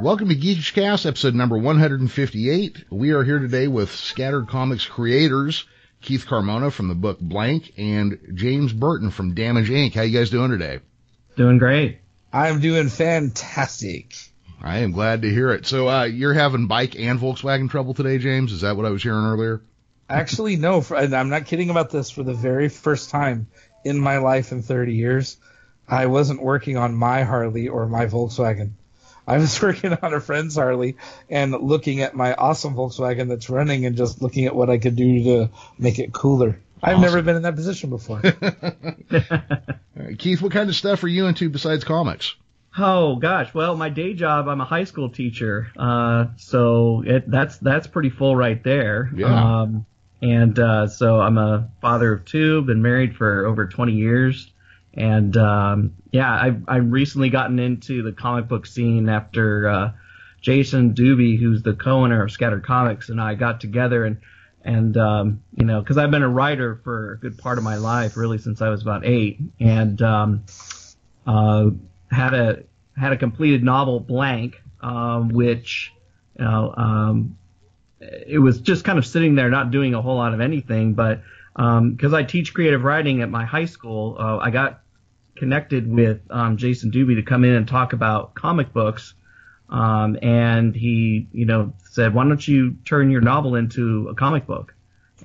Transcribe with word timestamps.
Welcome 0.00 0.30
to 0.30 0.34
Geekish 0.34 0.72
Cast, 0.72 1.04
episode 1.04 1.34
number 1.34 1.58
158. 1.58 2.84
We 2.88 3.10
are 3.10 3.22
here 3.22 3.38
today 3.38 3.68
with 3.68 3.94
Scattered 3.94 4.48
Comics 4.48 4.86
creators, 4.86 5.66
Keith 6.00 6.24
Carmona 6.26 6.72
from 6.72 6.88
the 6.88 6.94
book 6.94 7.20
Blank 7.20 7.74
and 7.76 8.18
James 8.32 8.72
Burton 8.72 9.10
from 9.10 9.34
Damage 9.34 9.68
Inc. 9.68 9.92
How 9.92 10.00
you 10.00 10.18
guys 10.18 10.30
doing 10.30 10.52
today? 10.52 10.78
Doing 11.36 11.58
great. 11.58 11.98
I'm 12.32 12.60
doing 12.60 12.88
fantastic. 12.88 14.14
I 14.62 14.78
am 14.78 14.92
glad 14.92 15.20
to 15.20 15.28
hear 15.28 15.50
it. 15.50 15.66
So, 15.66 15.90
uh, 15.90 16.04
you're 16.04 16.32
having 16.32 16.66
bike 16.66 16.98
and 16.98 17.20
Volkswagen 17.20 17.68
trouble 17.68 17.92
today, 17.92 18.16
James? 18.16 18.52
Is 18.52 18.62
that 18.62 18.78
what 18.78 18.86
I 18.86 18.90
was 18.90 19.02
hearing 19.02 19.26
earlier? 19.26 19.60
Actually, 20.08 20.56
no. 20.56 20.80
For, 20.80 20.96
and 20.96 21.14
I'm 21.14 21.28
not 21.28 21.44
kidding 21.44 21.68
about 21.68 21.90
this. 21.90 22.10
For 22.10 22.22
the 22.22 22.32
very 22.32 22.70
first 22.70 23.10
time 23.10 23.48
in 23.84 24.00
my 24.00 24.16
life 24.16 24.50
in 24.50 24.62
30 24.62 24.94
years, 24.94 25.36
I 25.86 26.06
wasn't 26.06 26.42
working 26.42 26.78
on 26.78 26.94
my 26.94 27.24
Harley 27.24 27.68
or 27.68 27.86
my 27.86 28.06
Volkswagen. 28.06 28.76
I 29.30 29.38
was 29.38 29.62
working 29.62 29.96
on 30.02 30.12
a 30.12 30.20
friend's 30.20 30.56
Harley 30.56 30.96
and 31.28 31.52
looking 31.52 32.00
at 32.00 32.16
my 32.16 32.34
awesome 32.34 32.74
Volkswagen 32.74 33.28
that's 33.28 33.48
running 33.48 33.86
and 33.86 33.96
just 33.96 34.20
looking 34.20 34.46
at 34.46 34.56
what 34.56 34.68
I 34.68 34.78
could 34.78 34.96
do 34.96 35.22
to 35.22 35.50
make 35.78 36.00
it 36.00 36.12
cooler. 36.12 36.58
I've 36.82 36.98
never 36.98 37.22
been 37.22 37.36
in 37.36 37.42
that 37.42 37.54
position 37.54 37.90
before. 37.90 38.22
All 38.24 40.04
right, 40.04 40.18
Keith, 40.18 40.42
what 40.42 40.50
kind 40.50 40.68
of 40.68 40.74
stuff 40.74 41.04
are 41.04 41.08
you 41.08 41.26
into 41.26 41.48
besides 41.48 41.84
comics? 41.84 42.34
Oh 42.76 43.16
gosh, 43.16 43.52
well, 43.54 43.76
my 43.76 43.88
day 43.88 44.14
job, 44.14 44.48
I'm 44.48 44.60
a 44.60 44.64
high 44.64 44.84
school 44.84 45.10
teacher, 45.10 45.70
uh, 45.76 46.26
so 46.36 47.02
it, 47.04 47.30
that's 47.30 47.58
that's 47.58 47.86
pretty 47.86 48.10
full 48.10 48.34
right 48.34 48.62
there. 48.62 49.10
Yeah. 49.14 49.60
Um, 49.60 49.86
and 50.22 50.58
uh, 50.58 50.86
so 50.86 51.20
I'm 51.20 51.36
a 51.36 51.68
father 51.80 52.12
of 52.12 52.24
two, 52.24 52.62
been 52.62 52.82
married 52.82 53.16
for 53.16 53.46
over 53.46 53.66
20 53.66 53.92
years, 53.92 54.50
and 54.94 55.36
um, 55.36 55.94
yeah, 56.10 56.32
I've 56.32 56.64
I've 56.68 56.90
recently 56.90 57.30
gotten 57.30 57.58
into 57.58 58.02
the 58.02 58.12
comic 58.12 58.48
book 58.48 58.66
scene 58.66 59.08
after 59.08 59.68
uh, 59.68 59.92
Jason 60.40 60.94
Dube, 60.94 61.38
who's 61.38 61.62
the 61.62 61.74
co-owner 61.74 62.22
of 62.22 62.32
Scattered 62.32 62.64
Comics, 62.64 63.08
and 63.08 63.20
I 63.20 63.34
got 63.34 63.60
together 63.60 64.04
and 64.04 64.18
and 64.62 64.96
um, 64.96 65.42
you 65.54 65.64
know, 65.64 65.80
because 65.80 65.96
I've 65.96 66.10
been 66.10 66.22
a 66.22 66.28
writer 66.28 66.80
for 66.84 67.12
a 67.12 67.18
good 67.18 67.38
part 67.38 67.58
of 67.58 67.64
my 67.64 67.76
life, 67.76 68.16
really 68.16 68.38
since 68.38 68.60
I 68.60 68.68
was 68.68 68.82
about 68.82 69.06
eight, 69.06 69.38
and 69.58 70.00
um, 70.02 70.44
uh, 71.26 71.70
had 72.10 72.34
a 72.34 72.62
had 72.96 73.12
a 73.12 73.16
completed 73.16 73.62
novel 73.62 74.00
blank, 74.00 74.60
um, 74.80 75.28
which 75.28 75.92
you 76.38 76.44
know 76.44 76.74
um, 76.76 77.38
it 78.00 78.40
was 78.40 78.60
just 78.60 78.84
kind 78.84 78.98
of 78.98 79.06
sitting 79.06 79.34
there, 79.34 79.50
not 79.50 79.70
doing 79.70 79.94
a 79.94 80.02
whole 80.02 80.16
lot 80.16 80.34
of 80.34 80.40
anything. 80.40 80.94
But 80.94 81.22
because 81.54 82.14
I 82.14 82.22
teach 82.22 82.54
creative 82.54 82.84
writing 82.84 83.22
at 83.22 83.30
my 83.30 83.44
high 83.44 83.66
school, 83.66 84.16
uh, 84.18 84.38
I 84.38 84.50
got 84.50 84.80
connected 85.36 85.90
with 85.90 86.20
um, 86.30 86.56
Jason 86.56 86.90
Dube 86.90 87.16
to 87.16 87.22
come 87.22 87.44
in 87.44 87.54
and 87.54 87.66
talk 87.66 87.92
about 87.92 88.34
comic 88.34 88.72
books. 88.72 89.14
Um, 89.68 90.18
and 90.20 90.74
he, 90.74 91.28
you 91.32 91.46
know, 91.46 91.74
said, 91.90 92.12
"Why 92.12 92.24
don't 92.24 92.46
you 92.46 92.76
turn 92.84 93.10
your 93.10 93.20
novel 93.20 93.54
into 93.54 94.08
a 94.08 94.14
comic 94.14 94.46
book?" 94.46 94.74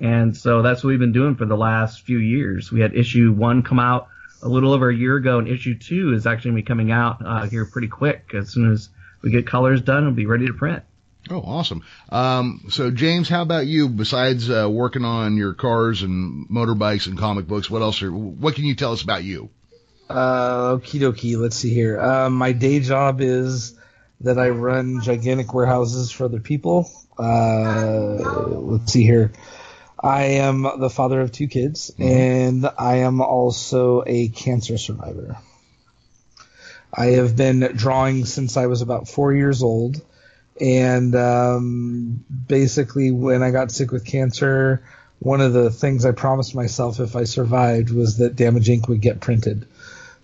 And 0.00 0.36
so 0.36 0.62
that's 0.62 0.84
what 0.84 0.90
we've 0.90 0.98
been 0.98 1.12
doing 1.12 1.34
for 1.34 1.46
the 1.46 1.56
last 1.56 2.02
few 2.02 2.18
years. 2.18 2.70
We 2.70 2.80
had 2.80 2.94
issue 2.94 3.32
one 3.32 3.62
come 3.62 3.80
out 3.80 4.08
a 4.42 4.48
little 4.48 4.72
over 4.72 4.88
a 4.88 4.94
year 4.94 5.16
ago, 5.16 5.38
and 5.38 5.48
issue 5.48 5.76
two 5.76 6.12
is 6.12 6.26
actually 6.26 6.50
going 6.50 6.58
to 6.58 6.62
be 6.62 6.66
coming 6.66 6.92
out 6.92 7.22
uh, 7.24 7.46
here 7.46 7.64
pretty 7.64 7.88
quick. 7.88 8.32
As 8.34 8.50
soon 8.50 8.70
as 8.70 8.88
we 9.22 9.30
get 9.30 9.46
colors 9.46 9.80
done, 9.80 10.04
it'll 10.04 10.12
be 10.12 10.26
ready 10.26 10.46
to 10.46 10.52
print. 10.52 10.82
Oh, 11.28 11.40
awesome. 11.40 11.82
Um, 12.10 12.66
so 12.68 12.90
James, 12.90 13.28
how 13.28 13.42
about 13.42 13.66
you? 13.66 13.88
Besides 13.88 14.48
uh, 14.48 14.68
working 14.70 15.04
on 15.04 15.36
your 15.36 15.54
cars 15.54 16.02
and 16.02 16.48
motorbikes 16.48 17.06
and 17.06 17.18
comic 17.18 17.48
books, 17.48 17.68
what 17.68 17.82
else? 17.82 18.02
Are, 18.02 18.12
what 18.12 18.54
can 18.54 18.64
you 18.64 18.74
tell 18.76 18.92
us 18.92 19.02
about 19.02 19.24
you? 19.24 19.50
Uh, 20.08 20.76
okie 20.76 21.00
dokie. 21.00 21.36
Let's 21.36 21.56
see 21.56 21.74
here. 21.74 22.00
Uh, 22.00 22.30
my 22.30 22.52
day 22.52 22.78
job 22.78 23.20
is 23.20 23.76
that 24.20 24.38
I 24.38 24.50
run 24.50 25.00
gigantic 25.02 25.52
warehouses 25.52 26.12
for 26.12 26.24
other 26.24 26.40
people. 26.40 26.90
Uh, 27.18 28.14
let's 28.60 28.92
see 28.92 29.02
here. 29.02 29.32
I 29.98 30.24
am 30.24 30.62
the 30.78 30.90
father 30.90 31.20
of 31.20 31.32
two 31.32 31.48
kids, 31.48 31.90
and 31.98 32.68
I 32.78 32.96
am 32.98 33.20
also 33.20 34.04
a 34.06 34.28
cancer 34.28 34.78
survivor. 34.78 35.38
I 36.94 37.06
have 37.06 37.34
been 37.34 37.60
drawing 37.74 38.26
since 38.26 38.56
I 38.56 38.66
was 38.66 38.82
about 38.82 39.08
four 39.08 39.32
years 39.32 39.62
old, 39.62 40.00
and 40.60 41.14
um, 41.14 42.24
basically, 42.46 43.10
when 43.10 43.42
I 43.42 43.50
got 43.50 43.70
sick 43.70 43.92
with 43.92 44.04
cancer, 44.04 44.82
one 45.18 45.40
of 45.40 45.52
the 45.52 45.70
things 45.70 46.04
I 46.04 46.12
promised 46.12 46.54
myself 46.54 47.00
if 47.00 47.16
I 47.16 47.24
survived 47.24 47.90
was 47.90 48.18
that 48.18 48.36
Damage 48.36 48.68
Inc. 48.68 48.88
would 48.88 49.00
get 49.00 49.20
printed. 49.20 49.66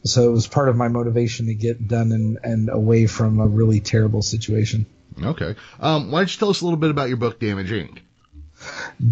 So 0.05 0.29
it 0.29 0.33
was 0.33 0.47
part 0.47 0.69
of 0.69 0.77
my 0.77 0.89
motivation 0.89 1.47
to 1.47 1.55
get 1.55 1.87
done 1.87 2.13
and, 2.13 2.39
and 2.43 2.69
away 2.69 3.07
from 3.07 3.39
a 3.39 3.47
really 3.47 3.81
terrible 3.81 4.23
situation. 4.23 4.87
Okay. 5.23 5.55
Um, 5.79 6.11
why 6.11 6.21
don't 6.21 6.35
you 6.35 6.39
tell 6.39 6.51
us 6.51 6.61
a 6.61 6.65
little 6.65 6.79
bit 6.79 6.91
about 6.91 7.09
your 7.09 7.19
book, 7.19 7.39
Damage 7.39 7.71
Inc. 7.71 7.99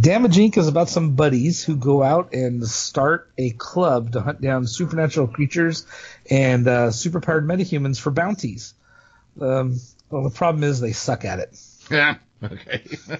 Damage 0.00 0.36
Inc. 0.36 0.56
is 0.56 0.68
about 0.68 0.88
some 0.88 1.14
buddies 1.14 1.62
who 1.62 1.76
go 1.76 2.02
out 2.02 2.32
and 2.32 2.66
start 2.66 3.30
a 3.38 3.50
club 3.50 4.12
to 4.12 4.20
hunt 4.20 4.40
down 4.40 4.66
supernatural 4.66 5.28
creatures 5.28 5.86
and 6.28 6.66
uh, 6.66 6.88
superpowered 6.88 7.44
metahumans 7.44 8.00
for 8.00 8.10
bounties. 8.10 8.74
Um, 9.40 9.78
well, 10.10 10.22
the 10.22 10.30
problem 10.30 10.64
is 10.64 10.80
they 10.80 10.92
suck 10.92 11.24
at 11.24 11.38
it. 11.38 11.58
Yeah. 11.90 12.16
Okay. 12.42 12.82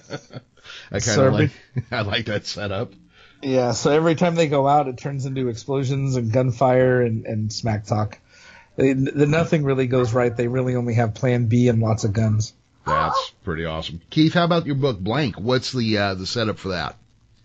I 0.91 1.01
kind 1.01 1.21
of 1.21 1.34
every- 1.34 1.51
like. 1.51 1.51
I 1.93 2.01
like 2.01 2.25
that 2.27 2.47
setup. 2.47 2.95
Yeah, 3.43 3.73
so 3.73 3.91
every 3.91 4.15
time 4.15 4.34
they 4.34 4.49
go 4.49 4.67
out, 4.67 4.89
it 4.89 4.97
turns 4.97 5.27
into 5.27 5.49
explosions 5.49 6.17
and 6.17 6.33
gunfire 6.33 7.03
and, 7.03 7.27
and 7.27 7.53
smack 7.53 7.84
talk. 7.84 8.19
They, 8.77 8.95
the 8.95 9.27
nothing 9.27 9.65
really 9.65 9.87
goes 9.89 10.15
right. 10.15 10.34
They 10.34 10.49
really 10.49 10.75
only 10.75 10.95
have 10.95 11.15
Plan 11.15 11.47
B 11.47 11.69
and 11.69 11.81
lots 11.81 12.05
of 12.05 12.15
guns. 12.15 12.55
That's 12.87 13.33
pretty 13.45 13.67
awesome. 13.67 14.00
Keith, 14.09 14.33
how 14.33 14.45
about 14.45 14.65
your 14.65 14.75
book, 14.75 14.99
Blank? 14.99 15.37
What's 15.39 15.73
the 15.73 15.99
uh, 15.99 16.15
the 16.15 16.27
setup 16.27 16.59
for 16.59 16.69
that? 16.69 16.97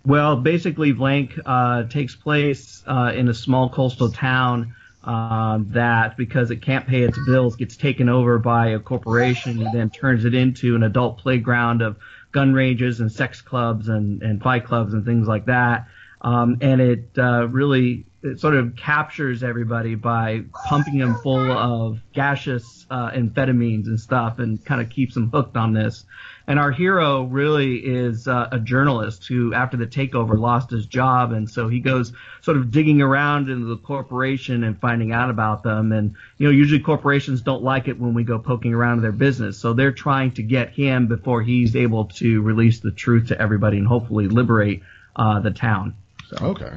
Well, 0.06 0.38
basically, 0.38 0.92
Blank 0.94 1.34
uh, 1.46 1.84
takes 1.84 2.16
place 2.16 2.84
uh, 2.88 3.12
in 3.16 3.28
a 3.28 3.34
small 3.34 3.70
coastal 3.70 4.12
town 4.12 4.76
uh, 5.06 5.60
that, 5.68 6.18
because 6.18 6.52
it 6.52 6.62
can't 6.62 6.88
pay 6.88 7.04
its 7.04 7.18
bills, 7.26 7.56
gets 7.56 7.78
taken 7.78 8.10
over 8.10 8.40
by 8.40 8.70
a 8.70 8.80
corporation 8.80 9.62
and 9.62 9.74
then 9.74 9.90
turns 9.90 10.26
it 10.26 10.34
into 10.34 10.76
an 10.76 10.84
adult 10.84 11.20
playground 11.20 11.82
of 11.82 11.98
gun 12.32 12.54
ranges 12.54 13.00
and 13.00 13.12
sex 13.12 13.42
clubs 13.42 13.88
and, 13.88 14.22
and 14.24 14.42
fight 14.42 14.66
clubs 14.66 14.94
and 14.94 15.06
things 15.06 15.28
like 15.28 15.46
that. 15.46 15.88
Um, 16.22 16.58
and 16.62 16.82
it 16.82 17.10
uh, 17.18 17.48
really 17.48 18.06
it 18.24 18.40
sort 18.40 18.56
of 18.56 18.76
captures 18.76 19.44
everybody 19.44 19.94
by 19.94 20.44
pumping 20.68 20.98
them 20.98 21.16
full 21.16 21.52
of 21.52 22.00
gaseous 22.14 22.88
uh, 22.90 23.12
amphetamines 23.12 23.86
and 23.86 24.00
stuff 24.00 24.40
and 24.40 24.64
kind 24.66 24.82
of 24.82 24.90
keeps 24.90 25.14
them 25.14 25.30
hooked 25.30 25.56
on 25.56 25.74
this. 25.74 26.06
And 26.48 26.60
our 26.60 26.72
hero 26.72 27.24
really 27.24 27.78
is 27.78 28.28
uh, 28.28 28.50
a 28.52 28.60
journalist 28.60 29.26
who, 29.28 29.54
after 29.54 29.78
the 29.78 29.88
takeover, 29.88 30.38
lost 30.38 30.70
his 30.70 30.86
job, 30.86 31.32
and 31.32 31.50
so 31.50 31.68
he 31.68 31.80
goes 31.80 32.14
sort 32.42 32.58
of 32.58 32.70
digging 32.70 33.02
around 33.02 33.50
into 33.50 33.66
the 33.66 33.78
corporation 33.78 34.64
and 34.64 34.80
finding 34.80 35.12
out 35.12 35.32
about 35.32 35.64
them. 35.64 35.92
And 35.92 36.16
you 36.38 36.48
know, 36.48 36.52
usually 36.52 36.82
corporations 36.82 37.42
don't 37.42 37.64
like 37.64 37.88
it 37.88 38.00
when 38.00 38.14
we 38.14 38.24
go 38.24 38.38
poking 38.38 38.74
around 38.74 38.98
in 38.98 39.02
their 39.02 39.12
business, 39.12 39.58
so 39.58 39.74
they're 39.74 39.92
trying 39.92 40.32
to 40.34 40.44
get 40.44 40.70
him 40.70 41.08
before 41.08 41.42
he's 41.42 41.76
able 41.76 42.06
to 42.06 42.42
release 42.42 42.80
the 42.80 42.92
truth 42.92 43.30
to 43.30 43.42
everybody 43.42 43.78
and 43.78 43.88
hopefully 43.88 44.28
liberate 44.28 44.84
uh, 45.16 45.40
the 45.40 45.52
town. 45.52 45.96
So. 46.30 46.46
Okay. 46.46 46.74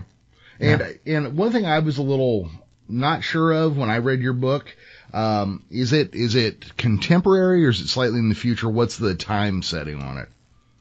And 0.61 0.99
and 1.07 1.37
one 1.37 1.53
thing 1.53 1.67
I 1.67 1.81
was 1.81 1.99
a 1.99 2.03
little 2.03 2.51
not 2.89 3.23
sure 3.23 3.53
of 3.53 3.77
when 3.77 3.91
I 3.91 3.99
read 3.99 4.21
your 4.21 4.33
book, 4.33 4.75
um, 5.13 5.65
is 5.71 5.93
it 5.93 6.15
is 6.15 6.35
it 6.35 6.77
contemporary 6.77 7.65
or 7.67 7.71
is 7.71 7.81
it 7.81 7.89
slightly 7.89 8.19
in 8.19 8.29
the 8.29 8.35
future? 8.35 8.69
What's 8.69 8.97
the 8.97 9.15
time 9.15 9.63
setting 9.63 10.03
on 10.03 10.19
it? 10.19 10.29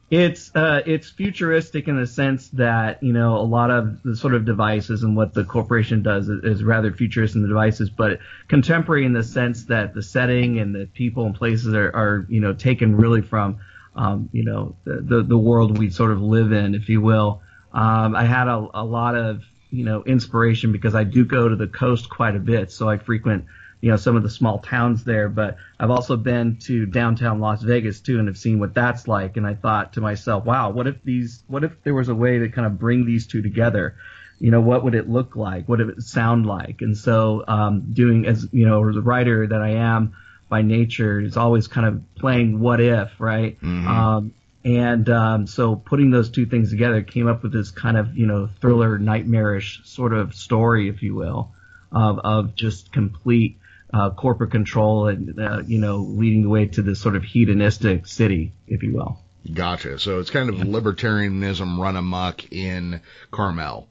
It's 0.09 0.56
uh, 0.56 0.81
it's 0.85 1.09
futuristic 1.09 1.89
in 1.89 2.00
the 2.00 2.07
sense 2.07 2.47
that 2.50 3.03
you 3.03 3.12
know 3.12 3.38
a 3.38 3.44
lot 3.44 3.71
of 3.71 4.01
the 4.03 4.15
sort 4.15 4.35
of 4.35 4.45
devices 4.45 5.03
and 5.03 5.18
what 5.18 5.33
the 5.33 5.44
corporation 5.44 6.01
does 6.01 6.29
is, 6.29 6.44
is 6.45 6.63
rather 6.63 6.94
futuristic 6.94 7.35
in 7.38 7.41
the 7.41 7.50
devices, 7.50 7.89
but 7.89 8.19
contemporary 8.47 9.06
in 9.06 9.12
the 9.12 9.24
sense 9.24 9.65
that 9.65 9.94
the 9.94 10.01
setting 10.01 10.59
and 10.59 10.73
the 10.73 10.85
people 10.85 11.25
and 11.25 11.35
places 11.35 11.73
are, 11.73 11.89
are 11.94 12.25
you 12.30 12.39
know 12.39 12.53
taken 12.53 12.95
really 12.95 13.21
from 13.21 13.59
um, 13.97 14.30
you 14.31 14.45
know 14.45 14.77
the, 14.85 15.01
the 15.01 15.23
the 15.23 15.38
world 15.38 15.77
we 15.77 15.89
sort 15.89 16.12
of 16.12 16.21
live 16.21 16.53
in, 16.53 16.73
if 16.73 16.88
you 16.88 17.01
will. 17.01 17.41
Um, 17.73 18.15
I 18.15 18.23
had 18.23 18.47
a, 18.47 18.65
a 18.73 18.85
lot 18.85 19.15
of 19.15 19.44
you 19.71 19.83
know 19.83 20.03
inspiration 20.03 20.71
because 20.71 20.95
I 20.95 21.03
do 21.03 21.25
go 21.25 21.50
to 21.50 21.56
the 21.57 21.68
coast 21.68 22.09
quite 22.09 22.35
a 22.38 22.39
bit, 22.39 22.71
so 22.71 22.89
I 22.89 22.97
frequent 22.97 23.44
you 23.81 23.91
know 23.91 23.97
some 23.97 24.15
of 24.15 24.24
the 24.24 24.29
small 24.29 24.59
towns 24.59 25.03
there 25.03 25.29
but 25.29 25.57
i've 25.79 25.91
also 25.91 26.18
been 26.18 26.57
to 26.57 26.85
downtown 26.85 27.39
las 27.39 27.62
vegas 27.62 28.00
too 28.00 28.19
and 28.19 28.27
have 28.27 28.38
seen 28.38 28.59
what 28.59 28.74
that's 28.74 29.07
like. 29.07 29.38
And 29.38 29.45
i 29.45 29.53
thought 29.53 29.94
to 29.94 30.01
myself 30.01 30.45
wow 30.45 30.69
what 30.71 30.88
if 30.88 31.01
these 31.03 31.44
what 31.47 31.63
if 31.63 31.83
there 31.83 31.94
was 31.94 32.09
a 32.09 32.15
way 32.15 32.39
to 32.39 32.50
kind 32.50 32.65
of 32.65 32.79
bring 32.79 33.06
these 33.06 33.27
two 33.27 33.41
together? 33.41 33.95
You 34.39 34.51
know 34.51 34.62
what 34.62 34.83
would 34.83 34.95
it 34.95 35.09
look 35.09 35.35
like? 35.35 35.68
What 35.68 35.79
would 35.79 35.97
it 35.97 36.03
sound 36.03 36.45
like? 36.45 36.81
And 36.81 36.95
so 36.95 37.44
um, 37.47 37.94
doing 37.94 38.27
as 38.27 38.47
you 38.51 38.68
know 38.68 38.88
as 38.88 38.95
a 38.95 39.01
writer 39.01 39.47
that 39.47 39.62
i 39.62 39.69
am 39.71 40.15
by 40.50 40.62
nature 40.62 41.19
is 41.19 41.38
always 41.38 41.68
kind 41.68 41.88
of 41.88 42.15
playing 42.15 42.59
what 42.59 42.80
if 42.80 43.12
right? 43.19 43.57
Um, 43.88 44.33
and 44.63 45.09
um, 45.09 45.47
so 45.47 45.75
putting 45.75 46.12
those 46.12 46.30
two 46.30 46.45
things 46.45 46.71
together 46.71 47.01
came 47.01 47.27
up 47.27 47.44
with 47.44 47.53
this 47.53 47.71
kind 47.71 47.97
of 47.97 48.18
you 48.18 48.25
know 48.25 48.50
thriller 48.59 48.97
nightmarish 48.97 49.81
sort 49.85 50.13
of 50.13 50.35
story 50.35 50.89
if 50.89 51.01
you 51.03 51.15
will 51.15 51.51
of, 51.91 52.19
of 52.19 52.56
just 52.56 52.91
complete 52.91 53.56
uh, 53.93 54.09
corporate 54.11 54.51
control 54.51 55.07
and 55.07 55.39
uh, 55.39 55.63
you 55.65 55.79
know 55.79 55.97
leading 55.97 56.43
the 56.43 56.49
way 56.49 56.65
to 56.65 56.81
this 56.81 56.99
sort 56.99 57.15
of 57.15 57.23
hedonistic 57.23 58.05
city, 58.07 58.53
if 58.67 58.83
you 58.83 58.93
will. 58.93 59.19
Gotcha. 59.53 59.97
So 59.99 60.19
it's 60.19 60.29
kind 60.29 60.49
of 60.49 60.55
libertarianism 60.55 61.77
run 61.79 61.95
amok 61.95 62.51
in 62.51 63.01
Carmel. 63.31 63.87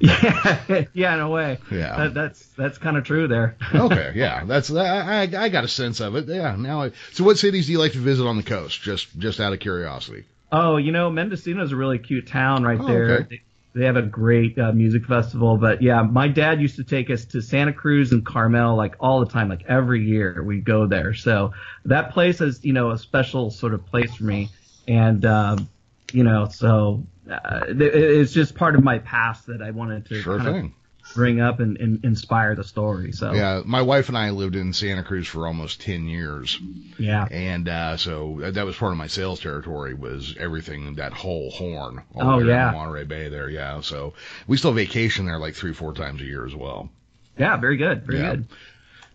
Yeah, 0.00 0.84
yeah, 0.92 1.14
in 1.14 1.20
a 1.20 1.28
way. 1.28 1.58
Yeah. 1.70 1.96
That, 1.96 2.14
that's 2.14 2.46
that's 2.58 2.78
kind 2.78 2.96
of 2.96 3.04
true 3.04 3.28
there. 3.28 3.56
okay, 3.74 4.12
yeah, 4.16 4.44
that's 4.44 4.70
I, 4.74 5.22
I 5.22 5.48
got 5.48 5.64
a 5.64 5.68
sense 5.68 6.00
of 6.00 6.16
it. 6.16 6.26
Yeah, 6.26 6.56
now 6.56 6.82
I, 6.82 6.92
so 7.12 7.24
what 7.24 7.38
cities 7.38 7.66
do 7.66 7.72
you 7.72 7.78
like 7.78 7.92
to 7.92 7.98
visit 7.98 8.26
on 8.26 8.36
the 8.36 8.42
coast? 8.42 8.82
Just 8.82 9.16
just 9.18 9.40
out 9.40 9.52
of 9.52 9.60
curiosity. 9.60 10.24
Oh, 10.50 10.76
you 10.76 10.92
know, 10.92 11.10
Mendocino 11.10 11.62
is 11.62 11.72
a 11.72 11.76
really 11.76 11.98
cute 11.98 12.26
town 12.26 12.62
right 12.64 12.78
Oh, 12.78 12.86
there. 12.86 13.10
okay. 13.20 13.40
They, 13.74 13.84
have 13.84 13.96
a 13.96 14.02
great 14.02 14.58
uh, 14.58 14.72
music 14.72 15.06
festival, 15.06 15.56
but 15.56 15.82
yeah, 15.82 16.02
my 16.02 16.28
dad 16.28 16.60
used 16.60 16.76
to 16.76 16.84
take 16.84 17.10
us 17.10 17.24
to 17.26 17.40
Santa 17.40 17.72
Cruz 17.72 18.12
and 18.12 18.24
Carmel 18.24 18.76
like 18.76 18.96
all 19.00 19.20
the 19.20 19.26
time, 19.26 19.48
like 19.48 19.64
every 19.66 20.04
year 20.04 20.42
we 20.42 20.60
go 20.60 20.86
there. 20.86 21.14
So 21.14 21.52
that 21.86 22.12
place 22.12 22.40
is, 22.40 22.64
you 22.64 22.72
know, 22.72 22.90
a 22.90 22.98
special 22.98 23.50
sort 23.50 23.74
of 23.74 23.86
place 23.86 24.14
for 24.14 24.24
me, 24.24 24.50
and 24.86 25.24
um, 25.24 25.68
you 26.12 26.24
know, 26.24 26.48
so 26.48 27.06
uh, 27.30 27.64
it, 27.68 27.80
it's 27.80 28.32
just 28.32 28.54
part 28.54 28.74
of 28.74 28.84
my 28.84 28.98
past 28.98 29.46
that 29.46 29.62
I 29.62 29.70
wanted 29.70 30.06
to 30.06 30.20
Sure 30.20 30.36
kind 30.38 30.48
of 30.48 30.54
thing. 30.54 30.74
Bring 31.14 31.40
up 31.40 31.60
and, 31.60 31.76
and 31.78 32.04
inspire 32.04 32.54
the 32.54 32.64
story. 32.64 33.12
So 33.12 33.32
Yeah, 33.32 33.62
my 33.64 33.82
wife 33.82 34.08
and 34.08 34.16
I 34.16 34.30
lived 34.30 34.56
in 34.56 34.72
Santa 34.72 35.02
Cruz 35.02 35.26
for 35.26 35.46
almost 35.46 35.80
ten 35.80 36.06
years, 36.06 36.58
yeah. 36.98 37.26
and 37.30 37.68
uh, 37.68 37.96
so 37.96 38.38
that 38.52 38.64
was 38.64 38.76
part 38.76 38.92
of 38.92 38.98
my 38.98 39.06
sales 39.06 39.40
territory 39.40 39.94
was 39.94 40.34
everything 40.38 40.94
that 40.96 41.12
whole 41.12 41.50
horn. 41.50 42.02
Oh, 42.14 42.38
yeah. 42.38 42.70
Monterey 42.72 43.04
Bay 43.04 43.28
there. 43.28 43.48
Yeah, 43.50 43.80
so 43.80 44.14
we 44.46 44.56
still 44.56 44.72
vacation 44.72 45.26
there 45.26 45.38
like 45.38 45.54
three 45.54 45.72
four 45.74 45.92
times 45.92 46.20
a 46.20 46.24
year 46.24 46.46
as 46.46 46.54
well. 46.54 46.90
Yeah, 47.38 47.56
very 47.56 47.76
good, 47.76 48.04
very 48.04 48.18
Yeah. 48.18 48.30
good. 48.30 48.46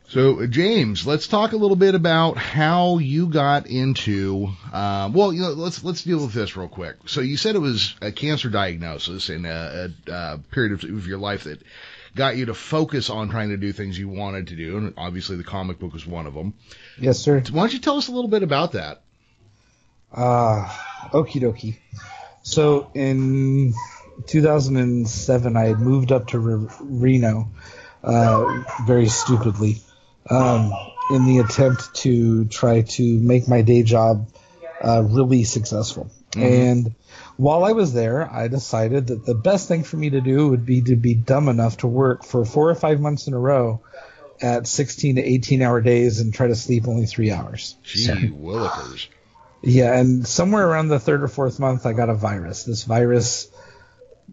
So, 0.10 0.48
James, 0.48 1.06
let's 1.06 1.28
talk 1.28 1.52
a 1.52 1.58
little 1.58 1.76
bit 1.76 1.94
about 1.94 2.38
how 2.38 2.98
you 2.98 3.28
got 3.28 3.68
into. 3.68 4.48
Uh, 4.72 5.10
well, 5.14 5.34
you 5.34 5.42
know, 5.42 5.50
let's 5.50 5.84
let's 5.84 6.04
deal 6.04 6.20
with 6.20 6.34
this 6.34 6.56
real 6.56 6.70
quick. 6.70 6.96
So, 7.08 7.20
you 7.20 7.36
said 7.36 7.56
it 7.56 7.60
was 7.60 7.94
a 8.02 8.14
cancer 8.14 8.50
diagnosis 8.50 9.28
and 9.28 9.46
a, 9.46 9.92
a, 10.08 10.12
a 10.12 10.38
period 10.52 10.72
of, 10.72 10.90
of 10.90 11.08
your 11.08 11.18
life 11.18 11.44
that 11.44 11.62
got 12.16 12.38
you 12.38 12.46
to 12.46 12.54
focus 12.54 13.10
on 13.10 13.30
trying 13.30 13.50
to 13.50 13.58
do 13.58 13.74
things 13.74 14.00
you 14.00 14.08
wanted 14.08 14.48
to 14.48 14.56
do, 14.56 14.78
and 14.78 14.94
obviously 14.98 15.36
the 15.36 15.44
comic 15.44 15.78
book 15.80 15.94
was 15.94 16.08
one 16.08 16.26
of 16.26 16.34
them. 16.34 16.54
Yes, 16.98 17.20
sir. 17.20 17.42
Why 17.52 17.62
don't 17.62 17.74
you 17.74 17.80
tell 17.80 17.98
us 17.98 18.08
a 18.08 18.12
little 18.12 18.30
bit 18.30 18.44
about 18.44 18.72
that? 18.74 19.02
Uh, 20.12 20.68
okie 21.12 21.42
dokie. 21.42 21.78
So 22.44 22.90
in 22.94 23.74
2007, 24.26 25.58
I 25.58 25.66
had 25.66 25.80
moved 25.80 26.12
up 26.12 26.28
to 26.30 26.40
Re- 26.40 26.70
Reno, 26.80 27.50
uh, 28.04 28.64
very 28.86 29.08
stupidly, 29.08 29.82
um, 30.30 30.74
in 31.12 31.26
the 31.26 31.40
attempt 31.40 31.94
to 31.96 32.46
try 32.46 32.82
to 32.82 33.20
make 33.20 33.48
my 33.48 33.62
day 33.62 33.84
job 33.84 34.28
uh, 34.84 35.04
really 35.04 35.44
successful. 35.44 36.10
And 36.36 36.94
while 37.38 37.64
I 37.64 37.72
was 37.72 37.94
there, 37.94 38.32
I 38.32 38.48
decided 38.48 39.08
that 39.08 39.26
the 39.26 39.34
best 39.34 39.68
thing 39.68 39.84
for 39.84 39.98
me 39.98 40.12
to 40.12 40.22
do 40.22 40.50
would 40.50 40.66
be 40.66 40.82
to 40.84 40.96
be 40.96 41.16
dumb 41.16 41.50
enough 41.50 41.78
to 41.78 41.88
work 41.88 42.24
for 42.24 42.46
four 42.46 42.70
or 42.70 42.76
five 42.76 43.00
months 43.00 43.26
in 43.28 43.34
a 43.34 43.40
row 43.40 43.82
at 44.40 44.68
16 44.68 45.16
to 45.16 45.24
18 45.24 45.64
hour 45.64 45.82
days 45.82 46.20
and 46.20 46.32
try 46.32 46.46
to 46.48 46.56
sleep 46.56 46.88
only 46.88 47.08
three 47.08 47.32
hours. 47.32 47.76
Gee, 47.84 48.04
So- 48.04 48.14
willikers. 48.16 49.08
yeah, 49.64 49.98
and 49.98 50.28
somewhere 50.28 50.68
around 50.68 50.90
the 50.90 51.00
third 51.00 51.24
or 51.24 51.28
fourth 51.28 51.60
month, 51.60 51.88
I 51.88 51.94
got 51.94 52.10
a 52.10 52.14
virus. 52.14 52.66
This 52.66 52.84
virus 52.84 53.48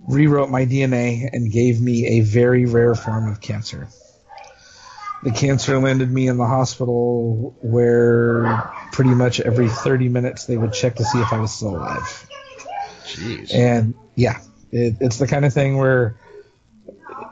rewrote 0.07 0.51
my 0.51 0.67
DNA 0.67 1.31
and 1.33 1.51
gave 1.51 1.81
me 1.81 2.19
a 2.19 2.21
very 2.21 2.67
rare 2.67 2.95
form 2.95 3.31
of 3.31 3.41
cancer. 3.41 3.89
The 5.25 5.33
cancer 5.33 5.79
landed 5.79 6.11
me 6.11 6.29
in 6.29 6.37
the 6.37 6.47
hospital 6.47 7.57
where 7.63 8.71
pretty 8.93 9.15
much 9.15 9.41
every 9.41 9.69
30 9.69 10.09
minutes 10.11 10.45
they 10.45 10.57
would 10.57 10.73
check 10.73 10.97
to 10.97 11.05
see 11.05 11.19
if 11.21 11.33
I 11.33 11.39
was 11.39 11.53
still 11.53 11.77
alive. 11.77 12.29
Jeez. 13.05 13.55
And 13.55 13.95
yeah, 14.15 14.41
it, 14.71 14.97
it's 15.01 15.17
the 15.17 15.27
kind 15.27 15.45
of 15.45 15.55
thing 15.55 15.79
where 15.79 16.19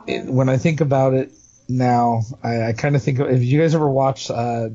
it, 0.07 0.25
when 0.25 0.49
I 0.49 0.57
think 0.57 0.81
about 0.81 1.15
it 1.15 1.33
now, 1.69 2.23
I, 2.43 2.69
I 2.69 2.73
kind 2.73 2.97
of 2.97 3.03
think 3.03 3.19
of, 3.19 3.29
have 3.29 3.43
you 3.43 3.61
guys 3.61 3.75
ever 3.75 3.89
watched 3.89 4.31
uh, 4.31 4.71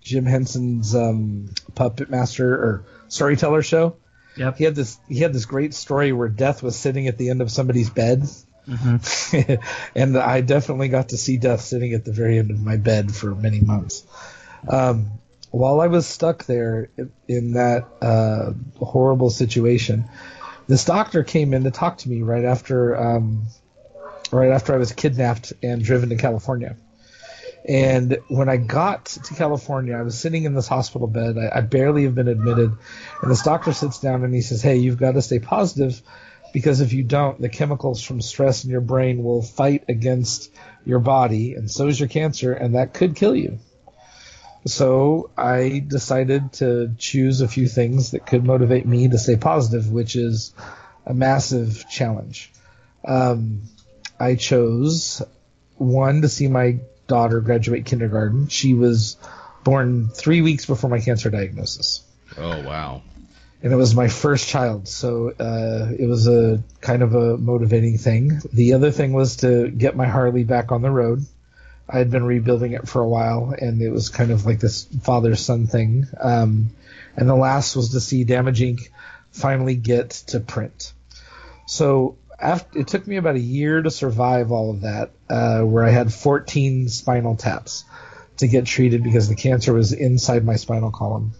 Jim 0.00 0.24
Henson's 0.24 0.94
um, 0.94 1.50
Puppet 1.74 2.10
Master 2.10 2.54
or 2.54 2.86
Storyteller 3.08 3.62
show? 3.62 3.96
Yep. 4.36 4.56
He 4.56 4.64
had 4.64 4.74
this 4.74 4.98
he 5.08 5.20
had 5.20 5.32
this 5.32 5.44
great 5.44 5.74
story 5.74 6.12
where 6.12 6.28
death 6.28 6.62
was 6.62 6.76
sitting 6.76 7.06
at 7.06 7.18
the 7.18 7.30
end 7.30 7.40
of 7.40 7.50
somebody's 7.50 7.90
bed. 7.90 8.24
and 9.94 10.16
I 10.16 10.40
definitely 10.40 10.88
got 10.88 11.10
to 11.10 11.16
see 11.16 11.36
death 11.36 11.60
sitting 11.60 11.92
at 11.92 12.04
the 12.04 12.12
very 12.12 12.38
end 12.38 12.50
of 12.50 12.60
my 12.60 12.76
bed 12.76 13.14
for 13.14 13.34
many 13.34 13.60
months. 13.60 14.04
Um, 14.68 15.10
while 15.50 15.80
I 15.80 15.86
was 15.86 16.06
stuck 16.06 16.44
there 16.46 16.88
in- 16.96 17.12
in 17.28 17.52
that 17.52 17.86
uh, 18.00 18.52
horrible 18.78 19.30
situation, 19.30 20.04
this 20.66 20.84
doctor 20.84 21.22
came 21.22 21.54
in 21.54 21.64
to 21.64 21.70
talk 21.70 21.98
to 21.98 22.08
me 22.08 22.22
right 22.22 22.44
after 22.44 22.96
um, 22.96 23.44
right 24.32 24.50
after 24.50 24.74
I 24.74 24.78
was 24.78 24.92
kidnapped 24.92 25.52
and 25.62 25.82
driven 25.82 26.08
to 26.08 26.16
California. 26.16 26.76
And 27.66 28.18
when 28.28 28.48
I 28.48 28.58
got 28.58 29.06
to 29.06 29.34
California, 29.34 29.96
I 29.96 30.02
was 30.02 30.18
sitting 30.18 30.44
in 30.44 30.54
this 30.54 30.68
hospital 30.68 31.06
bed. 31.06 31.38
I, 31.38 31.58
I 31.58 31.60
barely 31.62 32.04
have 32.04 32.14
been 32.14 32.28
admitted. 32.28 32.72
And 33.22 33.30
this 33.30 33.42
doctor 33.42 33.72
sits 33.72 34.00
down 34.00 34.22
and 34.22 34.34
he 34.34 34.42
says, 34.42 34.60
Hey, 34.60 34.76
you've 34.76 34.98
got 34.98 35.12
to 35.12 35.22
stay 35.22 35.38
positive 35.38 36.02
because 36.54 36.80
if 36.80 36.92
you 36.92 37.02
don't, 37.02 37.40
the 37.40 37.48
chemicals 37.48 38.00
from 38.00 38.20
stress 38.20 38.62
in 38.64 38.70
your 38.70 38.80
brain 38.80 39.24
will 39.24 39.42
fight 39.42 39.84
against 39.88 40.52
your 40.86 41.00
body, 41.00 41.54
and 41.54 41.68
so 41.68 41.88
is 41.88 41.98
your 41.98 42.08
cancer, 42.08 42.52
and 42.52 42.76
that 42.76 42.94
could 42.94 43.16
kill 43.16 43.34
you. 43.34 43.58
So 44.64 45.30
I 45.36 45.84
decided 45.86 46.52
to 46.54 46.94
choose 46.96 47.40
a 47.40 47.48
few 47.48 47.66
things 47.66 48.12
that 48.12 48.24
could 48.24 48.44
motivate 48.44 48.86
me 48.86 49.08
to 49.08 49.18
stay 49.18 49.34
positive, 49.34 49.90
which 49.90 50.14
is 50.14 50.54
a 51.04 51.12
massive 51.12 51.86
challenge. 51.90 52.52
Um, 53.04 53.62
I 54.20 54.36
chose 54.36 55.22
one 55.76 56.22
to 56.22 56.28
see 56.28 56.46
my 56.46 56.78
daughter 57.08 57.40
graduate 57.40 57.84
kindergarten. 57.84 58.46
She 58.46 58.74
was 58.74 59.16
born 59.64 60.08
three 60.08 60.40
weeks 60.40 60.66
before 60.66 60.88
my 60.88 61.00
cancer 61.00 61.30
diagnosis, 61.30 62.04
Oh 62.38 62.62
wow. 62.62 63.02
And 63.64 63.72
it 63.72 63.76
was 63.76 63.94
my 63.94 64.08
first 64.08 64.46
child, 64.46 64.86
so 64.86 65.30
uh, 65.40 65.88
it 65.98 66.06
was 66.06 66.28
a 66.28 66.62
kind 66.82 67.02
of 67.02 67.14
a 67.14 67.38
motivating 67.38 67.96
thing. 67.96 68.42
The 68.52 68.74
other 68.74 68.90
thing 68.90 69.14
was 69.14 69.36
to 69.36 69.70
get 69.70 69.96
my 69.96 70.06
Harley 70.06 70.44
back 70.44 70.70
on 70.70 70.82
the 70.82 70.90
road. 70.90 71.24
I 71.88 71.96
had 71.96 72.10
been 72.10 72.24
rebuilding 72.24 72.72
it 72.72 72.86
for 72.86 73.00
a 73.00 73.08
while, 73.08 73.54
and 73.58 73.80
it 73.80 73.88
was 73.88 74.10
kind 74.10 74.30
of 74.30 74.44
like 74.44 74.60
this 74.60 74.84
father 75.02 75.34
son 75.34 75.66
thing. 75.66 76.06
Um, 76.20 76.72
and 77.16 77.26
the 77.26 77.34
last 77.34 77.74
was 77.74 77.92
to 77.92 78.00
see 78.00 78.24
Damage 78.24 78.60
Inc. 78.60 78.90
finally 79.30 79.76
get 79.76 80.10
to 80.26 80.40
print. 80.40 80.92
So 81.66 82.18
after, 82.38 82.80
it 82.80 82.88
took 82.88 83.06
me 83.06 83.16
about 83.16 83.36
a 83.36 83.40
year 83.40 83.80
to 83.80 83.90
survive 83.90 84.52
all 84.52 84.72
of 84.72 84.82
that, 84.82 85.12
uh, 85.30 85.62
where 85.62 85.84
I 85.84 85.90
had 85.90 86.12
14 86.12 86.90
spinal 86.90 87.34
taps 87.34 87.84
to 88.36 88.46
get 88.46 88.66
treated 88.66 89.02
because 89.02 89.30
the 89.30 89.36
cancer 89.36 89.72
was 89.72 89.94
inside 89.94 90.44
my 90.44 90.56
spinal 90.56 90.90
column. 90.90 91.32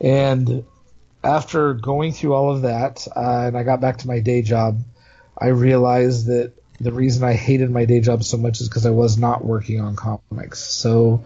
And 0.00 0.64
after 1.24 1.74
going 1.74 2.12
through 2.12 2.34
all 2.34 2.54
of 2.54 2.62
that, 2.62 3.06
uh, 3.14 3.44
and 3.46 3.56
I 3.56 3.62
got 3.62 3.80
back 3.80 3.98
to 3.98 4.06
my 4.06 4.20
day 4.20 4.42
job, 4.42 4.80
I 5.36 5.48
realized 5.48 6.26
that 6.26 6.52
the 6.80 6.92
reason 6.92 7.24
I 7.24 7.34
hated 7.34 7.70
my 7.70 7.84
day 7.84 8.00
job 8.00 8.24
so 8.24 8.36
much 8.36 8.60
is 8.60 8.68
because 8.68 8.86
I 8.86 8.90
was 8.90 9.16
not 9.16 9.44
working 9.44 9.80
on 9.80 9.96
comics. 9.96 10.60
So, 10.60 11.24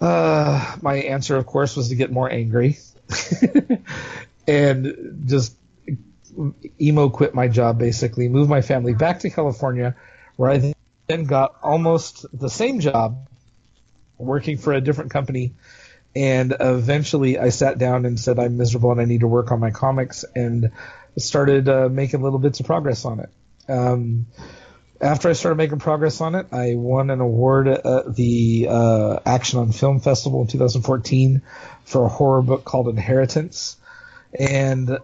uh, 0.00 0.76
my 0.82 0.96
answer, 0.96 1.36
of 1.36 1.46
course, 1.46 1.76
was 1.76 1.88
to 1.90 1.94
get 1.94 2.10
more 2.10 2.30
angry 2.30 2.78
and 4.48 5.22
just 5.26 5.56
emo 6.80 7.10
quit 7.10 7.34
my 7.34 7.48
job, 7.48 7.78
basically, 7.78 8.28
move 8.28 8.48
my 8.48 8.60
family 8.60 8.94
back 8.94 9.20
to 9.20 9.30
California, 9.30 9.94
where 10.36 10.50
I 10.50 10.74
then 11.06 11.24
got 11.24 11.56
almost 11.62 12.26
the 12.32 12.50
same 12.50 12.80
job 12.80 13.28
working 14.18 14.58
for 14.58 14.72
a 14.72 14.80
different 14.80 15.10
company. 15.10 15.54
And 16.16 16.54
eventually 16.60 17.38
I 17.38 17.48
sat 17.48 17.78
down 17.78 18.06
and 18.06 18.18
said, 18.18 18.38
I'm 18.38 18.56
miserable 18.56 18.92
and 18.92 19.00
I 19.00 19.04
need 19.04 19.20
to 19.20 19.28
work 19.28 19.50
on 19.50 19.60
my 19.60 19.70
comics 19.70 20.24
and 20.34 20.70
started 21.18 21.68
uh, 21.68 21.88
making 21.88 22.22
little 22.22 22.38
bits 22.38 22.60
of 22.60 22.66
progress 22.66 23.04
on 23.04 23.20
it. 23.20 23.30
Um, 23.68 24.26
after 25.00 25.28
I 25.28 25.32
started 25.32 25.56
making 25.56 25.80
progress 25.80 26.20
on 26.20 26.34
it, 26.34 26.46
I 26.52 26.74
won 26.76 27.10
an 27.10 27.20
award 27.20 27.68
at 27.68 28.14
the 28.14 28.68
uh, 28.70 29.18
Action 29.26 29.58
on 29.58 29.72
Film 29.72 30.00
Festival 30.00 30.42
in 30.42 30.46
2014 30.46 31.42
for 31.84 32.04
a 32.04 32.08
horror 32.08 32.42
book 32.42 32.64
called 32.64 32.88
Inheritance. 32.88 33.76
And 34.38 34.98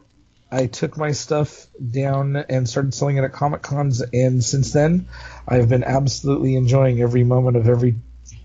I 0.50 0.66
took 0.66 0.96
my 0.96 1.12
stuff 1.12 1.66
down 1.78 2.36
and 2.36 2.68
started 2.68 2.94
selling 2.94 3.18
it 3.18 3.24
at 3.24 3.32
Comic 3.32 3.62
Cons, 3.62 4.00
and 4.00 4.42
since 4.42 4.72
then, 4.72 5.06
I've 5.46 5.68
been 5.68 5.84
absolutely 5.84 6.56
enjoying 6.56 7.00
every 7.00 7.22
moment 7.22 7.56
of 7.56 7.68
every 7.68 7.96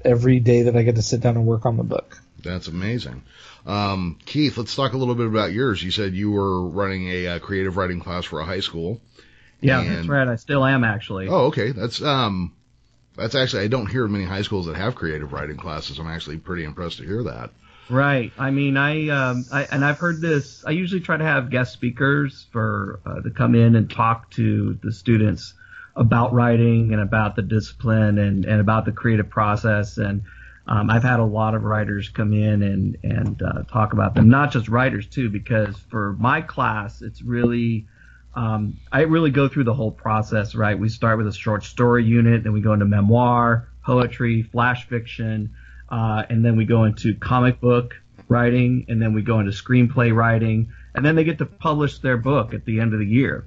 every 0.03 0.39
day 0.39 0.63
that 0.63 0.75
I 0.75 0.83
get 0.83 0.95
to 0.95 1.01
sit 1.01 1.21
down 1.21 1.35
and 1.35 1.47
work 1.47 1.65
on 1.65 1.77
the 1.77 1.83
book. 1.83 2.21
That's 2.45 2.67
amazing. 2.67 3.23
Um, 3.65 4.17
Keith, 4.25 4.57
let's 4.57 4.75
talk 4.75 4.93
a 4.93 4.97
little 4.97 5.15
bit 5.15 5.27
about 5.27 5.51
yours. 5.51 5.83
You 5.83 5.91
said 5.91 6.13
you 6.13 6.31
were 6.31 6.67
running 6.69 7.09
a 7.09 7.27
uh, 7.27 7.39
creative 7.39 7.75
writing 7.75 7.99
class 7.99 8.23
for 8.25 8.39
a 8.39 8.45
high 8.45 8.61
school. 8.61 9.01
Yeah, 9.59 9.81
And- 9.81 9.95
that's 9.97 10.07
right. 10.07 10.27
I 10.27 10.35
still 10.35 10.63
am 10.65 10.83
actually. 10.83 11.27
Oh, 11.27 11.47
okay. 11.47 11.71
That's 11.71 12.01
um, 12.01 12.53
That's 13.17 13.35
actually 13.35 13.63
I 13.63 13.67
don't 13.67 13.87
hear 13.87 14.07
many 14.07 14.25
high 14.25 14.43
schools 14.43 14.67
that 14.67 14.75
have 14.75 14.95
creative 14.95 15.33
writing 15.33 15.57
classes. 15.57 15.99
I'm 15.99 16.07
actually 16.07 16.37
pretty 16.37 16.63
impressed 16.63 16.97
to 16.99 17.03
hear 17.05 17.23
that. 17.23 17.49
Right. 17.89 18.31
I 18.37 18.49
mean, 18.51 18.77
I, 18.77 19.09
um, 19.09 19.45
I 19.51 19.63
and 19.63 19.85
I've 19.85 19.99
heard 19.99 20.19
this. 20.19 20.63
I 20.65 20.71
usually 20.71 21.01
try 21.01 21.17
to 21.17 21.23
have 21.23 21.51
guest 21.51 21.71
speakers 21.73 22.47
for 22.51 22.99
uh, 23.05 23.21
to 23.21 23.29
come 23.29 23.53
in 23.55 23.75
and 23.75 23.89
talk 23.89 24.31
to 24.31 24.77
the 24.81 24.91
students 24.91 25.53
about 25.95 26.33
writing 26.33 26.93
and 26.93 27.01
about 27.01 27.35
the 27.35 27.41
discipline 27.43 28.17
and 28.17 28.43
and 28.45 28.59
about 28.59 28.85
the 28.85 28.91
creative 28.91 29.29
process. 29.29 29.97
And 29.97 30.23
um, 30.67 30.89
I've 30.89 31.03
had 31.03 31.19
a 31.19 31.25
lot 31.25 31.55
of 31.55 31.63
writers 31.63 32.09
come 32.09 32.33
in 32.33 32.63
and 32.63 32.97
and 33.03 33.41
uh, 33.41 33.63
talk 33.63 33.93
about 33.93 34.15
them. 34.15 34.29
Not 34.29 34.51
just 34.51 34.67
writers 34.67 35.07
too, 35.07 35.29
because 35.29 35.77
for 35.89 36.13
my 36.19 36.41
class, 36.41 37.01
it's 37.01 37.21
really 37.21 37.87
um, 38.35 38.77
I 38.91 39.01
really 39.01 39.31
go 39.31 39.47
through 39.47 39.65
the 39.65 39.73
whole 39.73 39.91
process. 39.91 40.55
Right. 40.55 40.77
We 40.77 40.89
start 40.89 41.17
with 41.17 41.27
a 41.27 41.33
short 41.33 41.63
story 41.63 42.03
unit, 42.03 42.43
then 42.43 42.53
we 42.53 42.61
go 42.61 42.73
into 42.73 42.85
memoir, 42.85 43.69
poetry, 43.83 44.43
flash 44.43 44.87
fiction 44.87 45.53
uh, 45.89 46.23
and 46.29 46.43
then 46.43 46.55
we 46.55 46.65
go 46.65 46.85
into 46.85 47.15
comic 47.15 47.59
book 47.59 47.95
writing, 48.27 48.85
and 48.89 49.01
then 49.01 49.13
we 49.13 49.21
go 49.21 49.39
into 49.39 49.51
screenplay 49.51 50.13
writing, 50.13 50.71
and 50.95 51.05
then 51.05 51.15
they 51.15 51.23
get 51.23 51.37
to 51.37 51.45
publish 51.45 51.99
their 51.99 52.17
book 52.17 52.53
at 52.53 52.65
the 52.65 52.79
end 52.79 52.93
of 52.93 52.99
the 52.99 53.05
year. 53.05 53.45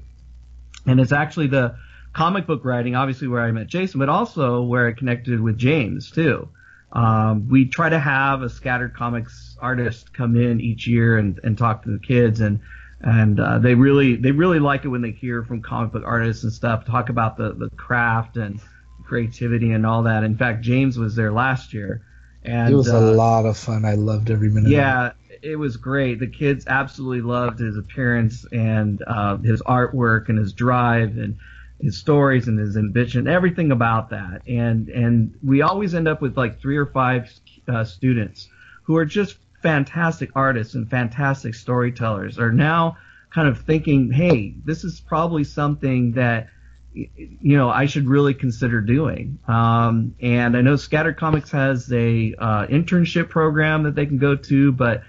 And 0.87 1.01
it's 1.01 1.13
actually 1.13 1.49
the 1.49 1.77
comic 2.13 2.47
book 2.47 2.65
writing, 2.65 2.95
obviously 2.95 3.27
where 3.27 3.43
I 3.43 3.51
met 3.51 3.67
Jason, 3.67 3.99
but 3.99 4.09
also 4.09 4.63
where 4.63 4.87
I 4.87 4.93
connected 4.93 5.41
with 5.41 5.59
James 5.59 6.11
too. 6.11 6.49
Um, 6.93 7.49
we 7.49 7.67
try 7.67 7.89
to 7.89 7.99
have 7.99 8.43
a 8.43 8.49
scattered 8.49 8.95
comics 8.95 9.57
artist 9.61 10.15
come 10.15 10.37
in 10.37 10.61
each 10.61 10.87
year 10.87 11.19
and, 11.19 11.39
and 11.45 11.59
talk 11.59 11.83
to 11.83 11.91
the 11.91 11.99
kids 11.99 12.41
and 12.41 12.61
and 13.01 13.39
uh, 13.39 13.59
they 13.59 13.75
really 13.75 14.17
they 14.17 14.33
really 14.33 14.59
like 14.59 14.85
it 14.85 14.89
when 14.89 15.03
they 15.03 15.13
hear 15.13 15.45
from 15.45 15.63
comic 15.63 15.93
book 15.93 16.03
artists 16.05 16.43
and 16.43 16.53
stuff 16.53 16.85
talk 16.85 17.11
about 17.11 17.37
the 17.37 17.53
the 17.53 17.71
craft 17.71 18.37
and 18.37 18.61
creativity 19.05 19.71
and 19.73 19.87
all 19.87 20.03
that. 20.03 20.25
In 20.25 20.37
fact, 20.37 20.63
James 20.63 20.99
was 20.99 21.15
there 21.15 21.31
last 21.33 21.73
year 21.73 22.03
and 22.43 22.73
it 22.73 22.77
was 22.77 22.93
uh, 22.93 22.97
a 22.97 23.13
lot 23.13 23.47
of 23.47 23.57
fun. 23.57 23.85
I 23.85 23.95
loved 23.95 24.31
every 24.31 24.49
minute. 24.49 24.71
Yeah, 24.71 25.13
it 25.43 25.57
was 25.57 25.77
great. 25.77 26.19
The 26.19 26.27
kids 26.27 26.67
absolutely 26.67 27.21
loved 27.21 27.59
his 27.59 27.77
appearance 27.77 28.47
and 28.53 29.03
uh, 29.07 29.37
his 29.39 29.63
artwork 29.63 30.29
and 30.29 30.39
his 30.39 30.53
drive 30.53 31.19
and 31.19 31.39
his 31.81 31.97
stories 31.97 32.49
and 32.49 32.59
his 32.59 32.77
ambition, 32.77 33.29
everything 33.29 33.71
about 33.71 34.11
that. 34.11 34.43
And 34.47 34.89
and 34.89 35.35
we 35.43 35.63
always 35.63 35.95
end 35.95 36.09
up 36.09 36.21
with 36.21 36.37
like 36.37 36.61
three 36.61 36.77
or 36.77 36.87
five 36.87 37.33
uh, 37.69 37.85
students 37.85 38.49
who 38.85 38.97
are 38.97 39.05
just 39.05 39.37
fantastic 39.63 40.31
artists 40.35 40.75
and 40.75 40.89
fantastic 40.89 41.55
storytellers. 41.55 42.39
Are 42.39 42.53
now 42.53 42.97
kind 43.31 43.49
of 43.49 43.61
thinking, 43.63 44.11
hey, 44.11 44.55
this 44.65 44.85
is 44.85 45.01
probably 45.01 45.45
something 45.45 46.13
that 46.13 46.49
you 46.95 47.57
know, 47.57 47.69
I 47.69 47.87
should 47.87 48.09
really 48.09 48.35
consider 48.35 48.81
doing. 48.81 49.39
Um, 49.47 50.17
and 50.21 50.57
I 50.57 50.63
know 50.63 50.77
Scattered 50.77 51.17
Comics 51.17 51.51
has 51.53 51.93
a 51.93 52.35
uh, 52.37 52.67
internship 52.67 53.29
program 53.29 53.85
that 53.85 53.95
they 53.95 54.07
can 54.07 54.19
go 54.19 54.35
to, 54.35 54.73
but 54.73 55.03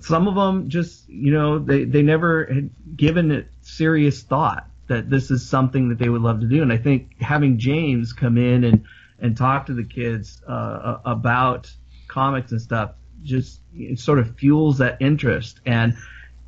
some 0.00 0.28
of 0.28 0.34
them 0.34 0.68
just, 0.68 1.08
you 1.08 1.32
know, 1.32 1.58
they, 1.58 1.84
they 1.84 2.02
never 2.02 2.46
had 2.46 2.70
given 2.96 3.32
it 3.32 3.48
serious 3.62 4.22
thought 4.22 4.68
that 4.92 5.10
this 5.10 5.30
is 5.30 5.48
something 5.48 5.88
that 5.88 5.98
they 5.98 6.08
would 6.08 6.22
love 6.22 6.40
to 6.40 6.46
do. 6.46 6.62
And 6.62 6.72
I 6.72 6.78
think 6.78 7.20
having 7.20 7.58
James 7.58 8.12
come 8.12 8.38
in 8.38 8.64
and, 8.64 8.84
and 9.18 9.36
talk 9.36 9.66
to 9.66 9.74
the 9.74 9.84
kids 9.84 10.42
uh, 10.46 10.98
about 11.04 11.70
comics 12.08 12.52
and 12.52 12.60
stuff 12.60 12.92
just 13.22 13.60
sort 13.96 14.18
of 14.18 14.36
fuels 14.36 14.78
that 14.78 14.98
interest. 15.00 15.60
And, 15.66 15.94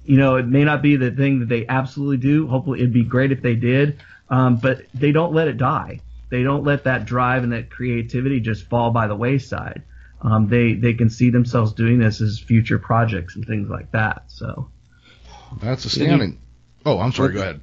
you 0.05 0.17
know, 0.17 0.37
it 0.37 0.47
may 0.47 0.65
not 0.65 0.83
be 0.83 0.97
the 0.97 1.11
thing 1.11 1.41
that 1.41 1.49
they 1.49 1.67
absolutely 1.67 2.19
do. 2.19 2.47
Hopefully 2.47 2.81
it'd 2.81 2.93
be 2.93 3.05
great 3.05 3.33
if 3.33 3.43
they 3.43 3.55
did 3.55 4.01
um, 4.29 4.57
but 4.57 4.83
they 4.95 5.13
don't 5.13 5.33
let 5.33 5.49
it 5.49 5.57
die. 5.57 6.01
They 6.31 6.43
don't 6.43 6.65
let 6.65 6.85
that 6.85 7.05
drive 7.05 7.43
and 7.43 7.53
that 7.53 7.71
creativity 7.71 8.41
just 8.41 8.69
fall 8.69 8.91
by 8.91 9.07
the 9.07 9.15
wayside. 9.15 9.83
Um, 10.23 10.49
they 10.49 10.75
they 10.75 10.95
can 10.95 11.11
see 11.11 11.31
themselves 11.31 11.75
doing 11.75 11.99
this 11.99 12.21
as 12.21 12.39
future 12.39 12.79
projects 12.79 13.37
and 13.37 13.47
things 13.47 13.69
like 13.69 13.93
that. 13.93 14.25
So 14.29 14.71
that's 15.61 15.85
astounding. 15.85 16.41
Oh, 16.87 16.99
I'm 16.99 17.13
sorry. 17.13 17.35
Go 17.35 17.43
ahead. 17.43 17.61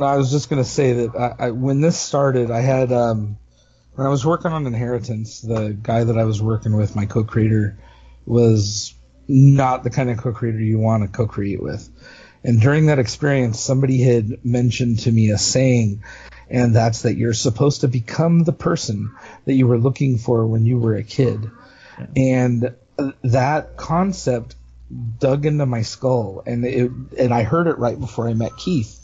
I 0.00 0.16
was 0.16 0.30
just 0.30 0.50
going 0.50 0.62
to 0.62 0.68
say 0.68 0.92
that 0.92 1.14
I, 1.16 1.46
I, 1.46 1.50
when 1.50 1.80
this 1.80 1.98
started, 1.98 2.50
I 2.50 2.60
had 2.60 2.90
um, 2.92 3.38
when 3.94 4.06
I 4.06 4.10
was 4.10 4.26
working 4.26 4.50
on 4.50 4.66
Inheritance, 4.66 5.40
the 5.40 5.70
guy 5.80 6.04
that 6.04 6.18
I 6.18 6.24
was 6.24 6.42
working 6.42 6.76
with, 6.76 6.96
my 6.96 7.06
co-creator, 7.06 7.78
was 8.26 8.94
not 9.28 9.84
the 9.84 9.90
kind 9.90 10.10
of 10.10 10.18
co-creator 10.18 10.60
you 10.60 10.78
want 10.78 11.04
to 11.04 11.08
co-create 11.08 11.62
with. 11.62 11.88
And 12.42 12.60
during 12.60 12.86
that 12.86 12.98
experience, 12.98 13.60
somebody 13.60 14.02
had 14.02 14.44
mentioned 14.44 15.00
to 15.00 15.12
me 15.12 15.30
a 15.30 15.38
saying, 15.38 16.02
and 16.50 16.74
that's 16.74 17.02
that 17.02 17.16
you're 17.16 17.32
supposed 17.32 17.82
to 17.82 17.88
become 17.88 18.44
the 18.44 18.52
person 18.52 19.14
that 19.44 19.54
you 19.54 19.66
were 19.66 19.78
looking 19.78 20.18
for 20.18 20.46
when 20.46 20.66
you 20.66 20.78
were 20.78 20.96
a 20.96 21.04
kid. 21.04 21.50
And 22.16 22.74
that 23.22 23.76
concept 23.76 24.56
dug 25.18 25.46
into 25.46 25.66
my 25.66 25.82
skull, 25.82 26.42
and 26.46 26.64
it, 26.64 26.90
and 27.18 27.32
I 27.32 27.44
heard 27.44 27.66
it 27.66 27.78
right 27.78 27.98
before 27.98 28.28
I 28.28 28.34
met 28.34 28.56
Keith. 28.56 29.00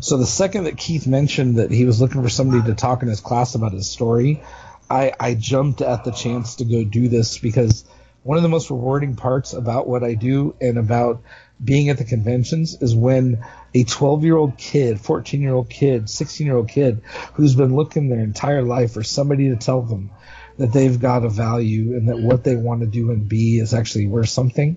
So 0.00 0.16
the 0.16 0.26
second 0.26 0.64
that 0.64 0.76
Keith 0.76 1.06
mentioned 1.06 1.56
that 1.56 1.70
he 1.70 1.84
was 1.84 2.00
looking 2.00 2.22
for 2.22 2.28
somebody 2.28 2.62
to 2.68 2.74
talk 2.74 3.02
in 3.02 3.08
his 3.08 3.20
class 3.20 3.54
about 3.54 3.72
his 3.72 3.90
story, 3.90 4.42
I, 4.90 5.12
I 5.18 5.34
jumped 5.34 5.80
at 5.80 6.04
the 6.04 6.10
chance 6.10 6.56
to 6.56 6.64
go 6.64 6.84
do 6.84 7.08
this 7.08 7.38
because 7.38 7.84
one 8.22 8.36
of 8.38 8.42
the 8.42 8.48
most 8.48 8.70
rewarding 8.70 9.16
parts 9.16 9.52
about 9.52 9.86
what 9.86 10.02
I 10.02 10.14
do 10.14 10.56
and 10.60 10.78
about 10.78 11.22
being 11.62 11.88
at 11.90 11.98
the 11.98 12.04
conventions 12.04 12.80
is 12.80 12.94
when 12.94 13.44
a 13.74 13.84
12 13.84 14.24
year 14.24 14.36
old 14.36 14.56
kid, 14.56 15.00
14 15.00 15.40
year 15.40 15.54
old 15.54 15.70
kid, 15.70 16.08
16 16.10 16.46
year 16.46 16.56
old 16.56 16.68
kid 16.68 17.02
who's 17.34 17.54
been 17.54 17.74
looking 17.76 18.08
their 18.08 18.20
entire 18.20 18.62
life 18.62 18.92
for 18.92 19.02
somebody 19.02 19.50
to 19.50 19.56
tell 19.56 19.82
them 19.82 20.10
that 20.56 20.72
they've 20.72 21.00
got 21.00 21.24
a 21.24 21.28
value 21.28 21.96
and 21.96 22.08
that 22.08 22.18
what 22.18 22.44
they 22.44 22.56
want 22.56 22.80
to 22.80 22.86
do 22.86 23.10
and 23.10 23.28
be 23.28 23.58
is 23.58 23.74
actually 23.74 24.06
worth 24.06 24.28
something. 24.28 24.76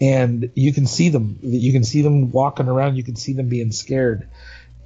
And 0.00 0.50
you 0.54 0.72
can 0.72 0.86
see 0.86 1.08
them, 1.08 1.38
you 1.42 1.72
can 1.72 1.84
see 1.84 2.02
them 2.02 2.30
walking 2.30 2.68
around, 2.68 2.96
you 2.96 3.04
can 3.04 3.16
see 3.16 3.32
them 3.32 3.48
being 3.48 3.72
scared. 3.72 4.28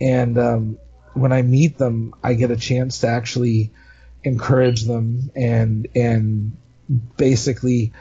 And 0.02 0.36
um, 0.36 0.78
when 1.14 1.32
I 1.32 1.42
meet 1.42 1.78
them, 1.78 2.14
I 2.22 2.34
get 2.34 2.50
a 2.50 2.56
chance 2.56 3.00
to 3.00 3.06
actually 3.06 3.70
encourage 4.24 4.82
them 4.82 5.30
and 5.34 5.86
and 5.94 6.56
basically 7.16 7.92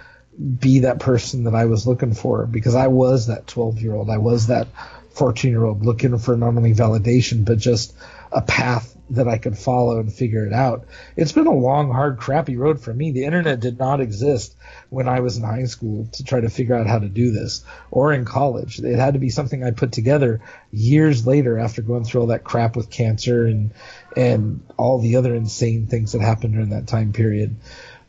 be 0.59 0.79
that 0.79 0.99
person 0.99 1.43
that 1.43 1.55
I 1.55 1.65
was 1.65 1.85
looking 1.85 2.13
for 2.13 2.47
because 2.47 2.73
I 2.73 2.87
was 2.87 3.27
that 3.27 3.47
12 3.47 3.81
year 3.81 3.93
old. 3.93 4.09
I 4.09 4.17
was 4.17 4.47
that 4.47 4.67
14 5.11 5.51
year 5.51 5.63
old 5.63 5.85
looking 5.85 6.17
for 6.17 6.35
not 6.35 6.55
only 6.55 6.73
validation, 6.73 7.45
but 7.45 7.59
just 7.59 7.93
a 8.31 8.41
path 8.41 8.95
that 9.11 9.27
I 9.27 9.37
could 9.37 9.57
follow 9.57 9.99
and 9.99 10.11
figure 10.11 10.45
it 10.45 10.53
out. 10.53 10.85
It's 11.17 11.33
been 11.33 11.47
a 11.47 11.53
long, 11.53 11.91
hard, 11.91 12.17
crappy 12.17 12.55
road 12.55 12.81
for 12.81 12.93
me. 12.93 13.11
The 13.11 13.25
internet 13.25 13.59
did 13.59 13.77
not 13.77 13.99
exist 13.99 14.55
when 14.89 15.09
I 15.09 15.19
was 15.19 15.35
in 15.35 15.43
high 15.43 15.65
school 15.65 16.07
to 16.13 16.23
try 16.23 16.39
to 16.39 16.49
figure 16.49 16.75
out 16.75 16.87
how 16.87 16.99
to 16.99 17.09
do 17.09 17.31
this 17.31 17.65
or 17.89 18.13
in 18.13 18.23
college. 18.23 18.79
It 18.79 18.97
had 18.97 19.15
to 19.15 19.19
be 19.19 19.29
something 19.29 19.63
I 19.63 19.71
put 19.71 19.91
together 19.91 20.41
years 20.71 21.27
later 21.27 21.59
after 21.59 21.81
going 21.81 22.05
through 22.05 22.21
all 22.21 22.27
that 22.27 22.45
crap 22.45 22.77
with 22.77 22.89
cancer 22.89 23.45
and, 23.45 23.73
and 24.15 24.63
all 24.77 24.99
the 24.99 25.17
other 25.17 25.35
insane 25.35 25.87
things 25.87 26.13
that 26.13 26.21
happened 26.21 26.53
during 26.53 26.69
that 26.69 26.87
time 26.87 27.11
period. 27.11 27.57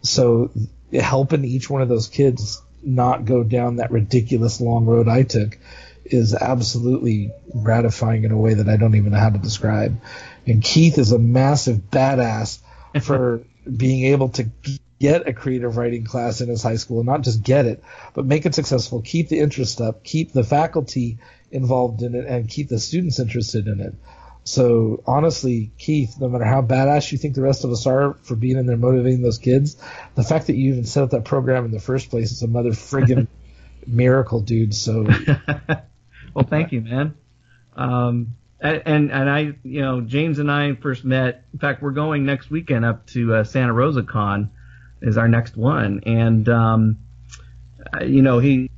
So 0.02 0.52
helping 0.92 1.44
each 1.44 1.68
one 1.68 1.82
of 1.82 1.88
those 1.88 2.06
kids 2.06 2.62
not 2.84 3.24
go 3.24 3.42
down 3.42 3.76
that 3.76 3.90
ridiculous 3.90 4.60
long 4.60 4.86
road 4.86 5.08
I 5.08 5.22
took 5.22 5.58
is 6.04 6.34
absolutely 6.34 7.32
gratifying 7.62 8.24
in 8.24 8.32
a 8.32 8.36
way 8.36 8.54
that 8.54 8.68
I 8.68 8.76
don't 8.76 8.94
even 8.94 9.12
know 9.12 9.18
how 9.18 9.30
to 9.30 9.38
describe. 9.38 10.00
And 10.46 10.62
Keith 10.62 10.98
is 10.98 11.12
a 11.12 11.18
massive 11.18 11.90
badass 11.90 12.60
for 13.02 13.42
being 13.76 14.06
able 14.06 14.30
to 14.30 14.50
get 14.98 15.26
a 15.26 15.32
creative 15.32 15.76
writing 15.76 16.04
class 16.04 16.40
in 16.40 16.48
his 16.48 16.62
high 16.62 16.76
school 16.76 17.00
and 17.00 17.08
not 17.08 17.22
just 17.22 17.42
get 17.42 17.66
it, 17.66 17.82
but 18.14 18.24
make 18.24 18.46
it 18.46 18.54
successful, 18.54 19.02
keep 19.02 19.28
the 19.28 19.40
interest 19.40 19.80
up, 19.80 20.04
keep 20.04 20.32
the 20.32 20.44
faculty 20.44 21.18
involved 21.50 22.02
in 22.02 22.14
it, 22.14 22.24
and 22.26 22.48
keep 22.48 22.68
the 22.68 22.78
students 22.78 23.18
interested 23.18 23.66
in 23.66 23.80
it. 23.80 23.94
So 24.44 25.02
honestly, 25.06 25.72
Keith, 25.78 26.20
no 26.20 26.28
matter 26.28 26.44
how 26.44 26.62
badass 26.62 27.12
you 27.12 27.18
think 27.18 27.34
the 27.34 27.42
rest 27.42 27.64
of 27.64 27.70
us 27.70 27.86
are 27.86 28.14
for 28.22 28.34
being 28.34 28.56
in 28.56 28.66
there 28.66 28.76
motivating 28.76 29.22
those 29.22 29.38
kids, 29.38 29.76
the 30.14 30.24
fact 30.24 30.48
that 30.48 30.56
you 30.56 30.72
even 30.72 30.84
set 30.84 31.04
up 31.04 31.10
that 31.10 31.24
program 31.24 31.64
in 31.64 31.70
the 31.70 31.80
first 31.80 32.10
place 32.10 32.32
is 32.32 32.42
a 32.42 32.48
mother 32.48 32.70
friggin' 32.70 33.28
miracle, 33.86 34.40
dude. 34.40 34.74
So, 34.74 35.06
well, 36.34 36.46
thank 36.48 36.72
you, 36.72 36.80
man. 36.80 37.14
Um, 37.76 38.36
and 38.60 39.10
and 39.10 39.28
I, 39.28 39.54
you 39.64 39.80
know, 39.80 40.00
James 40.00 40.38
and 40.38 40.50
I 40.50 40.74
first 40.74 41.04
met. 41.04 41.44
In 41.52 41.58
fact, 41.58 41.82
we're 41.82 41.90
going 41.90 42.24
next 42.24 42.50
weekend 42.50 42.84
up 42.84 43.06
to 43.08 43.34
uh, 43.34 43.44
Santa 43.44 43.72
Rosa 43.72 44.02
Con, 44.02 44.50
is 45.00 45.18
our 45.18 45.28
next 45.28 45.56
one, 45.56 46.00
and 46.06 46.48
um, 46.48 46.98
you 48.00 48.22
know, 48.22 48.38
he 48.38 48.70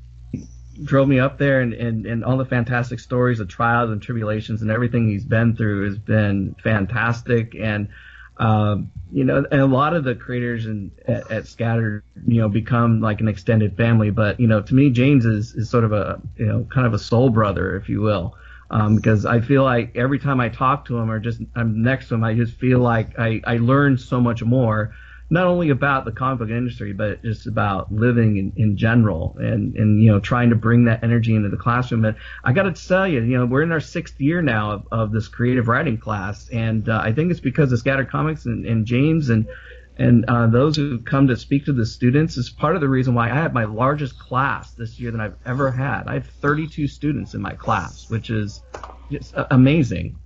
drove 0.82 1.06
me 1.06 1.20
up 1.20 1.38
there 1.38 1.60
and, 1.60 1.72
and, 1.72 2.06
and 2.06 2.24
all 2.24 2.36
the 2.36 2.44
fantastic 2.44 2.98
stories 2.98 3.38
of 3.38 3.48
trials 3.48 3.90
and 3.90 4.02
tribulations 4.02 4.60
and 4.60 4.70
everything 4.70 5.08
he's 5.08 5.24
been 5.24 5.54
through 5.54 5.86
has 5.86 5.98
been 5.98 6.56
fantastic 6.62 7.54
and 7.54 7.88
um, 8.38 8.90
you 9.12 9.24
know 9.24 9.44
and 9.50 9.60
a 9.60 9.66
lot 9.66 9.94
of 9.94 10.04
the 10.04 10.14
creators 10.14 10.66
and 10.66 10.90
at, 11.06 11.30
at 11.30 11.46
Scattered 11.46 12.02
you 12.26 12.40
know 12.40 12.48
become 12.48 13.00
like 13.00 13.20
an 13.20 13.28
extended 13.28 13.76
family 13.76 14.10
but 14.10 14.40
you 14.40 14.46
know 14.46 14.60
to 14.60 14.74
me 14.74 14.90
James 14.90 15.24
is, 15.24 15.54
is 15.54 15.70
sort 15.70 15.84
of 15.84 15.92
a 15.92 16.20
you 16.36 16.46
know 16.46 16.66
kind 16.72 16.86
of 16.86 16.94
a 16.94 16.98
soul 16.98 17.30
brother 17.30 17.76
if 17.76 17.88
you 17.88 18.00
will. 18.00 18.36
Um, 18.70 18.96
because 18.96 19.26
I 19.26 19.40
feel 19.40 19.62
like 19.62 19.94
every 19.94 20.18
time 20.18 20.40
I 20.40 20.48
talk 20.48 20.86
to 20.86 20.96
him 20.98 21.10
or 21.10 21.20
just 21.20 21.40
I'm 21.54 21.82
next 21.82 22.08
to 22.08 22.14
him, 22.14 22.24
I 22.24 22.34
just 22.34 22.54
feel 22.54 22.80
like 22.80 23.16
I, 23.18 23.40
I 23.46 23.58
learn 23.58 23.98
so 23.98 24.20
much 24.20 24.42
more 24.42 24.94
not 25.30 25.46
only 25.46 25.70
about 25.70 26.04
the 26.04 26.12
comic 26.12 26.38
book 26.38 26.50
industry, 26.50 26.92
but 26.92 27.22
just 27.22 27.46
about 27.46 27.92
living 27.92 28.36
in, 28.36 28.52
in 28.56 28.76
general 28.76 29.36
and, 29.38 29.74
and, 29.74 30.02
you 30.02 30.10
know, 30.10 30.20
trying 30.20 30.50
to 30.50 30.56
bring 30.56 30.84
that 30.84 31.02
energy 31.02 31.34
into 31.34 31.48
the 31.48 31.56
classroom. 31.56 32.04
And 32.04 32.16
I 32.42 32.52
got 32.52 32.64
to 32.64 32.72
tell 32.72 33.08
you, 33.08 33.22
you 33.22 33.38
know, 33.38 33.46
we're 33.46 33.62
in 33.62 33.72
our 33.72 33.80
sixth 33.80 34.20
year 34.20 34.42
now 34.42 34.72
of, 34.72 34.88
of 34.92 35.12
this 35.12 35.28
creative 35.28 35.66
writing 35.66 35.96
class. 35.96 36.48
And 36.50 36.88
uh, 36.88 37.00
I 37.02 37.12
think 37.12 37.30
it's 37.30 37.40
because 37.40 37.72
of 37.72 37.78
Scattered 37.78 38.10
Comics 38.10 38.44
and, 38.44 38.66
and 38.66 38.84
James 38.84 39.30
and, 39.30 39.48
and 39.96 40.24
uh, 40.26 40.48
those 40.48 40.76
who 40.76 40.98
come 40.98 41.28
to 41.28 41.36
speak 41.36 41.66
to 41.66 41.72
the 41.72 41.86
students 41.86 42.36
is 42.36 42.50
part 42.50 42.74
of 42.74 42.80
the 42.80 42.88
reason 42.88 43.14
why 43.14 43.30
I 43.30 43.34
had 43.34 43.54
my 43.54 43.64
largest 43.64 44.18
class 44.18 44.72
this 44.72 44.98
year 44.98 45.10
than 45.10 45.20
I've 45.20 45.36
ever 45.46 45.70
had. 45.70 46.04
I 46.06 46.14
have 46.14 46.26
32 46.26 46.88
students 46.88 47.34
in 47.34 47.40
my 47.40 47.52
class, 47.52 48.10
which 48.10 48.28
is 48.28 48.62
just 49.10 49.32
amazing. 49.50 50.18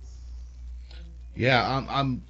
Yeah, 1.35 1.77
I'm 1.77 1.87
I'm 1.89 2.23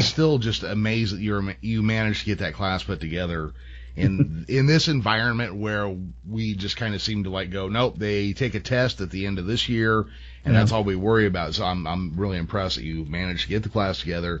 still 0.00 0.38
just 0.38 0.62
amazed 0.62 1.14
that 1.14 1.20
you're 1.20 1.54
you 1.60 1.82
managed 1.82 2.20
to 2.20 2.26
get 2.26 2.38
that 2.38 2.54
class 2.54 2.82
put 2.82 3.00
together 3.00 3.52
in 3.94 4.44
in 4.48 4.66
this 4.66 4.88
environment 4.88 5.54
where 5.54 5.94
we 6.28 6.54
just 6.54 6.76
kind 6.76 6.94
of 6.94 7.02
seem 7.02 7.24
to 7.24 7.30
like 7.30 7.50
go 7.50 7.68
nope 7.68 7.98
they 7.98 8.32
take 8.32 8.54
a 8.54 8.60
test 8.60 9.00
at 9.00 9.10
the 9.10 9.26
end 9.26 9.38
of 9.38 9.46
this 9.46 9.68
year 9.68 10.06
and 10.46 10.54
yeah. 10.54 10.60
that's 10.60 10.72
all 10.72 10.84
we 10.84 10.96
worry 10.96 11.26
about. 11.26 11.54
So 11.54 11.64
I'm 11.64 11.86
I'm 11.86 12.14
really 12.16 12.38
impressed 12.38 12.76
that 12.76 12.84
you 12.84 13.04
managed 13.04 13.42
to 13.42 13.48
get 13.48 13.64
the 13.64 13.68
class 13.68 13.98
together. 13.98 14.40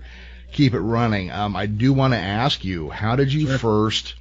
Keep 0.52 0.74
it 0.74 0.80
running. 0.80 1.30
Um, 1.32 1.56
I 1.56 1.66
do 1.66 1.92
want 1.92 2.14
to 2.14 2.18
ask 2.18 2.64
you 2.64 2.88
how 2.88 3.16
did 3.16 3.32
you 3.32 3.48
sure. 3.48 3.58
first 3.58 4.14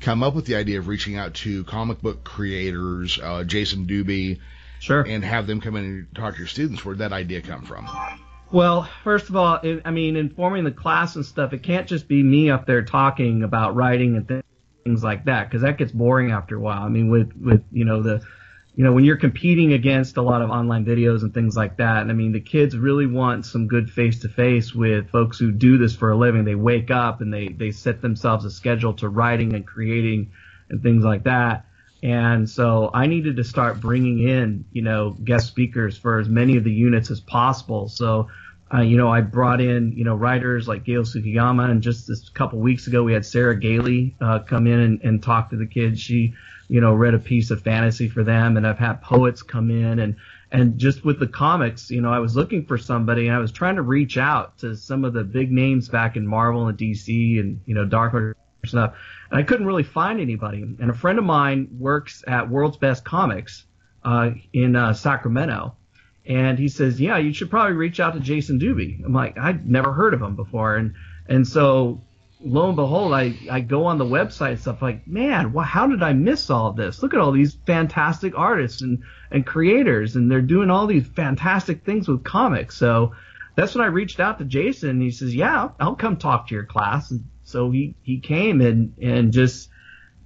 come 0.00 0.22
up 0.22 0.34
with 0.34 0.44
the 0.44 0.56
idea 0.56 0.80
of 0.80 0.88
reaching 0.88 1.16
out 1.16 1.34
to 1.34 1.64
comic 1.64 2.02
book 2.02 2.24
creators 2.24 3.18
uh, 3.22 3.44
Jason 3.44 3.86
Dube 3.86 4.40
sure. 4.80 5.02
and 5.02 5.24
have 5.24 5.46
them 5.46 5.60
come 5.60 5.76
in 5.76 5.84
and 5.84 6.14
talk 6.14 6.34
to 6.34 6.38
your 6.40 6.48
students? 6.48 6.84
Where'd 6.84 6.98
that 6.98 7.12
idea 7.12 7.40
come 7.40 7.62
from 7.62 7.86
well, 8.54 8.88
first 9.02 9.28
of 9.28 9.34
all, 9.34 9.58
it, 9.64 9.82
I 9.84 9.90
mean, 9.90 10.14
informing 10.14 10.62
the 10.62 10.70
class 10.70 11.16
and 11.16 11.26
stuff, 11.26 11.52
it 11.52 11.64
can't 11.64 11.88
just 11.88 12.06
be 12.06 12.22
me 12.22 12.50
up 12.50 12.66
there 12.66 12.82
talking 12.82 13.42
about 13.42 13.74
writing 13.74 14.16
and 14.16 14.28
th- 14.28 14.44
things 14.84 15.02
like 15.02 15.24
that, 15.24 15.48
because 15.50 15.62
that 15.62 15.76
gets 15.76 15.90
boring 15.90 16.30
after 16.30 16.56
a 16.56 16.60
while. 16.60 16.82
I 16.84 16.88
mean, 16.88 17.10
with 17.10 17.32
with 17.34 17.64
you 17.72 17.84
know 17.84 18.00
the, 18.00 18.22
you 18.76 18.84
know, 18.84 18.92
when 18.92 19.04
you're 19.04 19.16
competing 19.16 19.72
against 19.72 20.18
a 20.18 20.22
lot 20.22 20.40
of 20.40 20.50
online 20.50 20.84
videos 20.84 21.22
and 21.22 21.34
things 21.34 21.56
like 21.56 21.78
that, 21.78 22.02
And 22.02 22.12
I 22.12 22.14
mean, 22.14 22.30
the 22.30 22.40
kids 22.40 22.76
really 22.76 23.06
want 23.06 23.44
some 23.44 23.66
good 23.66 23.90
face 23.90 24.20
to 24.20 24.28
face 24.28 24.72
with 24.72 25.10
folks 25.10 25.36
who 25.36 25.50
do 25.50 25.76
this 25.76 25.96
for 25.96 26.12
a 26.12 26.16
living. 26.16 26.44
They 26.44 26.54
wake 26.54 26.92
up 26.92 27.20
and 27.22 27.34
they 27.34 27.48
they 27.48 27.72
set 27.72 28.02
themselves 28.02 28.44
a 28.44 28.52
schedule 28.52 28.94
to 28.94 29.08
writing 29.08 29.54
and 29.54 29.66
creating 29.66 30.30
and 30.70 30.80
things 30.80 31.02
like 31.02 31.24
that. 31.24 31.66
And 32.04 32.48
so 32.48 32.90
I 32.92 33.06
needed 33.06 33.36
to 33.36 33.44
start 33.44 33.80
bringing 33.80 34.28
in, 34.28 34.66
you 34.70 34.82
know, 34.82 35.16
guest 35.24 35.48
speakers 35.48 35.96
for 35.96 36.20
as 36.20 36.28
many 36.28 36.56
of 36.56 36.62
the 36.62 36.70
units 36.70 37.10
as 37.10 37.18
possible. 37.18 37.88
So 37.88 38.28
uh, 38.74 38.80
you 38.80 38.96
know, 38.96 39.08
I 39.08 39.20
brought 39.20 39.60
in, 39.60 39.92
you 39.92 40.04
know, 40.04 40.16
writers 40.16 40.66
like 40.66 40.84
Gail 40.84 41.02
Tsukiyama, 41.02 41.70
and 41.70 41.80
just 41.80 42.08
this 42.08 42.28
couple 42.30 42.58
weeks 42.58 42.88
ago, 42.88 43.04
we 43.04 43.12
had 43.12 43.24
Sarah 43.24 43.58
Gailey 43.58 44.16
uh, 44.20 44.40
come 44.40 44.66
in 44.66 44.80
and, 44.80 45.00
and 45.02 45.22
talk 45.22 45.50
to 45.50 45.56
the 45.56 45.66
kids. 45.66 46.00
She, 46.00 46.34
you 46.66 46.80
know, 46.80 46.92
read 46.92 47.14
a 47.14 47.18
piece 47.18 47.50
of 47.52 47.62
fantasy 47.62 48.08
for 48.08 48.24
them, 48.24 48.56
and 48.56 48.66
I've 48.66 48.78
had 48.78 49.00
poets 49.00 49.42
come 49.42 49.70
in, 49.70 50.00
and 50.00 50.16
and 50.50 50.78
just 50.78 51.04
with 51.04 51.20
the 51.20 51.26
comics, 51.28 51.90
you 51.90 52.00
know, 52.00 52.12
I 52.12 52.18
was 52.18 52.34
looking 52.34 52.64
for 52.66 52.76
somebody, 52.76 53.28
and 53.28 53.36
I 53.36 53.38
was 53.38 53.52
trying 53.52 53.76
to 53.76 53.82
reach 53.82 54.18
out 54.18 54.58
to 54.58 54.76
some 54.76 55.04
of 55.04 55.12
the 55.12 55.22
big 55.22 55.52
names 55.52 55.88
back 55.88 56.16
in 56.16 56.26
Marvel 56.26 56.66
and 56.66 56.76
DC, 56.76 57.38
and 57.38 57.60
you 57.66 57.74
know, 57.74 57.84
Dark 57.84 58.10
Horse 58.10 58.34
stuff, 58.66 58.96
and 59.30 59.38
I 59.38 59.44
couldn't 59.44 59.66
really 59.66 59.84
find 59.84 60.20
anybody. 60.20 60.62
And 60.62 60.90
a 60.90 60.94
friend 60.94 61.20
of 61.20 61.24
mine 61.24 61.68
works 61.78 62.24
at 62.26 62.50
World's 62.50 62.78
Best 62.78 63.04
Comics 63.04 63.66
uh, 64.04 64.30
in 64.52 64.74
uh, 64.74 64.94
Sacramento 64.94 65.76
and 66.26 66.58
he 66.58 66.68
says, 66.68 67.00
yeah, 67.00 67.18
you 67.18 67.32
should 67.32 67.50
probably 67.50 67.74
reach 67.74 68.00
out 68.00 68.14
to 68.14 68.20
Jason 68.20 68.58
Dube. 68.58 69.04
I'm 69.04 69.12
like, 69.12 69.38
I'd 69.38 69.68
never 69.68 69.92
heard 69.92 70.14
of 70.14 70.22
him 70.22 70.36
before. 70.36 70.76
And, 70.76 70.94
and 71.28 71.46
so 71.46 72.02
lo 72.40 72.68
and 72.68 72.76
behold, 72.76 73.12
I, 73.12 73.38
I 73.50 73.60
go 73.60 73.86
on 73.86 73.98
the 73.98 74.04
website 74.04 74.50
and 74.50 74.60
stuff 74.60 74.82
like, 74.82 75.06
man, 75.06 75.52
well, 75.52 75.64
how 75.64 75.86
did 75.86 76.02
I 76.02 76.12
miss 76.12 76.50
all 76.50 76.72
this? 76.72 77.02
Look 77.02 77.14
at 77.14 77.20
all 77.20 77.32
these 77.32 77.56
fantastic 77.66 78.36
artists 78.36 78.82
and, 78.82 79.02
and 79.30 79.46
creators, 79.46 80.16
and 80.16 80.30
they're 80.30 80.42
doing 80.42 80.70
all 80.70 80.86
these 80.86 81.06
fantastic 81.06 81.84
things 81.84 82.08
with 82.08 82.24
comics. 82.24 82.76
So 82.76 83.14
that's 83.56 83.74
when 83.74 83.84
I 83.84 83.88
reached 83.88 84.20
out 84.20 84.38
to 84.38 84.44
Jason, 84.44 84.90
and 84.90 85.02
he 85.02 85.10
says, 85.10 85.34
yeah, 85.34 85.70
I'll 85.80 85.94
come 85.94 86.16
talk 86.16 86.48
to 86.48 86.54
your 86.54 86.64
class. 86.64 87.10
And 87.10 87.24
so 87.44 87.70
he, 87.70 87.96
he 88.02 88.18
came 88.18 88.60
and, 88.60 88.94
and 89.00 89.32
just, 89.32 89.70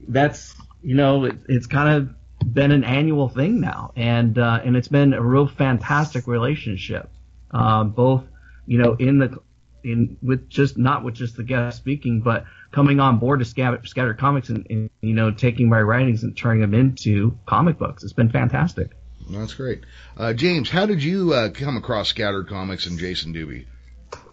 that's, 0.06 0.54
you 0.82 0.94
know, 0.94 1.24
it, 1.24 1.37
it's 1.48 1.66
kind 1.66 1.96
of 1.96 2.14
been 2.44 2.72
an 2.72 2.85
annual 2.85 3.29
thing 3.29 3.61
now, 3.61 3.92
and 3.96 4.38
uh, 4.38 4.61
and 4.64 4.77
it's 4.77 4.88
been 4.88 5.12
a 5.12 5.22
real 5.22 5.46
fantastic 5.46 6.27
relationship. 6.27 7.11
Um, 7.51 7.90
both, 7.90 8.24
you 8.66 8.79
know, 8.79 8.94
in 8.94 9.18
the 9.18 9.38
in 9.85 10.16
with 10.22 10.48
just 10.48 10.77
not 10.77 11.05
with 11.05 11.14
just 11.14 11.37
the 11.37 11.42
guest 11.42 11.79
speaking, 11.79 12.20
but 12.20 12.44
coming 12.72 13.01
on 13.01 13.18
board 13.18 13.40
to 13.40 13.44
Scatter, 13.44 13.81
Scattered 13.85 14.18
Comics 14.18 14.48
and, 14.48 14.66
and, 14.70 14.90
you 15.01 15.14
know 15.14 15.31
taking 15.31 15.68
my 15.68 15.81
writings 15.81 16.22
and 16.22 16.37
turning 16.37 16.61
them 16.61 16.74
into 16.74 17.38
comic 17.46 17.79
books. 17.79 18.05
It's 18.05 18.12
been 18.12 18.31
fantastic. 18.31 18.92
That's 19.31 19.55
great, 19.55 19.85
uh, 20.16 20.33
James. 20.33 20.70
How 20.70 20.87
did 20.87 21.03
you 21.03 21.35
uh, 21.35 21.51
come 21.51 21.77
across 21.77 22.09
Scattered 22.09 22.48
Comics 22.48 22.87
and 22.87 22.98
Jason 22.98 23.35
Dube? 23.35 23.66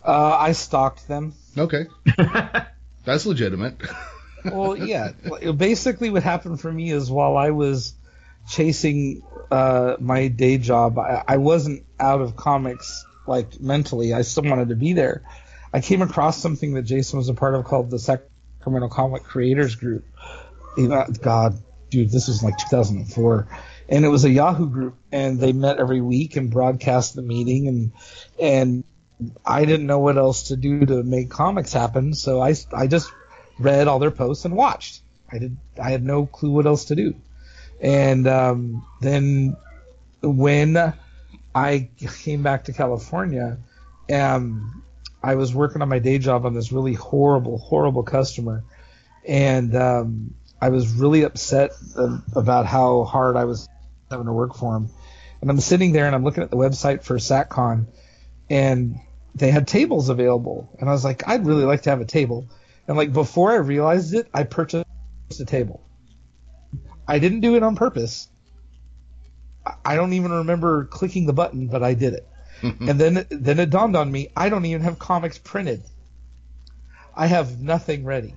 Uh, 0.04 0.38
I 0.40 0.54
stalked 0.54 1.08
them. 1.08 1.34
Okay, 1.58 1.86
that's 3.04 3.26
legitimate. 3.26 3.82
well, 4.52 4.78
yeah. 4.78 5.12
Basically, 5.52 6.10
what 6.10 6.24
happened 6.24 6.60
for 6.62 6.72
me 6.72 6.92
is 6.92 7.10
while 7.10 7.38
I 7.38 7.52
was 7.52 7.94
chasing 8.48 9.24
uh, 9.52 9.96
my 10.00 10.28
day 10.28 10.58
job, 10.58 10.98
I, 11.00 11.24
I 11.28 11.38
wasn't 11.38 11.86
out 12.00 12.22
of 12.22 12.36
comics 12.36 13.06
like 13.28 13.60
mentally. 13.60 14.14
I 14.14 14.22
still 14.22 14.44
wanted 14.44 14.70
to 14.70 14.76
be 14.76 14.94
there. 14.94 15.24
I 15.74 15.82
came 15.82 16.02
across 16.02 16.42
something 16.42 16.74
that 16.76 16.84
Jason 16.84 17.18
was 17.18 17.30
a 17.30 17.34
part 17.34 17.56
of 17.56 17.66
called 17.66 17.90
the 17.90 18.00
Sacramento 18.00 18.90
Comic 18.90 19.24
Creators 19.24 19.76
Group. 19.76 20.06
God, 21.22 21.62
dude, 21.90 22.12
this 22.12 22.28
was 22.28 22.44
like 22.44 22.58
2004, 22.58 23.48
and 23.90 24.06
it 24.06 24.08
was 24.10 24.26
a 24.26 24.30
Yahoo 24.30 24.70
group, 24.70 24.98
and 25.12 25.40
they 25.40 25.54
met 25.54 25.80
every 25.80 26.02
week 26.02 26.36
and 26.36 26.52
broadcast 26.52 27.16
the 27.16 27.22
meeting, 27.22 27.68
and 27.68 27.92
and 28.40 28.84
I 29.46 29.66
didn't 29.66 29.88
know 29.88 30.00
what 30.00 30.18
else 30.18 30.50
to 30.50 30.58
do 30.58 30.86
to 30.86 31.04
make 31.04 31.30
comics 31.30 31.72
happen, 31.72 32.14
so 32.14 32.42
I 32.42 32.56
I 32.74 32.88
just 32.88 33.12
read 33.60 33.88
all 33.88 34.00
their 34.00 34.12
posts 34.12 34.46
and 34.46 34.56
watched. 34.56 35.02
I 35.32 35.40
did. 35.40 35.58
I 35.82 35.92
had 35.92 36.04
no 36.04 36.26
clue 36.26 36.52
what 36.52 36.66
else 36.66 36.86
to 36.86 36.96
do. 36.96 37.16
And 37.82 38.28
um, 38.28 38.86
then 39.02 39.58
when 40.22 40.94
I 41.54 41.90
came 42.24 42.44
back 42.44 42.66
to 42.66 42.74
California, 42.74 43.58
um, 44.12 44.84
I 45.24 45.36
was 45.36 45.54
working 45.54 45.82
on 45.82 45.90
my 45.90 46.00
day 46.00 46.18
job 46.20 46.46
on 46.46 46.54
this 46.54 46.72
really 46.72 46.94
horrible, 46.94 47.58
horrible 47.58 48.04
customer, 48.04 48.64
and 49.28 49.76
um, 49.76 50.36
I 50.62 50.70
was 50.70 50.88
really 50.94 51.24
upset 51.24 51.72
about 52.36 52.66
how 52.66 53.04
hard 53.04 53.36
I 53.36 53.46
was 53.46 53.68
having 54.10 54.28
to 54.28 54.34
work 54.34 54.56
for 54.56 54.76
him. 54.76 54.90
And 55.42 55.50
I'm 55.50 55.60
sitting 55.60 55.92
there 55.92 56.06
and 56.06 56.16
I'm 56.16 56.24
looking 56.24 56.44
at 56.44 56.52
the 56.52 56.58
website 56.58 57.04
for 57.04 57.18
SacCon, 57.18 57.88
and 58.50 59.00
they 59.34 59.52
had 59.52 59.68
tables 59.68 60.10
available, 60.10 60.70
and 60.80 60.88
I 60.90 60.92
was 60.92 61.04
like, 61.04 61.28
I'd 61.28 61.46
really 61.46 61.66
like 61.66 61.84
to 61.84 61.90
have 61.90 62.02
a 62.02 62.06
table. 62.06 62.48
And 62.88 62.98
like 62.98 63.14
before 63.14 63.52
I 63.52 63.56
realized 63.56 64.14
it, 64.14 64.28
I 64.34 64.44
purchased 64.44 64.86
a 65.40 65.46
table. 65.46 65.82
I 67.08 67.20
didn't 67.20 67.42
do 67.42 67.56
it 67.56 67.64
on 67.64 67.76
purpose. 67.76 68.28
I 69.84 69.96
don't 69.96 70.14
even 70.14 70.32
remember 70.32 70.86
clicking 70.86 71.26
the 71.26 71.34
button, 71.34 71.68
but 71.68 71.84
I 71.84 71.94
did 71.94 72.14
it. 72.14 72.28
and 72.62 73.00
then 73.00 73.26
then 73.30 73.60
it 73.60 73.70
dawned 73.70 73.96
on 73.96 74.12
me, 74.12 74.30
I 74.36 74.50
don't 74.50 74.66
even 74.66 74.82
have 74.82 75.00
comics 75.00 75.38
printed. 75.38 75.84
I 77.16 77.28
have 77.28 77.62
nothing 77.62 78.06
ready. 78.06 78.36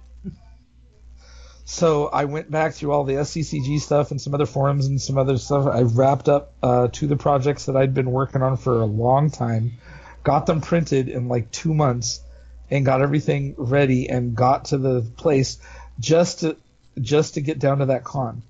So 1.64 2.06
I 2.06 2.24
went 2.24 2.50
back 2.50 2.72
through 2.72 2.92
all 2.92 3.04
the 3.04 3.14
SCCG 3.14 3.80
stuff 3.80 4.10
and 4.10 4.18
some 4.18 4.32
other 4.32 4.46
forums 4.46 4.86
and 4.86 4.98
some 4.98 5.18
other 5.18 5.36
stuff. 5.36 5.66
I 5.66 5.82
wrapped 5.82 6.26
up 6.26 6.54
uh, 6.62 6.88
to 6.92 7.06
the 7.06 7.16
projects 7.16 7.66
that 7.66 7.76
I'd 7.76 7.92
been 7.92 8.10
working 8.10 8.40
on 8.40 8.56
for 8.56 8.80
a 8.80 8.86
long 8.86 9.30
time, 9.30 9.72
got 10.24 10.46
them 10.46 10.62
printed 10.62 11.10
in 11.10 11.28
like 11.28 11.50
two 11.50 11.74
months, 11.74 12.22
and 12.70 12.84
got 12.84 13.02
everything 13.02 13.54
ready 13.56 14.08
and 14.08 14.34
got 14.34 14.66
to 14.66 14.78
the 14.78 15.02
place 15.16 15.58
just 15.98 16.40
to 16.40 16.56
just 17.00 17.34
to 17.34 17.40
get 17.40 17.58
down 17.58 17.78
to 17.78 17.86
that 17.86 18.04
con. 18.04 18.42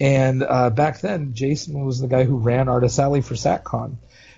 And 0.00 0.42
uh, 0.42 0.70
back 0.70 1.00
then, 1.00 1.34
Jason 1.34 1.84
was 1.84 2.00
the 2.00 2.06
guy 2.06 2.24
who 2.24 2.36
ran 2.36 2.68
Artist 2.68 2.98
Alley 2.98 3.20
for 3.20 3.34
SacCon, 3.34 3.96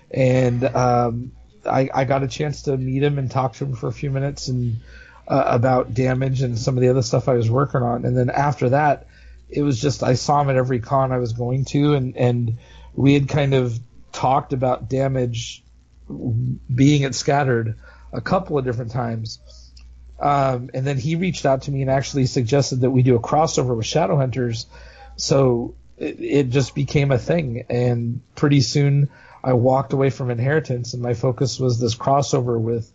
and 0.09 0.63
um, 0.63 1.31
I, 1.65 1.89
I, 1.93 2.05
got 2.05 2.23
a 2.23 2.27
chance 2.27 2.63
to 2.63 2.75
meet 2.75 3.03
him 3.03 3.19
and 3.19 3.29
talk 3.29 3.53
to 3.53 3.65
him 3.65 3.75
for 3.75 3.87
a 3.87 3.93
few 3.93 4.09
minutes 4.09 4.47
and 4.47 4.77
uh, 5.27 5.43
about 5.45 5.93
damage 5.93 6.41
and 6.41 6.57
some 6.57 6.77
of 6.77 6.81
the 6.81 6.89
other 6.89 7.03
stuff 7.03 7.29
I 7.29 7.35
was 7.35 7.49
working 7.49 7.81
on. 7.81 8.05
And 8.05 8.17
then 8.17 8.31
after 8.31 8.69
that, 8.69 9.07
it 9.49 9.61
was 9.61 9.79
just 9.79 10.01
I 10.01 10.15
saw 10.15 10.41
him 10.41 10.49
at 10.49 10.55
every 10.55 10.79
con 10.79 11.11
I 11.11 11.19
was 11.19 11.33
going 11.33 11.65
to, 11.65 11.93
and 11.93 12.17
and 12.17 12.57
we 12.95 13.13
had 13.13 13.29
kind 13.29 13.53
of 13.53 13.79
talked 14.11 14.53
about 14.53 14.89
damage 14.89 15.63
being 16.73 17.03
at 17.03 17.15
Scattered 17.15 17.77
a 18.11 18.21
couple 18.21 18.57
of 18.57 18.65
different 18.65 18.91
times. 18.91 19.39
Um, 20.19 20.69
and 20.73 20.85
then 20.85 20.97
he 20.97 21.15
reached 21.15 21.45
out 21.45 21.63
to 21.63 21.71
me 21.71 21.81
and 21.81 21.89
actually 21.89 22.27
suggested 22.27 22.81
that 22.81 22.91
we 22.91 23.01
do 23.01 23.15
a 23.15 23.19
crossover 23.19 23.75
with 23.75 23.85
Shadowhunters. 23.85 24.65
So 25.15 25.75
it, 25.97 26.19
it 26.19 26.49
just 26.49 26.75
became 26.75 27.11
a 27.11 27.17
thing. 27.17 27.65
And 27.69 28.21
pretty 28.35 28.61
soon 28.61 29.09
I 29.43 29.53
walked 29.53 29.93
away 29.93 30.09
from 30.09 30.29
Inheritance, 30.29 30.93
and 30.93 31.01
my 31.01 31.13
focus 31.13 31.59
was 31.59 31.79
this 31.79 31.95
crossover 31.95 32.59
with 32.59 32.91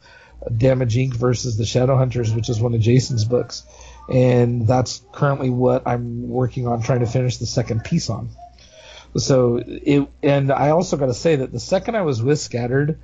Damage 0.57 0.95
Inc. 0.95 1.15
versus 1.15 1.57
the 1.57 1.65
Shadowhunters, 1.65 2.35
which 2.35 2.49
is 2.49 2.61
one 2.61 2.75
of 2.75 2.81
Jason's 2.81 3.25
books, 3.25 3.65
and 4.09 4.67
that's 4.67 5.03
currently 5.13 5.51
what 5.51 5.87
I'm 5.87 6.29
working 6.29 6.69
on 6.69 6.83
trying 6.83 7.01
to 7.01 7.07
finish 7.07 7.39
the 7.39 7.47
second 7.47 7.83
piece 7.85 8.11
on. 8.11 8.29
So 9.17 9.61
it, 9.67 10.09
and 10.23 10.53
I 10.53 10.71
also 10.71 10.97
got 10.97 11.07
to 11.07 11.15
say 11.15 11.37
that 11.37 11.53
the 11.53 11.59
second 11.59 11.97
I 11.97 12.03
was 12.03 12.23
with 12.23 12.39
Scattered, 12.39 13.01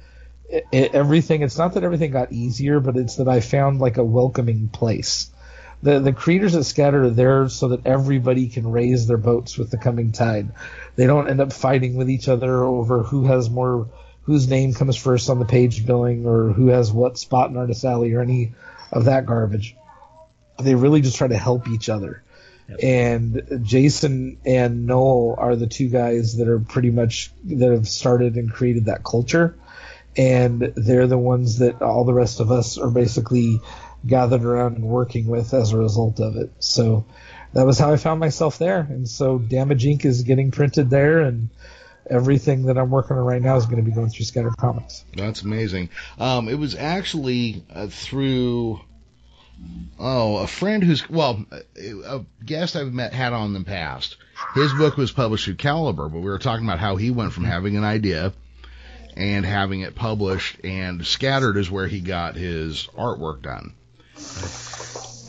it, 0.53 0.67
it, 0.71 0.95
everything. 0.95 1.43
It's 1.43 1.59
not 1.59 1.75
that 1.75 1.83
everything 1.83 2.11
got 2.11 2.33
easier, 2.33 2.79
but 2.79 2.97
it's 2.97 3.17
that 3.17 3.29
I 3.29 3.41
found 3.41 3.81
like 3.81 3.97
a 3.97 4.05
welcoming 4.05 4.69
place. 4.69 5.31
The 5.83 5.99
the 5.99 6.12
creators 6.12 6.55
at 6.55 6.65
Scattered 6.65 7.05
are 7.05 7.11
there 7.11 7.49
so 7.49 7.69
that 7.69 7.87
everybody 7.87 8.49
can 8.49 8.71
raise 8.71 9.07
their 9.07 9.17
boats 9.17 9.59
with 9.59 9.71
the 9.71 9.79
coming 9.79 10.12
tide. 10.12 10.53
They 10.95 11.07
don't 11.07 11.29
end 11.29 11.41
up 11.41 11.53
fighting 11.53 11.97
with 11.97 12.11
each 12.11 12.29
other 12.29 12.62
over 12.62 13.03
who 13.03 13.25
has 13.25 13.51
more, 13.51 13.88
whose 14.23 14.47
name 14.47 14.75
comes 14.75 14.97
first 14.97 15.31
on 15.31 15.38
the 15.38 15.45
page 15.45 15.85
billing, 15.85 16.27
or 16.27 16.53
who 16.53 16.69
has 16.69 16.93
what 16.93 17.19
spot 17.19 17.51
in 17.51 17.57
Artist 17.57 17.85
Alley, 17.85 18.12
or 18.12 18.21
any 18.21 18.53
of 18.93 19.07
that 19.07 19.27
garbage. 19.27 19.75
They 20.61 20.75
really 20.75 21.01
just 21.01 21.17
try 21.17 21.29
to 21.29 21.38
help 21.38 21.67
each 21.67 21.88
other. 21.88 22.23
And 22.81 23.61
Jason 23.62 24.38
and 24.47 24.87
Noel 24.87 25.35
are 25.37 25.57
the 25.57 25.67
two 25.67 25.88
guys 25.88 26.37
that 26.37 26.49
are 26.49 26.61
pretty 26.61 26.91
much 26.91 27.31
that 27.45 27.71
have 27.71 27.88
started 27.88 28.37
and 28.37 28.51
created 28.51 28.87
that 28.87 29.05
culture. 29.05 29.57
And 30.16 30.61
they're 30.77 31.07
the 31.07 31.18
ones 31.18 31.59
that 31.59 31.81
all 31.81 32.05
the 32.05 32.12
rest 32.12 32.40
of 32.40 32.51
us 32.51 32.79
are 32.79 32.90
basically 32.90 33.61
gathered 34.07 34.44
around 34.44 34.77
and 34.77 34.85
working 34.85 35.27
with 35.27 35.55
as 35.55 35.72
a 35.72 35.79
result 35.79 36.20
of 36.20 36.37
it. 36.37 36.51
So 36.59 37.07
that 37.55 37.64
was 37.64 37.79
how 37.79 37.92
I 37.92 37.96
found 37.96 38.20
myself 38.20 38.59
there. 38.59 38.81
And 38.81 39.09
so 39.09 39.38
Damage 39.38 39.85
Inc. 39.85 40.05
is 40.05 40.22
getting 40.22 40.51
printed 40.51 40.90
there 40.90 41.20
and 41.20 41.48
everything 42.11 42.66
that 42.66 42.77
I'm 42.77 42.90
working 42.90 43.16
on 43.16 43.25
right 43.25 43.40
now 43.40 43.57
is 43.57 43.66
going 43.66 43.83
to 43.83 43.83
be 43.83 43.94
going 43.94 44.11
through 44.11 44.25
Scattered 44.25 44.57
Comics. 44.57 45.05
That's 45.16 45.42
amazing. 45.42 45.90
Um, 46.18 46.48
it 46.48 46.59
was 46.59 46.75
actually 46.75 47.64
uh, 47.72 47.87
through 47.87 48.81
Oh, 49.98 50.38
a 50.38 50.46
friend 50.46 50.83
who's 50.83 51.09
well, 51.09 51.44
a 51.77 52.22
guest 52.44 52.75
I've 52.75 52.92
met 52.92 53.12
had 53.12 53.33
on 53.33 53.48
in 53.48 53.53
the 53.53 53.64
past. 53.64 54.16
His 54.55 54.72
book 54.72 54.96
was 54.96 55.12
published 55.12 55.44
through 55.44 55.55
Caliber, 55.57 56.09
but 56.09 56.18
we 56.18 56.31
were 56.31 56.38
talking 56.38 56.66
about 56.66 56.81
how 56.81 56.96
he 56.96 57.11
went 57.11 57.33
from 57.33 57.44
having 57.44 57.77
an 57.77 57.85
idea 57.85 58.33
and 59.16 59.44
having 59.44 59.81
it 59.81 59.94
published, 59.94 60.64
and 60.64 61.07
Scattered 61.07 61.57
is 61.57 61.70
where 61.70 61.87
he 61.87 62.01
got 62.01 62.35
his 62.35 62.88
artwork 62.96 63.42
done. 63.42 63.75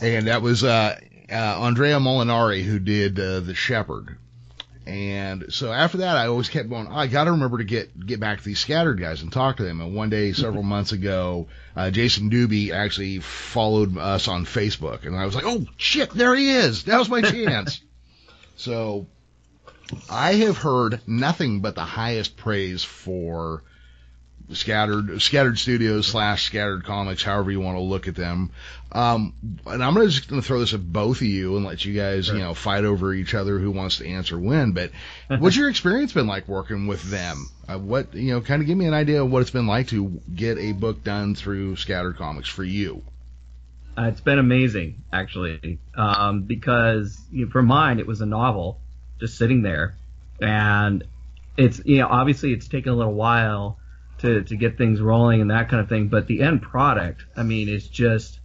And 0.02 0.26
that 0.26 0.42
was 0.42 0.64
uh, 0.64 0.98
uh, 1.30 1.34
Andrea 1.34 1.98
Molinari 1.98 2.62
who 2.62 2.78
did 2.78 3.18
uh, 3.18 3.40
the 3.40 3.54
Shepherd. 3.54 4.18
And 4.86 5.46
so 5.48 5.72
after 5.72 5.98
that, 5.98 6.16
I 6.16 6.26
always 6.26 6.50
kept 6.50 6.68
going. 6.68 6.88
Oh, 6.88 6.94
I 6.94 7.06
got 7.06 7.24
to 7.24 7.32
remember 7.32 7.58
to 7.58 7.64
get 7.64 8.06
get 8.06 8.20
back 8.20 8.38
to 8.38 8.44
these 8.44 8.58
scattered 8.58 9.00
guys 9.00 9.22
and 9.22 9.32
talk 9.32 9.56
to 9.56 9.62
them. 9.62 9.80
And 9.80 9.94
one 9.94 10.10
day, 10.10 10.32
several 10.32 10.62
months 10.74 10.92
ago, 10.92 11.48
uh, 11.74 11.90
Jason 11.90 12.30
Dube 12.30 12.70
actually 12.70 13.20
followed 13.20 13.96
us 13.96 14.28
on 14.28 14.44
Facebook, 14.44 15.06
and 15.06 15.16
I 15.16 15.24
was 15.24 15.34
like, 15.34 15.44
"Oh 15.46 15.64
shit, 15.78 16.10
there 16.10 16.34
he 16.34 16.50
is! 16.50 16.86
Now's 16.86 17.08
my 17.08 17.22
chance." 17.30 17.80
so 18.56 19.06
I 20.10 20.34
have 20.34 20.58
heard 20.58 21.00
nothing 21.06 21.60
but 21.60 21.74
the 21.74 21.84
highest 21.84 22.36
praise 22.36 22.84
for 22.84 23.62
scattered 24.52 25.20
scattered 25.22 25.58
studios 25.58 26.06
slash 26.06 26.44
scattered 26.44 26.84
comics 26.84 27.22
however 27.22 27.50
you 27.50 27.60
want 27.60 27.76
to 27.76 27.82
look 27.82 28.08
at 28.08 28.14
them. 28.14 28.50
Um, 28.92 29.32
and 29.66 29.82
i'm 29.82 29.94
gonna 29.94 30.08
just 30.08 30.28
gonna 30.28 30.42
throw 30.42 30.60
this 30.60 30.74
at 30.74 30.92
both 30.92 31.16
of 31.16 31.26
you 31.26 31.56
and 31.56 31.64
let 31.64 31.84
you 31.84 31.94
guys 31.94 32.26
sure. 32.26 32.36
you 32.36 32.42
know 32.42 32.54
fight 32.54 32.84
over 32.84 33.12
each 33.12 33.34
other 33.34 33.58
who 33.58 33.72
wants 33.72 33.98
to 33.98 34.06
answer 34.06 34.38
when 34.38 34.72
but 34.72 34.92
what's 35.28 35.56
your 35.56 35.68
experience 35.70 36.12
been 36.12 36.26
like 36.26 36.46
working 36.46 36.86
with 36.86 37.02
them? 37.04 37.48
Uh, 37.66 37.78
what 37.78 38.14
you 38.14 38.32
know 38.32 38.40
kind 38.40 38.60
of 38.60 38.66
give 38.66 38.76
me 38.76 38.86
an 38.86 38.94
idea 38.94 39.22
of 39.22 39.30
what 39.30 39.42
it's 39.42 39.50
been 39.50 39.66
like 39.66 39.88
to 39.88 40.20
get 40.34 40.58
a 40.58 40.72
book 40.72 41.02
done 41.02 41.34
through 41.34 41.76
scattered 41.76 42.16
comics 42.16 42.48
for 42.48 42.64
you. 42.64 43.02
Uh, 43.96 44.02
it's 44.02 44.20
been 44.20 44.38
amazing 44.38 45.02
actually. 45.12 45.78
Um, 45.96 46.42
because 46.42 47.18
you 47.32 47.46
know, 47.46 47.50
for 47.50 47.62
mine 47.62 47.98
it 47.98 48.06
was 48.06 48.20
a 48.20 48.26
novel 48.26 48.78
just 49.18 49.38
sitting 49.38 49.62
there. 49.62 49.96
And 50.40 51.04
it's 51.56 51.80
you 51.84 51.98
know 51.98 52.08
obviously 52.08 52.52
it's 52.52 52.68
taken 52.68 52.92
a 52.92 52.96
little 52.96 53.14
while 53.14 53.78
to, 54.24 54.42
to 54.42 54.56
get 54.56 54.78
things 54.78 55.00
rolling 55.00 55.40
and 55.40 55.50
that 55.50 55.68
kind 55.68 55.80
of 55.80 55.88
thing. 55.88 56.08
But 56.08 56.26
the 56.26 56.42
end 56.42 56.62
product, 56.62 57.24
I 57.36 57.42
mean, 57.42 57.68
is 57.68 57.86
just 57.86 58.40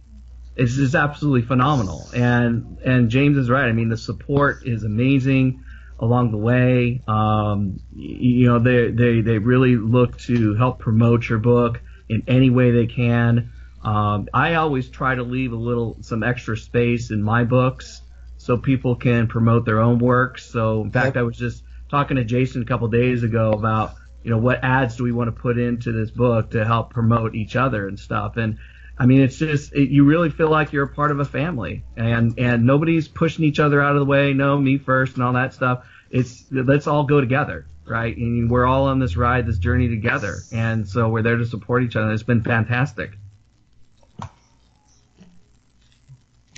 it's 0.56 0.74
just 0.74 0.94
absolutely 0.94 1.42
phenomenal. 1.42 2.08
And 2.14 2.78
and 2.84 3.10
James 3.10 3.36
is 3.36 3.48
right. 3.48 3.68
I 3.68 3.72
mean, 3.72 3.88
the 3.88 3.96
support 3.96 4.66
is 4.66 4.84
amazing 4.84 5.64
along 5.98 6.32
the 6.32 6.38
way. 6.38 7.02
Um, 7.08 7.80
you 7.94 8.48
know, 8.48 8.58
they 8.58 8.90
they 8.90 9.20
they 9.22 9.38
really 9.38 9.76
look 9.76 10.18
to 10.20 10.54
help 10.54 10.78
promote 10.78 11.28
your 11.28 11.38
book 11.38 11.80
in 12.08 12.24
any 12.28 12.50
way 12.50 12.70
they 12.72 12.86
can. 12.86 13.52
Um, 13.82 14.28
I 14.34 14.54
always 14.56 14.90
try 14.90 15.14
to 15.14 15.22
leave 15.22 15.52
a 15.52 15.56
little 15.56 15.96
some 16.02 16.22
extra 16.22 16.56
space 16.56 17.10
in 17.10 17.22
my 17.22 17.44
books 17.44 18.02
so 18.36 18.58
people 18.58 18.96
can 18.96 19.28
promote 19.28 19.64
their 19.64 19.80
own 19.80 19.98
work. 19.98 20.38
So 20.38 20.82
in 20.82 20.90
fact, 20.90 21.16
I 21.16 21.22
was 21.22 21.38
just 21.38 21.62
talking 21.90 22.18
to 22.18 22.24
Jason 22.24 22.60
a 22.62 22.66
couple 22.66 22.88
days 22.88 23.22
ago 23.22 23.52
about 23.52 23.94
you 24.22 24.30
know, 24.30 24.38
what 24.38 24.62
ads 24.62 24.96
do 24.96 25.04
we 25.04 25.12
want 25.12 25.28
to 25.28 25.40
put 25.40 25.58
into 25.58 25.92
this 25.92 26.10
book 26.10 26.50
to 26.50 26.64
help 26.64 26.90
promote 26.90 27.34
each 27.34 27.56
other 27.56 27.88
and 27.88 27.98
stuff. 27.98 28.36
And 28.36 28.58
I 28.98 29.06
mean, 29.06 29.22
it's 29.22 29.38
just 29.38 29.72
it, 29.72 29.88
you 29.88 30.04
really 30.04 30.28
feel 30.28 30.50
like 30.50 30.72
you're 30.72 30.84
a 30.84 30.94
part 30.94 31.10
of 31.10 31.20
a 31.20 31.24
family, 31.24 31.84
and 31.96 32.38
and 32.38 32.66
nobody's 32.66 33.08
pushing 33.08 33.46
each 33.46 33.58
other 33.58 33.80
out 33.80 33.96
of 33.96 34.00
the 34.00 34.04
way. 34.04 34.34
No, 34.34 34.58
me 34.58 34.76
first, 34.76 35.14
and 35.14 35.22
all 35.22 35.32
that 35.32 35.54
stuff. 35.54 35.86
It's 36.10 36.44
let's 36.50 36.86
all 36.86 37.04
go 37.04 37.18
together, 37.18 37.66
right? 37.86 38.14
And 38.14 38.50
we're 38.50 38.66
all 38.66 38.84
on 38.84 38.98
this 38.98 39.16
ride, 39.16 39.46
this 39.46 39.58
journey 39.58 39.88
together, 39.88 40.36
and 40.52 40.86
so 40.86 41.08
we're 41.08 41.22
there 41.22 41.38
to 41.38 41.46
support 41.46 41.82
each 41.82 41.96
other. 41.96 42.12
It's 42.12 42.22
been 42.22 42.42
fantastic. 42.42 43.12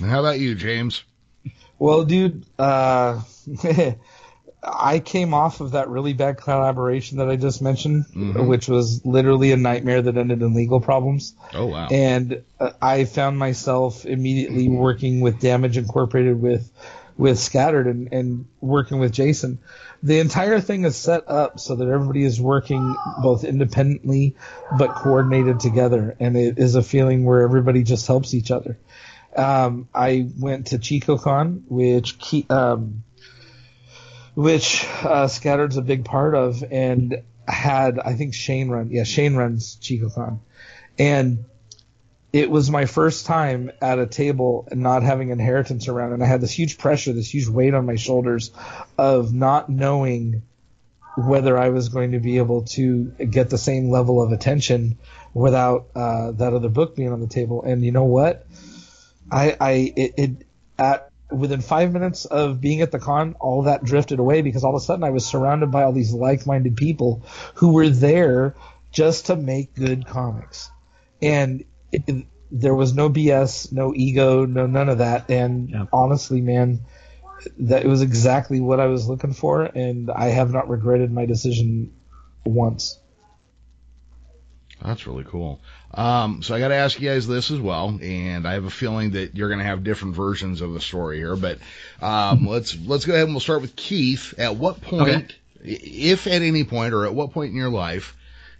How 0.01 0.19
about 0.19 0.39
you, 0.39 0.53
James? 0.53 1.05
Well, 1.79 2.03
dude, 2.03 2.45
uh, 2.59 3.21
I 4.63 4.99
came 4.99 5.33
off 5.33 5.59
of 5.61 5.71
that 5.71 5.89
really 5.89 6.13
bad 6.13 6.37
collaboration 6.37 7.17
that 7.17 7.29
I 7.29 7.35
just 7.35 7.61
mentioned, 7.61 8.05
mm-hmm. 8.05 8.47
which 8.47 8.67
was 8.67 9.05
literally 9.05 9.51
a 9.51 9.57
nightmare 9.57 10.01
that 10.01 10.17
ended 10.17 10.41
in 10.41 10.53
legal 10.53 10.79
problems. 10.79 11.35
Oh 11.53 11.65
wow! 11.65 11.87
And 11.91 12.43
uh, 12.59 12.71
I 12.81 13.05
found 13.05 13.37
myself 13.37 14.05
immediately 14.05 14.69
working 14.69 15.21
with 15.21 15.39
Damage 15.39 15.77
Incorporated 15.77 16.41
with 16.41 16.71
with 17.17 17.39
Scattered 17.39 17.87
and, 17.87 18.11
and 18.11 18.45
working 18.61 18.99
with 18.99 19.11
Jason. 19.11 19.59
The 20.01 20.19
entire 20.19 20.59
thing 20.59 20.83
is 20.85 20.95
set 20.95 21.29
up 21.29 21.59
so 21.59 21.75
that 21.75 21.87
everybody 21.87 22.23
is 22.23 22.41
working 22.41 22.95
both 23.21 23.43
independently 23.43 24.35
but 24.77 24.95
coordinated 24.95 25.59
together, 25.59 26.15
and 26.19 26.35
it 26.35 26.57
is 26.57 26.75
a 26.75 26.83
feeling 26.83 27.25
where 27.25 27.41
everybody 27.41 27.83
just 27.83 28.07
helps 28.07 28.33
each 28.33 28.51
other. 28.51 28.77
Um, 29.35 29.87
I 29.93 30.29
went 30.39 30.67
to 30.67 30.77
ChicoCon, 30.77 31.63
which 31.67 32.17
um, 32.49 33.03
which 34.35 34.85
uh, 35.03 35.27
Scattered's 35.27 35.77
a 35.77 35.81
big 35.81 36.05
part 36.05 36.35
of, 36.35 36.63
and 36.69 37.23
had 37.47 37.99
I 37.99 38.13
think 38.13 38.33
Shane 38.33 38.69
run 38.69 38.89
yeah 38.91 39.03
Shane 39.03 39.35
runs 39.35 39.77
ChicoCon, 39.77 40.39
and 40.97 41.45
it 42.31 42.49
was 42.49 42.71
my 42.71 42.85
first 42.85 43.27
time 43.27 43.71
at 43.79 43.99
a 43.99 44.07
table 44.07 44.67
and 44.71 44.81
not 44.81 45.03
having 45.03 45.29
inheritance 45.29 45.87
around, 45.87 46.13
and 46.13 46.23
I 46.23 46.25
had 46.25 46.41
this 46.41 46.51
huge 46.51 46.79
pressure, 46.79 47.13
this 47.13 47.31
huge 47.31 47.47
weight 47.47 47.75
on 47.75 47.85
my 47.85 47.95
shoulders 47.95 48.51
of 48.97 49.31
not 49.31 49.69
knowing 49.69 50.41
whether 51.15 51.57
I 51.57 51.69
was 51.69 51.89
going 51.89 52.13
to 52.13 52.19
be 52.19 52.39
able 52.39 52.63
to 52.63 53.05
get 53.29 53.51
the 53.51 53.57
same 53.59 53.91
level 53.91 54.19
of 54.19 54.31
attention 54.31 54.97
without 55.33 55.89
uh, 55.95 56.31
that 56.31 56.53
other 56.53 56.69
book 56.69 56.95
being 56.95 57.13
on 57.13 57.21
the 57.21 57.27
table. 57.27 57.61
And 57.63 57.85
you 57.85 57.91
know 57.91 58.05
what? 58.05 58.47
I, 59.31 59.55
I 59.59 59.71
it, 59.95 60.13
it 60.17 60.47
at 60.79 61.11
within 61.33 61.61
five 61.61 61.91
minutes 61.91 62.25
of 62.25 62.61
being 62.61 62.81
at 62.81 62.91
the 62.91 62.99
con, 62.99 63.35
all 63.39 63.63
that 63.63 63.83
drifted 63.83 64.19
away 64.19 64.41
because 64.41 64.63
all 64.63 64.75
of 64.75 64.81
a 64.81 64.85
sudden 64.85 65.03
I 65.03 65.09
was 65.09 65.25
surrounded 65.25 65.71
by 65.71 65.83
all 65.83 65.91
these 65.91 66.13
like-minded 66.13 66.75
people 66.75 67.23
who 67.55 67.73
were 67.73 67.89
there 67.89 68.55
just 68.91 69.27
to 69.27 69.35
make 69.35 69.73
good 69.73 70.05
comics, 70.05 70.69
and 71.21 71.63
it, 71.91 72.03
it, 72.07 72.25
there 72.51 72.75
was 72.75 72.93
no 72.93 73.09
BS, 73.09 73.71
no 73.71 73.93
ego, 73.95 74.45
no 74.45 74.67
none 74.67 74.89
of 74.89 74.99
that. 74.99 75.29
And 75.29 75.69
yeah. 75.69 75.85
honestly, 75.91 76.41
man, 76.41 76.81
that 77.59 77.83
it 77.83 77.87
was 77.87 78.01
exactly 78.01 78.61
what 78.61 78.79
I 78.79 78.85
was 78.85 79.07
looking 79.07 79.33
for, 79.33 79.63
and 79.63 80.11
I 80.11 80.27
have 80.27 80.51
not 80.51 80.69
regretted 80.69 81.11
my 81.11 81.25
decision 81.25 81.93
once. 82.45 82.99
That's 84.81 85.07
really 85.07 85.23
cool. 85.23 85.61
Um, 85.93 86.41
so 86.41 86.55
I 86.55 86.59
got 86.59 86.69
to 86.69 86.75
ask 86.75 86.99
you 86.99 87.09
guys 87.09 87.27
this 87.27 87.51
as 87.51 87.59
well, 87.59 87.99
and 88.01 88.47
I 88.47 88.53
have 88.53 88.65
a 88.65 88.71
feeling 88.71 89.11
that 89.11 89.35
you're 89.35 89.49
going 89.49 89.59
to 89.59 89.65
have 89.65 89.83
different 89.83 90.15
versions 90.15 90.61
of 90.61 90.73
the 90.73 90.81
story 90.81 91.17
here. 91.17 91.35
But 91.35 91.59
um, 92.01 92.47
let's 92.47 92.75
let's 92.77 93.05
go 93.05 93.13
ahead 93.13 93.25
and 93.25 93.33
we'll 93.33 93.41
start 93.41 93.61
with 93.61 93.75
Keith. 93.75 94.33
At 94.37 94.55
what 94.55 94.81
point, 94.81 95.35
okay. 95.59 95.71
if 95.71 96.25
at 96.27 96.41
any 96.41 96.63
point, 96.63 96.93
or 96.93 97.05
at 97.05 97.13
what 97.13 97.31
point 97.31 97.51
in 97.51 97.57
your 97.57 97.69
life, 97.69 98.15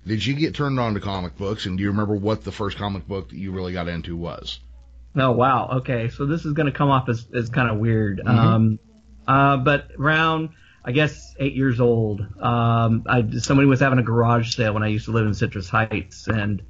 did 0.06 0.26
you 0.26 0.36
get 0.36 0.54
turned 0.54 0.80
on 0.80 0.93
to 0.93 1.00
comic 1.00 1.38
books? 1.38 1.65
And 1.65 1.78
do 1.78 1.84
you 1.84 1.89
remember 1.89 2.15
what 2.15 2.43
the 2.43 2.52
first 2.52 2.78
comic 2.78 3.08
book 3.08 3.30
that 3.30 3.38
you 3.38 3.52
really 3.52 3.74
got 3.74 3.88
into 3.88 4.15
was? 4.15 4.60
Oh 5.15 5.32
wow, 5.32 5.78
okay. 5.78 6.10
So 6.10 6.26
this 6.26 6.46
is 6.46 6.54
going 6.54 6.67
to 6.67 6.72
come 6.72 6.89
off 6.89 7.10
as, 7.10 7.26
as 7.36 7.50
kind 7.50 7.69
of 7.69 7.78
weird. 7.78 8.19
Mm-hmm. 8.19 8.30
Um, 8.30 8.80
uh, 9.28 9.58
but 9.58 9.91
around 9.98 10.50
I 10.86 10.91
guess 10.91 11.34
eight 11.39 11.54
years 11.54 11.80
old. 11.80 12.22
Um, 12.22 13.04
I 13.08 13.26
somebody 13.39 13.67
was 13.67 13.80
having 13.80 14.00
a 14.00 14.04
garage 14.04 14.54
sale 14.56 14.74
when 14.74 14.84
I 14.84 14.88
used 14.88 15.06
to 15.06 15.12
live 15.12 15.26
in 15.26 15.34
Citrus 15.34 15.69
Heights, 15.69 16.28
and 16.28 16.62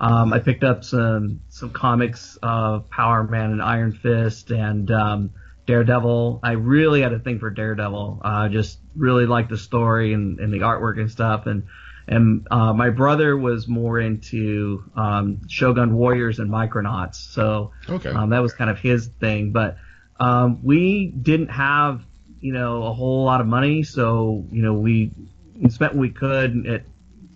um, 0.00 0.32
I 0.32 0.38
picked 0.38 0.64
up 0.64 0.82
some 0.82 1.40
some 1.50 1.70
comics 1.70 2.38
of 2.42 2.88
Power 2.88 3.22
Man 3.24 3.52
and 3.52 3.62
Iron 3.62 3.92
Fist 3.92 4.50
and 4.50 4.90
um, 4.90 5.30
Daredevil. 5.66 6.40
I 6.42 6.52
really 6.52 7.02
had 7.02 7.12
a 7.12 7.18
thing 7.18 7.38
for 7.38 7.50
Daredevil. 7.50 8.22
I 8.24 8.46
uh, 8.46 8.48
just 8.48 8.78
really 8.96 9.26
liked 9.26 9.50
the 9.50 9.58
story 9.58 10.14
and, 10.14 10.40
and 10.40 10.52
the 10.52 10.60
artwork 10.60 10.98
and 10.98 11.10
stuff. 11.10 11.46
And 11.46 11.64
and 12.08 12.48
uh, 12.50 12.72
my 12.72 12.88
brother 12.90 13.36
was 13.36 13.68
more 13.68 14.00
into 14.00 14.90
um, 14.96 15.46
Shogun 15.48 15.94
Warriors 15.94 16.38
and 16.38 16.50
Micronauts, 16.50 17.16
so 17.16 17.72
okay. 17.88 18.08
um, 18.08 18.30
that 18.30 18.40
was 18.40 18.54
kind 18.54 18.70
of 18.70 18.78
his 18.78 19.06
thing. 19.20 19.52
But 19.52 19.76
um, 20.18 20.64
we 20.64 21.06
didn't 21.08 21.50
have 21.50 22.02
you 22.40 22.54
know 22.54 22.84
a 22.84 22.92
whole 22.92 23.24
lot 23.24 23.42
of 23.42 23.46
money, 23.46 23.82
so 23.82 24.46
you 24.50 24.62
know 24.62 24.72
we, 24.72 25.12
we 25.54 25.68
spent 25.68 25.92
what 25.92 26.00
we 26.00 26.10
could 26.10 26.66
at 26.66 26.82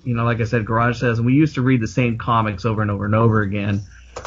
you 0.04 0.14
know 0.14 0.24
like 0.24 0.40
I 0.40 0.44
said 0.44 0.66
garage 0.66 1.00
sales, 1.00 1.18
and 1.18 1.26
we 1.26 1.34
used 1.34 1.54
to 1.54 1.62
read 1.62 1.80
the 1.80 1.88
same 1.88 2.18
comics 2.18 2.64
over 2.64 2.82
and 2.82 2.90
over 2.90 3.04
and 3.04 3.14
over 3.14 3.42
again. 3.42 3.82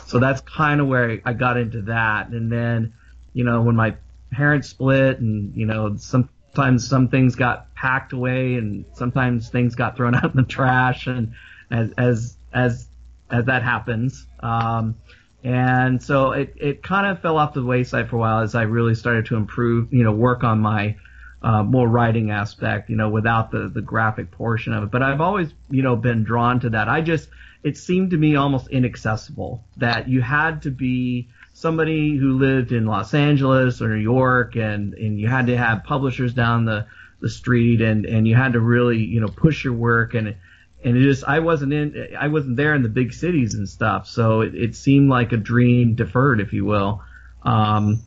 So 0.05 0.19
that's 0.19 0.41
kind 0.41 0.81
of 0.81 0.87
where 0.87 1.21
I 1.25 1.33
got 1.33 1.57
into 1.57 1.83
that, 1.83 2.29
and 2.29 2.51
then 2.51 2.93
you 3.33 3.43
know 3.43 3.61
when 3.61 3.75
my 3.75 3.95
parents 4.31 4.69
split, 4.69 5.19
and 5.19 5.55
you 5.55 5.65
know 5.65 5.95
sometimes 5.97 6.87
some 6.87 7.09
things 7.09 7.35
got 7.35 7.73
packed 7.75 8.13
away, 8.13 8.55
and 8.55 8.85
sometimes 8.93 9.49
things 9.49 9.75
got 9.75 9.95
thrown 9.95 10.15
out 10.15 10.31
in 10.31 10.35
the 10.35 10.43
trash, 10.43 11.07
and 11.07 11.33
as 11.71 11.91
as 11.97 12.37
as 12.53 12.87
as 13.29 13.45
that 13.45 13.63
happens. 13.63 14.25
Um, 14.39 14.95
and 15.43 16.01
so 16.01 16.31
it, 16.31 16.55
it 16.57 16.83
kind 16.83 17.07
of 17.07 17.21
fell 17.21 17.37
off 17.37 17.53
the 17.53 17.63
wayside 17.63 18.09
for 18.09 18.15
a 18.15 18.19
while 18.19 18.41
as 18.41 18.55
I 18.55 18.63
really 18.63 18.95
started 18.95 19.27
to 19.27 19.35
improve, 19.35 19.93
you 19.93 20.03
know, 20.03 20.11
work 20.11 20.43
on 20.43 20.59
my 20.59 20.97
uh, 21.41 21.63
more 21.63 21.87
writing 21.87 22.31
aspect, 22.31 22.89
you 22.89 22.95
know, 22.95 23.09
without 23.09 23.51
the, 23.51 23.69
the 23.69 23.81
graphic 23.81 24.31
portion 24.31 24.73
of 24.73 24.83
it. 24.83 24.91
But 24.91 25.03
I've 25.03 25.21
always, 25.21 25.53
you 25.69 25.83
know, 25.83 25.95
been 25.95 26.23
drawn 26.23 26.59
to 26.61 26.71
that. 26.71 26.89
I 26.89 27.01
just, 27.01 27.29
it 27.63 27.77
seemed 27.77 28.11
to 28.11 28.17
me 28.17 28.35
almost 28.35 28.69
inaccessible 28.69 29.63
that 29.77 30.07
you 30.07 30.21
had 30.21 30.63
to 30.63 30.71
be 30.71 31.29
somebody 31.53 32.17
who 32.17 32.37
lived 32.37 32.71
in 32.71 32.85
Los 32.85 33.13
Angeles 33.13 33.81
or 33.81 33.89
New 33.89 34.01
York 34.01 34.55
and, 34.55 34.93
and 34.93 35.19
you 35.19 35.27
had 35.27 35.47
to 35.47 35.57
have 35.57 35.83
publishers 35.83 36.33
down 36.33 36.65
the, 36.65 36.87
the 37.19 37.29
street 37.29 37.81
and, 37.81 38.05
and 38.05 38.27
you 38.27 38.35
had 38.35 38.53
to 38.53 38.59
really, 38.59 38.99
you 38.99 39.21
know, 39.21 39.27
push 39.27 39.63
your 39.63 39.73
work 39.73 40.13
and, 40.13 40.35
and 40.83 40.97
it 40.97 41.01
just 41.01 41.23
I 41.23 41.39
wasn't 41.39 41.73
in 41.73 42.15
I 42.17 42.27
wasn't 42.27 42.55
there 42.55 42.75
in 42.75 42.83
the 42.83 42.89
big 42.89 43.11
cities 43.11 43.55
and 43.55 43.67
stuff, 43.67 44.07
so 44.07 44.41
it, 44.41 44.53
it 44.53 44.75
seemed 44.75 45.09
like 45.09 45.31
a 45.31 45.37
dream 45.37 45.95
deferred, 45.95 46.39
if 46.39 46.53
you 46.53 46.65
will. 46.65 47.01
Um, 47.41 48.01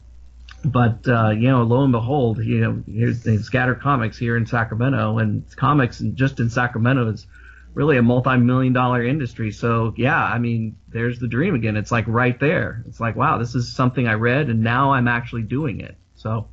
but 0.64 1.06
uh, 1.08 1.30
you 1.30 1.48
know, 1.48 1.62
lo 1.62 1.82
and 1.82 1.92
behold, 1.92 2.38
you 2.38 2.60
know, 2.60 2.82
here's 2.86 3.22
the 3.22 3.38
Scatter 3.42 3.74
Comics 3.74 4.18
here 4.18 4.36
in 4.36 4.46
Sacramento, 4.46 5.18
and 5.18 5.44
comics 5.56 5.98
just 5.98 6.40
in 6.40 6.50
Sacramento 6.50 7.08
is 7.10 7.26
really 7.72 7.96
a 7.96 8.02
multi-million 8.02 8.72
dollar 8.72 9.02
industry. 9.02 9.52
So 9.52 9.94
yeah, 9.96 10.22
I 10.22 10.38
mean, 10.38 10.76
there's 10.88 11.18
the 11.18 11.28
dream 11.28 11.54
again. 11.54 11.76
It's 11.76 11.92
like 11.92 12.06
right 12.08 12.38
there. 12.38 12.84
It's 12.88 13.00
like 13.00 13.16
wow, 13.16 13.38
this 13.38 13.54
is 13.54 13.74
something 13.74 14.06
I 14.06 14.14
read, 14.14 14.48
and 14.48 14.62
now 14.62 14.92
I'm 14.92 15.08
actually 15.08 15.42
doing 15.42 15.80
it. 15.80 15.96
So. 16.16 16.48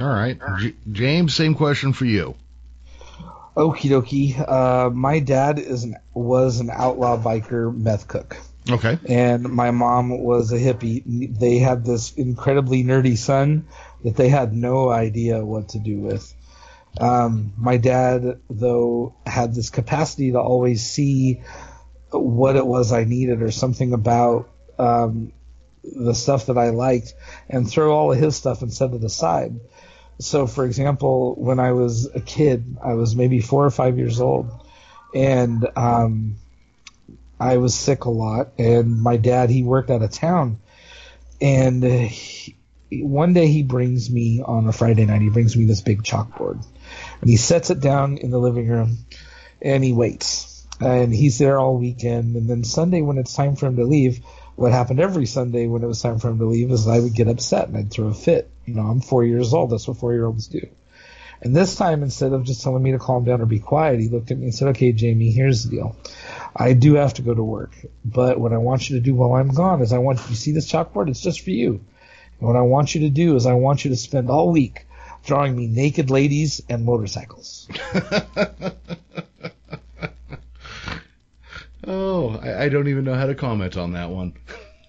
All 0.00 0.06
right, 0.06 0.38
J- 0.58 0.74
James, 0.90 1.34
same 1.34 1.54
question 1.54 1.92
for 1.92 2.06
you. 2.06 2.34
Okie 3.56 3.90
dokie. 3.90 4.48
Uh, 4.48 4.88
my 4.88 5.18
dad 5.18 5.58
is 5.58 5.84
an, 5.84 5.96
was 6.14 6.60
an 6.60 6.70
outlaw 6.70 7.22
biker 7.22 7.74
meth 7.76 8.08
cook. 8.08 8.38
Okay. 8.70 8.98
And 9.08 9.44
my 9.44 9.70
mom 9.70 10.22
was 10.22 10.52
a 10.52 10.58
hippie. 10.58 11.02
They 11.38 11.58
had 11.58 11.84
this 11.84 12.12
incredibly 12.12 12.84
nerdy 12.84 13.16
son 13.16 13.66
that 14.04 14.16
they 14.16 14.28
had 14.28 14.52
no 14.52 14.88
idea 14.88 15.44
what 15.44 15.70
to 15.70 15.78
do 15.78 15.98
with. 15.98 16.32
Um, 17.00 17.52
my 17.56 17.78
dad, 17.78 18.40
though, 18.50 19.14
had 19.26 19.54
this 19.54 19.70
capacity 19.70 20.32
to 20.32 20.40
always 20.40 20.84
see 20.88 21.42
what 22.10 22.56
it 22.56 22.66
was 22.66 22.92
I 22.92 23.04
needed 23.04 23.42
or 23.42 23.50
something 23.50 23.92
about 23.94 24.50
um, 24.78 25.32
the 25.82 26.14
stuff 26.14 26.46
that 26.46 26.58
I 26.58 26.70
liked 26.70 27.14
and 27.48 27.68
throw 27.68 27.92
all 27.92 28.12
of 28.12 28.18
his 28.18 28.36
stuff 28.36 28.62
and 28.62 28.72
set 28.72 28.92
it 28.92 29.02
aside. 29.02 29.58
So, 30.18 30.46
for 30.46 30.64
example, 30.64 31.34
when 31.36 31.58
I 31.58 31.72
was 31.72 32.08
a 32.14 32.20
kid, 32.20 32.76
I 32.84 32.94
was 32.94 33.16
maybe 33.16 33.40
four 33.40 33.64
or 33.64 33.70
five 33.70 33.98
years 33.98 34.20
old, 34.20 34.50
and 35.14 35.66
um, 35.74 36.36
I 37.42 37.56
was 37.56 37.74
sick 37.74 38.04
a 38.04 38.10
lot. 38.10 38.52
And 38.58 39.02
my 39.02 39.16
dad, 39.16 39.50
he 39.50 39.64
worked 39.64 39.90
out 39.90 40.02
of 40.02 40.10
town, 40.10 40.60
and 41.40 41.82
he, 41.82 42.56
one 42.92 43.32
day 43.32 43.48
he 43.48 43.62
brings 43.62 44.10
me 44.10 44.42
on 44.44 44.68
a 44.68 44.72
Friday 44.72 45.04
night. 45.04 45.22
He 45.22 45.28
brings 45.28 45.56
me 45.56 45.64
this 45.64 45.80
big 45.80 46.02
chalkboard, 46.02 46.64
and 47.20 47.30
he 47.30 47.36
sets 47.36 47.70
it 47.70 47.80
down 47.80 48.18
in 48.18 48.30
the 48.30 48.38
living 48.38 48.68
room, 48.68 48.98
and 49.60 49.82
he 49.82 49.92
waits. 49.92 50.66
And 50.80 51.14
he's 51.14 51.38
there 51.38 51.58
all 51.58 51.76
weekend. 51.76 52.36
And 52.36 52.48
then 52.48 52.64
Sunday, 52.64 53.02
when 53.02 53.18
it's 53.18 53.34
time 53.34 53.56
for 53.56 53.66
him 53.66 53.76
to 53.76 53.84
leave, 53.84 54.20
what 54.56 54.72
happened 54.72 55.00
every 55.00 55.26
Sunday 55.26 55.66
when 55.66 55.82
it 55.82 55.86
was 55.86 56.02
time 56.02 56.18
for 56.18 56.28
him 56.28 56.38
to 56.38 56.46
leave 56.46 56.70
is 56.70 56.88
I 56.88 56.98
would 56.98 57.14
get 57.14 57.28
upset 57.28 57.68
and 57.68 57.76
I'd 57.76 57.90
throw 57.90 58.08
a 58.08 58.14
fit. 58.14 58.50
You 58.66 58.74
know, 58.74 58.82
I'm 58.82 59.00
four 59.00 59.24
years 59.24 59.54
old. 59.54 59.70
That's 59.70 59.86
what 59.86 59.98
four 59.98 60.12
year 60.12 60.26
olds 60.26 60.48
do. 60.48 60.68
And 61.42 61.56
this 61.56 61.74
time, 61.74 62.04
instead 62.04 62.32
of 62.32 62.44
just 62.44 62.62
telling 62.62 62.84
me 62.84 62.92
to 62.92 63.00
calm 63.00 63.24
down 63.24 63.40
or 63.40 63.46
be 63.46 63.58
quiet, 63.58 63.98
he 63.98 64.08
looked 64.08 64.30
at 64.30 64.38
me 64.38 64.44
and 64.44 64.54
said, 64.54 64.68
okay, 64.68 64.92
Jamie, 64.92 65.32
here's 65.32 65.64
the 65.64 65.70
deal. 65.70 65.96
I 66.54 66.72
do 66.72 66.94
have 66.94 67.14
to 67.14 67.22
go 67.22 67.34
to 67.34 67.42
work, 67.42 67.74
but 68.04 68.38
what 68.38 68.52
I 68.52 68.58
want 68.58 68.88
you 68.88 68.96
to 68.96 69.02
do 69.02 69.16
while 69.16 69.34
I'm 69.34 69.48
gone 69.48 69.82
is 69.82 69.92
I 69.92 69.98
want 69.98 70.20
you 70.28 70.36
see 70.36 70.52
this 70.52 70.70
chalkboard? 70.70 71.08
It's 71.08 71.20
just 71.20 71.40
for 71.40 71.50
you. 71.50 71.84
And 72.38 72.48
what 72.48 72.54
I 72.54 72.60
want 72.62 72.94
you 72.94 73.00
to 73.02 73.10
do 73.10 73.34
is 73.34 73.46
I 73.46 73.54
want 73.54 73.84
you 73.84 73.90
to 73.90 73.96
spend 73.96 74.30
all 74.30 74.52
week 74.52 74.86
drawing 75.24 75.56
me 75.56 75.66
naked 75.66 76.10
ladies 76.10 76.62
and 76.68 76.84
motorcycles. 76.84 77.68
oh, 81.84 82.38
I, 82.40 82.64
I, 82.64 82.68
don't 82.68 82.86
even 82.86 83.04
know 83.04 83.14
how 83.14 83.26
to 83.26 83.34
comment 83.34 83.76
on 83.76 83.94
that 83.94 84.10
one. 84.10 84.34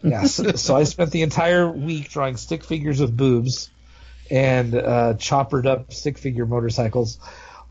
yeah, 0.03 0.25
so, 0.25 0.51
so, 0.51 0.75
I 0.75 0.83
spent 0.83 1.09
the 1.11 1.23
entire 1.23 1.71
week 1.71 2.09
drawing 2.09 2.37
stick 2.37 2.63
figures 2.63 2.99
of 2.99 3.17
boobs 3.17 3.71
and 4.29 4.75
uh, 4.75 5.13
choppered 5.15 5.67
up 5.67 5.93
stick 5.93 6.17
figure 6.17 6.45
motorcycles 6.45 7.19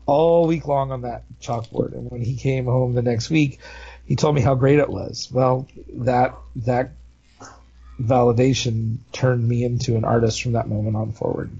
all 0.05 0.47
week 0.47 0.67
long 0.67 0.91
on 0.91 1.01
that 1.01 1.23
chalkboard. 1.41 1.93
And 1.93 2.11
when 2.11 2.21
he 2.21 2.35
came 2.35 2.65
home 2.65 2.93
the 2.93 3.01
next 3.01 3.29
week, 3.29 3.59
he 4.05 4.15
told 4.15 4.35
me 4.35 4.41
how 4.41 4.55
great 4.55 4.79
it 4.79 4.89
was. 4.89 5.29
Well, 5.31 5.67
that 5.93 6.35
that 6.57 6.91
validation 8.01 8.97
turned 9.11 9.47
me 9.47 9.63
into 9.63 9.95
an 9.95 10.03
artist 10.03 10.41
from 10.41 10.53
that 10.53 10.67
moment 10.67 10.95
on 10.95 11.11
forward. 11.11 11.51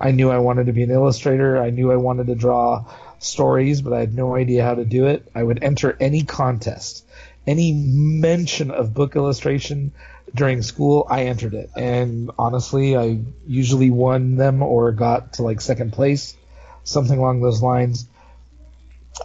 I 0.00 0.10
knew 0.10 0.30
I 0.30 0.38
wanted 0.38 0.66
to 0.66 0.72
be 0.72 0.82
an 0.82 0.90
illustrator. 0.90 1.56
I 1.56 1.70
knew 1.70 1.90
I 1.90 1.96
wanted 1.96 2.26
to 2.26 2.34
draw 2.34 2.84
stories, 3.18 3.80
but 3.80 3.92
I 3.92 4.00
had 4.00 4.14
no 4.14 4.34
idea 4.34 4.64
how 4.64 4.74
to 4.74 4.84
do 4.84 5.06
it. 5.06 5.30
I 5.34 5.42
would 5.42 5.62
enter 5.62 5.96
any 5.98 6.22
contest, 6.22 7.04
any 7.46 7.72
mention 7.72 8.70
of 8.70 8.94
book 8.94 9.16
illustration 9.16 9.92
during 10.34 10.62
school, 10.62 11.06
I 11.08 11.24
entered 11.24 11.54
it. 11.54 11.70
And 11.76 12.30
honestly, 12.38 12.96
I 12.96 13.20
usually 13.46 13.90
won 13.90 14.36
them 14.36 14.62
or 14.62 14.92
got 14.92 15.34
to 15.34 15.42
like 15.42 15.60
second 15.60 15.92
place, 15.92 16.36
something 16.84 17.18
along 17.18 17.40
those 17.40 17.62
lines. 17.62 18.06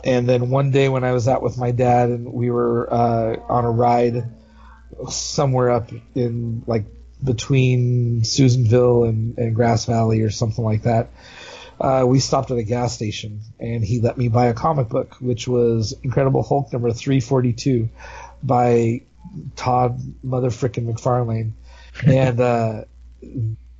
And 0.03 0.27
then 0.27 0.49
one 0.49 0.71
day 0.71 0.89
when 0.89 1.03
I 1.03 1.11
was 1.11 1.27
out 1.27 1.41
with 1.41 1.57
my 1.57 1.71
dad 1.71 2.09
and 2.09 2.31
we 2.31 2.49
were 2.49 2.91
uh, 2.91 3.35
on 3.49 3.65
a 3.65 3.71
ride 3.71 4.23
somewhere 5.09 5.71
up 5.71 5.91
in 6.15 6.63
like 6.65 6.85
between 7.23 8.23
Susanville 8.23 9.03
and, 9.03 9.37
and 9.37 9.55
Grass 9.55 9.85
Valley 9.85 10.21
or 10.21 10.29
something 10.29 10.63
like 10.63 10.83
that, 10.83 11.09
uh, 11.79 12.05
we 12.05 12.19
stopped 12.19 12.51
at 12.51 12.57
a 12.57 12.63
gas 12.63 12.93
station 12.93 13.41
and 13.59 13.83
he 13.83 13.99
let 13.99 14.17
me 14.17 14.27
buy 14.27 14.47
a 14.47 14.53
comic 14.53 14.87
book, 14.87 15.15
which 15.19 15.47
was 15.47 15.93
Incredible 16.03 16.43
Hulk 16.43 16.71
number 16.71 16.91
342 16.91 17.89
by 18.43 19.01
Todd 19.55 19.99
motherfucking 20.25 20.91
McFarlane. 20.91 21.51
and 22.05 22.39
uh, 22.39 22.84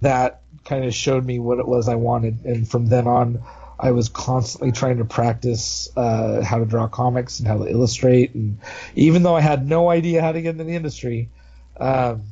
that 0.02 0.42
kind 0.66 0.86
of 0.86 0.94
showed 0.94 1.26
me 1.26 1.40
what 1.40 1.60
it 1.60 1.68
was 1.68 1.88
I 1.88 1.96
wanted. 1.96 2.46
And 2.46 2.70
from 2.70 2.88
then 2.88 3.08
on, 3.08 3.44
I 3.80 3.92
was 3.92 4.10
constantly 4.10 4.72
trying 4.72 4.98
to 4.98 5.06
practice 5.06 5.90
uh, 5.96 6.44
how 6.44 6.60
to 6.60 6.66
draw 6.66 6.88
comics 6.88 7.40
and 7.40 7.48
how 7.48 7.58
to 7.58 7.70
illustrate. 7.70 8.36
And 8.36 8.60
even 8.96 9.24
though 9.24 9.36
I 9.36 9.42
had 9.42 9.68
no 9.68 9.90
idea 9.90 10.22
how 10.22 10.32
to 10.32 10.42
get 10.42 10.52
into 10.52 10.64
the 10.66 10.76
industry, 10.76 11.30
um, 11.78 12.24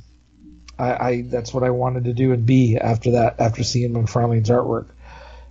I, 0.78 1.08
I, 1.08 1.22
that's 1.24 1.54
what 1.54 1.64
I 1.64 1.72
wanted 1.72 2.06
to 2.06 2.14
do 2.14 2.34
and 2.34 2.46
be 2.46 2.78
after 2.78 3.12
that. 3.12 3.40
After 3.40 3.64
seeing 3.64 3.94
McFarlane's 3.94 4.50
artwork, 4.50 4.86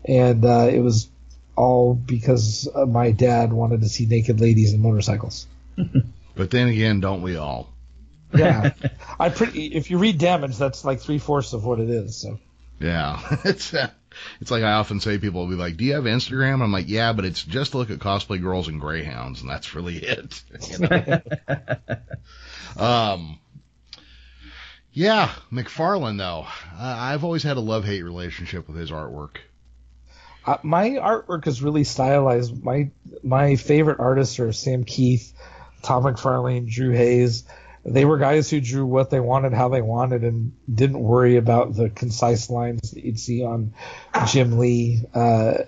and 0.04 0.44
uh, 0.44 0.68
it 0.70 0.80
was 0.80 1.08
all 1.56 1.94
because 1.94 2.68
my 2.86 3.10
dad 3.10 3.52
wanted 3.52 3.80
to 3.80 3.88
see 3.88 4.06
naked 4.06 4.40
ladies 4.40 4.72
and 4.72 4.82
motorcycles. 4.82 5.46
but 6.38 6.50
then 6.50 6.68
again, 6.68 7.00
don't 7.00 7.20
we 7.20 7.36
all? 7.36 7.74
yeah, 8.34 8.70
I 9.20 9.28
pretty. 9.28 9.66
If 9.66 9.90
you 9.90 9.98
read 9.98 10.18
Damage, 10.18 10.56
that's 10.56 10.84
like 10.84 11.00
three 11.00 11.18
fourths 11.18 11.52
of 11.52 11.64
what 11.64 11.80
it 11.80 11.90
is. 11.90 12.16
So. 12.16 12.38
Yeah, 12.80 13.20
it's 13.44 13.74
uh, 13.74 13.90
it's 14.40 14.50
like 14.50 14.62
I 14.62 14.72
often 14.72 15.00
say. 15.00 15.18
People 15.18 15.40
will 15.42 15.48
be 15.48 15.56
like, 15.56 15.76
"Do 15.76 15.84
you 15.84 15.94
have 15.94 16.04
Instagram?" 16.04 16.62
I'm 16.62 16.72
like, 16.72 16.88
"Yeah, 16.88 17.12
but 17.12 17.24
it's 17.24 17.42
just 17.42 17.72
to 17.72 17.78
look 17.78 17.90
at 17.90 17.98
cosplay 17.98 18.40
girls 18.40 18.68
and 18.68 18.80
greyhounds, 18.80 19.40
and 19.40 19.50
that's 19.50 19.74
really 19.74 19.96
it." 19.96 20.42
You 20.70 20.78
know? 20.78 21.20
um, 22.76 23.38
yeah, 24.92 25.30
McFarlane 25.52 26.18
though, 26.18 26.46
uh, 26.78 26.96
I've 26.98 27.24
always 27.24 27.42
had 27.42 27.56
a 27.56 27.60
love 27.60 27.84
hate 27.84 28.02
relationship 28.02 28.68
with 28.68 28.76
his 28.76 28.90
artwork. 28.90 29.36
uh, 30.46 30.58
my 30.62 30.90
artwork 30.90 31.46
is 31.46 31.62
really 31.62 31.84
stylized. 31.84 32.62
My 32.62 32.90
my 33.22 33.56
favorite 33.56 33.98
artists 34.00 34.38
are 34.38 34.52
Sam 34.52 34.84
Kieth, 34.84 35.32
Todd 35.82 36.04
McFarlane, 36.04 36.68
Drew 36.68 36.90
Hayes. 36.92 37.44
They 37.84 38.04
were 38.04 38.18
guys 38.18 38.50
who 38.50 38.60
drew 38.60 38.84
what 38.84 39.08
they 39.10 39.20
wanted, 39.20 39.54
how 39.54 39.68
they 39.68 39.80
wanted, 39.80 40.22
and 40.22 40.52
didn't 40.72 40.98
worry 40.98 41.36
about 41.36 41.74
the 41.74 41.88
concise 41.88 42.50
lines 42.50 42.90
that 42.90 43.02
you'd 43.02 43.18
see 43.18 43.42
on 43.44 43.72
Jim 44.26 44.58
Lee 44.58 45.04
uh, 45.14 45.62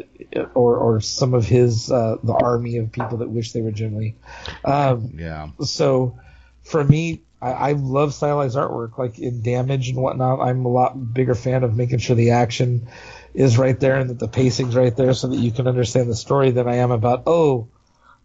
or 0.55 0.77
or 0.77 1.01
some 1.01 1.35
of 1.35 1.47
his 1.47 1.91
uh, 1.91 2.17
the 2.23 2.35
army 2.35 2.77
of 2.77 2.93
people 2.93 3.19
that 3.19 3.31
wish 3.31 3.53
they 3.53 3.63
were 3.63 3.71
Jim 3.71 3.97
Lee. 3.97 4.17
Um, 4.65 5.13
yeah. 5.17 5.49
So 5.61 6.19
for 6.63 6.83
me, 6.83 7.23
I, 7.41 7.53
I 7.53 7.73
love 7.73 8.13
stylized 8.13 8.57
artwork, 8.57 8.99
like 8.99 9.19
in 9.19 9.43
Damage 9.43 9.91
and 9.91 9.99
whatnot. 9.99 10.41
I'm 10.41 10.65
a 10.65 10.69
lot 10.69 11.15
bigger 11.15 11.35
fan 11.35 11.65
of 11.65 11.77
making 11.77 11.99
sure 11.99 12.17
the 12.17 12.33
action 12.33 12.89
is 13.35 13.59
right 13.59 13.79
there 13.79 13.97
and 13.97 14.11
that 14.11 14.19
the 14.19 14.29
pacing's 14.29 14.77
right 14.77 14.95
there 14.95 15.15
so 15.15 15.29
that 15.29 15.37
you 15.37 15.53
can 15.53 15.69
understand 15.69 16.11
the 16.11 16.17
story 16.17 16.51
than 16.51 16.69
I 16.69 16.77
am 16.77 16.91
about, 16.91 17.23
oh, 17.27 17.69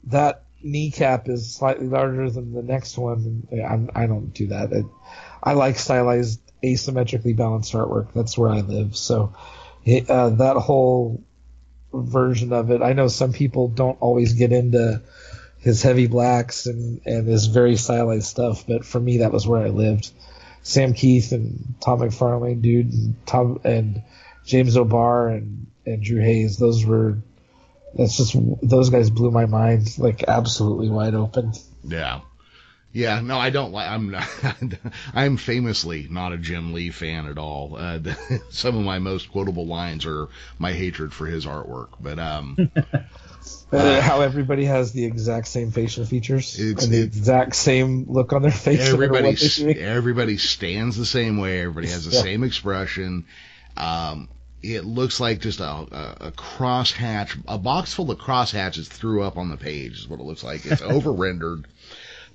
that 0.06 0.44
kneecap 0.65 1.30
is 1.30 1.54
slightly 1.54 1.88
larger 1.88 2.30
than 2.30 2.54
the 2.54 2.63
next 2.63 2.97
one. 2.97 3.47
I'm, 3.51 3.89
I 3.95 4.08
do 4.08 4.13
not 4.13 4.34
do 4.34 4.47
that. 4.47 4.89
I, 5.41 5.54
like 5.54 5.78
stylized, 5.78 6.41
asymmetrically 6.63 7.36
balanced 7.36 7.73
artwork. 7.73 8.12
That's 8.13 8.38
where 8.38 8.49
I 8.49 8.62
live. 8.62 8.97
So 8.97 9.34
uh, 9.88 10.30
that 10.32 10.58
whole 10.58 11.23
version 11.93 12.51
of 12.51 12.71
it, 12.71 12.82
I 12.82 12.93
know 12.93 13.08
some 13.08 13.32
people 13.32 13.67
don't 13.67 14.01
always 14.01 14.34
get 14.34 14.51
into 14.51 15.01
his 15.60 15.84
heavy 15.84 16.08
blacks 16.08 16.65
and, 16.65 17.01
and 17.06 17.28
his 17.28 17.45
very 17.45 17.75
stylized 17.75 18.25
stuff, 18.25 18.65
but 18.67 18.86
for 18.86 18.99
me, 18.99 19.19
that 19.19 19.32
was 19.32 19.47
where 19.47 19.62
I 19.62 19.69
lived. 19.69 20.12
Sam 20.63 20.93
Kieth 20.93 21.32
and 21.32 21.75
Tom 21.80 21.99
McFarlane, 21.99 22.62
dude, 22.62 22.91
and 22.91 23.25
Tom 23.28 23.60
and 23.63 24.01
James 24.45 24.75
O'Barr 24.78 25.30
and, 25.30 25.67
and 25.86 26.04
Drew 26.04 26.21
Hayes, 26.21 26.58
those 26.58 26.84
were 26.84 27.19
that's 27.95 28.17
just 28.17 28.36
those 28.62 28.89
guys 28.89 29.10
blew 29.10 29.31
my 29.31 29.45
mind 29.45 29.97
like 29.97 30.23
absolutely 30.27 30.89
wide 30.89 31.15
open. 31.15 31.53
Yeah. 31.84 32.21
Yeah, 32.95 33.19
no, 33.19 33.38
I 33.38 33.49
don't 33.49 33.73
like. 33.73 33.89
I'm 33.89 34.12
not. 34.12 34.25
I'm 35.13 35.36
famously 35.36 36.08
not 36.10 36.31
a 36.31 36.38
Jim 36.38 36.71
Lee 36.71 36.91
fan 36.91 37.25
at 37.25 37.38
all. 37.38 37.75
Uh, 37.77 37.99
some 38.51 38.77
of 38.77 38.86
my 38.86 38.99
most 38.99 39.34
quotable 39.34 39.67
lines 39.67 40.05
are 40.05 40.29
my 40.60 40.71
hatred 40.71 41.12
for 41.12 41.25
his 41.25 41.45
artwork. 41.45 41.89
But 41.99 42.19
um, 42.19 42.71
uh, 43.73 43.99
how 43.99 44.21
everybody 44.21 44.63
has 44.63 44.93
the 44.93 45.03
exact 45.03 45.49
same 45.49 45.71
facial 45.71 46.05
features 46.05 46.58
and 46.58 46.77
the 46.77 47.01
exact 47.01 47.58
same 47.58 48.05
look 48.08 48.31
on 48.31 48.43
their 48.43 48.51
face. 48.51 48.88
Everybody, 48.88 49.36
everybody 49.77 50.38
stands 50.38 50.95
the 50.95 51.05
same 51.05 51.38
way. 51.38 51.60
Everybody 51.60 51.89
has 51.89 52.05
the 52.05 52.15
yeah. 52.15 52.21
same 52.21 52.43
expression. 52.45 53.25
Um, 53.75 54.29
it 54.73 54.86
looks 54.86 55.19
like 55.19 55.39
just 55.39 55.60
a, 55.60 55.65
a, 55.65 56.17
a 56.28 56.32
crosshatch, 56.32 57.41
a 57.47 57.58
box 57.58 57.93
full 57.93 58.10
of 58.12 58.17
crosshatches 58.17 58.88
threw 58.88 59.23
up 59.23 59.38
on 59.38 59.49
the 59.49 59.58
page 59.58 59.99
is 59.99 60.08
what 60.08 60.19
it 60.19 60.23
looks 60.23 60.43
like. 60.43 60.65
It's 60.65 60.82
over 60.82 61.12
rendered. 61.12 61.65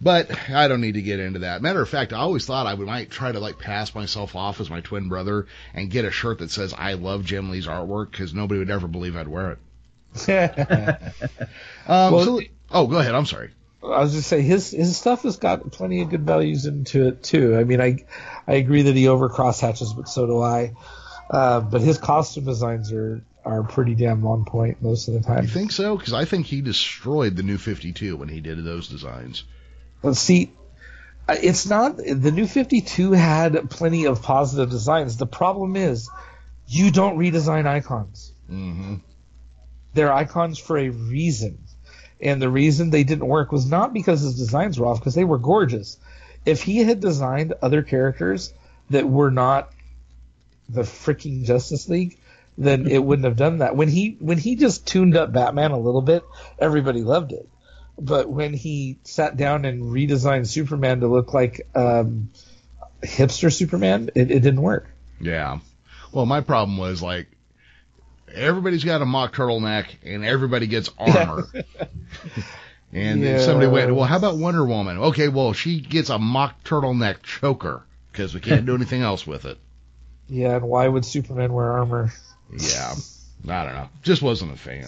But 0.02 0.30
I 0.48 0.68
don't 0.68 0.80
need 0.80 0.94
to 0.94 1.02
get 1.02 1.20
into 1.20 1.40
that. 1.40 1.60
Matter 1.60 1.82
of 1.82 1.88
fact, 1.88 2.14
I 2.14 2.18
always 2.18 2.46
thought 2.46 2.66
I 2.66 2.72
would, 2.72 2.86
might 2.86 3.10
try 3.10 3.32
to 3.32 3.38
like 3.38 3.58
pass 3.58 3.94
myself 3.94 4.34
off 4.34 4.60
as 4.60 4.70
my 4.70 4.80
twin 4.80 5.08
brother 5.08 5.46
and 5.74 5.90
get 5.90 6.06
a 6.06 6.10
shirt 6.10 6.38
that 6.38 6.50
says 6.50 6.72
I 6.76 6.94
love 6.94 7.24
Jim 7.24 7.50
Lee's 7.50 7.66
artwork 7.66 8.10
because 8.10 8.32
nobody 8.32 8.60
would 8.60 8.70
ever 8.70 8.88
believe 8.88 9.14
I'd 9.14 9.28
wear 9.28 9.52
it. 9.52 9.58
um, 11.86 12.12
well, 12.12 12.24
so, 12.24 12.40
oh, 12.70 12.86
go 12.86 12.98
ahead. 12.98 13.14
I'm 13.14 13.26
sorry. 13.26 13.50
I 13.82 14.00
was 14.00 14.12
just 14.12 14.28
say 14.28 14.42
his 14.42 14.70
his 14.70 14.96
stuff 14.96 15.22
has 15.22 15.36
got 15.36 15.70
plenty 15.72 16.02
of 16.02 16.10
good 16.10 16.26
values 16.26 16.66
into 16.66 17.08
it 17.08 17.22
too. 17.22 17.56
I 17.56 17.64
mean, 17.64 17.80
I 17.80 18.04
I 18.46 18.54
agree 18.54 18.82
that 18.82 18.96
he 18.96 19.08
over 19.08 19.28
crosshatches, 19.28 19.96
but 19.96 20.08
so 20.08 20.26
do 20.26 20.40
I. 20.42 20.72
Uh, 21.30 21.60
but 21.60 21.80
his 21.80 21.96
costume 21.96 22.44
designs 22.44 22.92
are 22.92 23.22
are 23.44 23.62
pretty 23.62 23.94
damn 23.94 24.26
on 24.26 24.44
point 24.44 24.82
most 24.82 25.08
of 25.08 25.14
the 25.14 25.20
time. 25.20 25.44
You 25.44 25.48
think 25.48 25.72
so? 25.72 25.96
Because 25.96 26.12
I 26.12 26.24
think 26.24 26.46
he 26.46 26.60
destroyed 26.60 27.36
the 27.36 27.42
new 27.42 27.56
52 27.56 28.16
when 28.16 28.28
he 28.28 28.40
did 28.40 28.62
those 28.64 28.88
designs. 28.88 29.44
Let's 30.02 30.18
see. 30.18 30.52
It's 31.28 31.66
not 31.66 31.96
the 31.96 32.32
new 32.32 32.46
52 32.46 33.12
had 33.12 33.70
plenty 33.70 34.06
of 34.06 34.22
positive 34.22 34.68
designs. 34.68 35.16
The 35.16 35.26
problem 35.26 35.76
is 35.76 36.10
you 36.66 36.90
don't 36.90 37.18
redesign 37.18 37.66
icons. 37.66 38.32
Mm-hmm. 38.50 38.96
They're 39.94 40.12
icons 40.12 40.58
for 40.58 40.76
a 40.76 40.88
reason. 40.90 41.58
And 42.20 42.42
the 42.42 42.50
reason 42.50 42.90
they 42.90 43.04
didn't 43.04 43.26
work 43.26 43.52
was 43.52 43.64
not 43.64 43.94
because 43.94 44.20
his 44.20 44.36
designs 44.36 44.78
were 44.78 44.86
off, 44.86 44.98
because 44.98 45.14
they 45.14 45.24
were 45.24 45.38
gorgeous. 45.38 45.98
If 46.44 46.62
he 46.62 46.78
had 46.78 47.00
designed 47.00 47.54
other 47.62 47.82
characters 47.82 48.52
that 48.90 49.08
were 49.08 49.30
not 49.30 49.72
the 50.72 50.82
freaking 50.82 51.44
Justice 51.44 51.88
League, 51.88 52.18
then 52.56 52.86
it 52.86 53.02
wouldn't 53.02 53.24
have 53.24 53.36
done 53.36 53.58
that. 53.58 53.76
When 53.76 53.88
he 53.88 54.16
when 54.20 54.38
he 54.38 54.56
just 54.56 54.86
tuned 54.86 55.16
up 55.16 55.32
Batman 55.32 55.70
a 55.70 55.78
little 55.78 56.02
bit, 56.02 56.24
everybody 56.58 57.02
loved 57.02 57.32
it. 57.32 57.48
But 57.98 58.28
when 58.28 58.54
he 58.54 58.98
sat 59.04 59.36
down 59.36 59.64
and 59.64 59.82
redesigned 59.82 60.46
Superman 60.46 61.00
to 61.00 61.08
look 61.08 61.34
like 61.34 61.66
um, 61.74 62.30
hipster 63.02 63.52
Superman, 63.52 64.10
it, 64.14 64.30
it 64.30 64.40
didn't 64.40 64.62
work. 64.62 64.88
Yeah. 65.20 65.60
Well, 66.12 66.26
my 66.26 66.40
problem 66.40 66.78
was 66.78 67.02
like 67.02 67.28
everybody's 68.34 68.84
got 68.84 69.02
a 69.02 69.06
mock 69.06 69.34
turtleneck 69.34 69.86
and 70.02 70.24
everybody 70.24 70.66
gets 70.66 70.90
armor. 70.98 71.46
and 72.92 73.20
yeah. 73.20 73.40
somebody 73.40 73.68
went, 73.68 73.94
well, 73.94 74.04
how 74.04 74.16
about 74.16 74.38
Wonder 74.38 74.64
Woman? 74.64 74.98
Okay, 74.98 75.28
well, 75.28 75.52
she 75.52 75.80
gets 75.80 76.10
a 76.10 76.18
mock 76.18 76.64
turtleneck 76.64 77.22
choker 77.22 77.82
because 78.12 78.34
we 78.34 78.40
can't 78.40 78.66
do 78.66 78.74
anything 78.74 79.02
else 79.02 79.26
with 79.26 79.44
it. 79.44 79.58
Yeah, 80.30 80.56
and 80.56 80.68
why 80.68 80.86
would 80.86 81.04
Superman 81.04 81.52
wear 81.52 81.72
armor? 81.72 82.12
Yeah, 82.56 82.94
I 83.48 83.64
don't 83.64 83.74
know. 83.74 83.88
Just 84.02 84.22
wasn't 84.22 84.52
a 84.52 84.56
fan. 84.56 84.86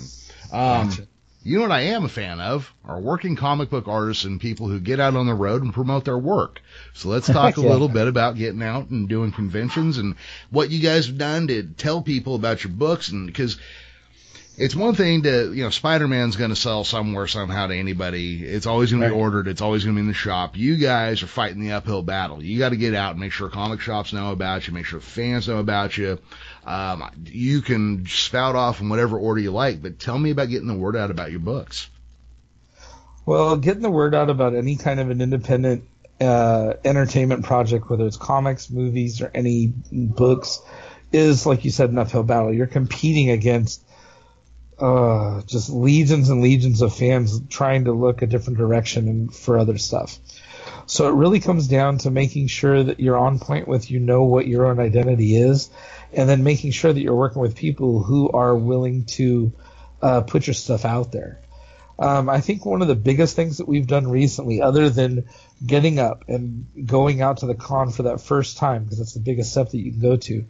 Um, 0.52 0.88
gotcha. 0.88 1.06
You 1.44 1.56
know 1.56 1.62
what 1.62 1.72
I 1.72 1.80
am 1.80 2.04
a 2.04 2.08
fan 2.08 2.40
of? 2.40 2.72
Are 2.84 3.00
working 3.00 3.34
comic 3.34 3.68
book 3.68 3.88
artists 3.88 4.22
and 4.22 4.40
people 4.40 4.68
who 4.68 4.78
get 4.78 5.00
out 5.00 5.16
on 5.16 5.26
the 5.26 5.34
road 5.34 5.62
and 5.62 5.74
promote 5.74 6.04
their 6.04 6.18
work. 6.18 6.62
So 6.94 7.08
let's 7.08 7.26
talk 7.32 7.56
yeah. 7.56 7.64
a 7.64 7.66
little 7.68 7.88
bit 7.88 8.06
about 8.06 8.36
getting 8.36 8.62
out 8.62 8.90
and 8.90 9.08
doing 9.08 9.32
conventions 9.32 9.98
and 9.98 10.14
what 10.50 10.70
you 10.70 10.80
guys 10.80 11.08
have 11.08 11.18
done 11.18 11.48
to 11.48 11.64
tell 11.64 12.00
people 12.00 12.36
about 12.36 12.62
your 12.62 12.72
books 12.72 13.08
and 13.08 13.26
because 13.26 13.58
it's 14.56 14.76
one 14.76 14.94
thing 14.94 15.22
to, 15.22 15.52
you 15.52 15.64
know, 15.64 15.70
Spider-Man's 15.70 16.36
going 16.36 16.50
to 16.50 16.56
sell 16.56 16.84
somewhere 16.84 17.26
somehow 17.26 17.68
to 17.68 17.74
anybody. 17.74 18.44
It's 18.44 18.66
always 18.66 18.90
going 18.90 19.02
to 19.02 19.08
be 19.08 19.14
ordered. 19.14 19.48
It's 19.48 19.62
always 19.62 19.84
going 19.84 19.96
to 19.96 19.98
be 19.98 20.02
in 20.02 20.08
the 20.08 20.14
shop. 20.14 20.56
You 20.56 20.76
guys 20.76 21.22
are 21.22 21.26
fighting 21.26 21.60
the 21.60 21.72
uphill 21.72 22.02
battle. 22.02 22.42
You 22.42 22.58
got 22.58 22.68
to 22.68 22.76
get 22.76 22.94
out 22.94 23.12
and 23.12 23.20
make 23.20 23.32
sure 23.32 23.48
comic 23.48 23.80
shops 23.80 24.12
know 24.12 24.30
about 24.30 24.66
you, 24.66 24.74
make 24.74 24.84
sure 24.84 25.00
fans 25.00 25.48
know 25.48 25.58
about 25.58 25.96
you. 25.96 26.18
Um, 26.66 27.10
you 27.24 27.62
can 27.62 28.06
spout 28.06 28.54
off 28.54 28.80
in 28.80 28.88
whatever 28.88 29.18
order 29.18 29.40
you 29.40 29.52
like, 29.52 29.82
but 29.82 29.98
tell 29.98 30.18
me 30.18 30.30
about 30.30 30.50
getting 30.50 30.68
the 30.68 30.74
word 30.74 30.96
out 30.96 31.10
about 31.10 31.30
your 31.30 31.40
books. 31.40 31.88
Well, 33.24 33.56
getting 33.56 33.82
the 33.82 33.90
word 33.90 34.14
out 34.14 34.30
about 34.30 34.54
any 34.54 34.76
kind 34.76 35.00
of 35.00 35.08
an 35.10 35.22
independent 35.22 35.84
uh, 36.20 36.74
entertainment 36.84 37.44
project, 37.44 37.88
whether 37.88 38.06
it's 38.06 38.16
comics, 38.16 38.70
movies, 38.70 39.22
or 39.22 39.30
any 39.34 39.72
books, 39.90 40.60
is 41.10 41.46
like 41.46 41.64
you 41.64 41.70
said, 41.70 41.90
an 41.90 41.98
uphill 41.98 42.22
battle. 42.22 42.52
You're 42.52 42.66
competing 42.66 43.30
against 43.30 43.82
uh, 44.82 45.42
just 45.42 45.70
legions 45.70 46.28
and 46.28 46.42
legions 46.42 46.82
of 46.82 46.92
fans 46.92 47.40
trying 47.48 47.84
to 47.84 47.92
look 47.92 48.20
a 48.20 48.26
different 48.26 48.58
direction 48.58 49.06
and 49.06 49.32
for 49.32 49.56
other 49.56 49.78
stuff. 49.78 50.18
So 50.86 51.08
it 51.08 51.14
really 51.14 51.38
comes 51.38 51.68
down 51.68 51.98
to 51.98 52.10
making 52.10 52.48
sure 52.48 52.82
that 52.82 52.98
you're 52.98 53.16
on 53.16 53.38
point 53.38 53.68
with 53.68 53.92
you 53.92 54.00
know 54.00 54.24
what 54.24 54.48
your 54.48 54.66
own 54.66 54.80
identity 54.80 55.36
is, 55.36 55.70
and 56.12 56.28
then 56.28 56.42
making 56.42 56.72
sure 56.72 56.92
that 56.92 57.00
you're 57.00 57.14
working 57.14 57.40
with 57.40 57.54
people 57.54 58.02
who 58.02 58.30
are 58.30 58.56
willing 58.56 59.04
to 59.04 59.52
uh, 60.02 60.22
put 60.22 60.48
your 60.48 60.54
stuff 60.54 60.84
out 60.84 61.12
there. 61.12 61.40
Um, 61.96 62.28
I 62.28 62.40
think 62.40 62.66
one 62.66 62.82
of 62.82 62.88
the 62.88 62.96
biggest 62.96 63.36
things 63.36 63.58
that 63.58 63.68
we've 63.68 63.86
done 63.86 64.08
recently, 64.08 64.60
other 64.60 64.90
than 64.90 65.28
getting 65.64 66.00
up 66.00 66.24
and 66.26 66.66
going 66.84 67.22
out 67.22 67.38
to 67.38 67.46
the 67.46 67.54
con 67.54 67.92
for 67.92 68.04
that 68.04 68.20
first 68.20 68.56
time, 68.56 68.82
because 68.82 68.98
that's 68.98 69.14
the 69.14 69.20
biggest 69.20 69.52
step 69.52 69.70
that 69.70 69.78
you 69.78 69.92
can 69.92 70.00
go 70.00 70.16
to, 70.16 70.44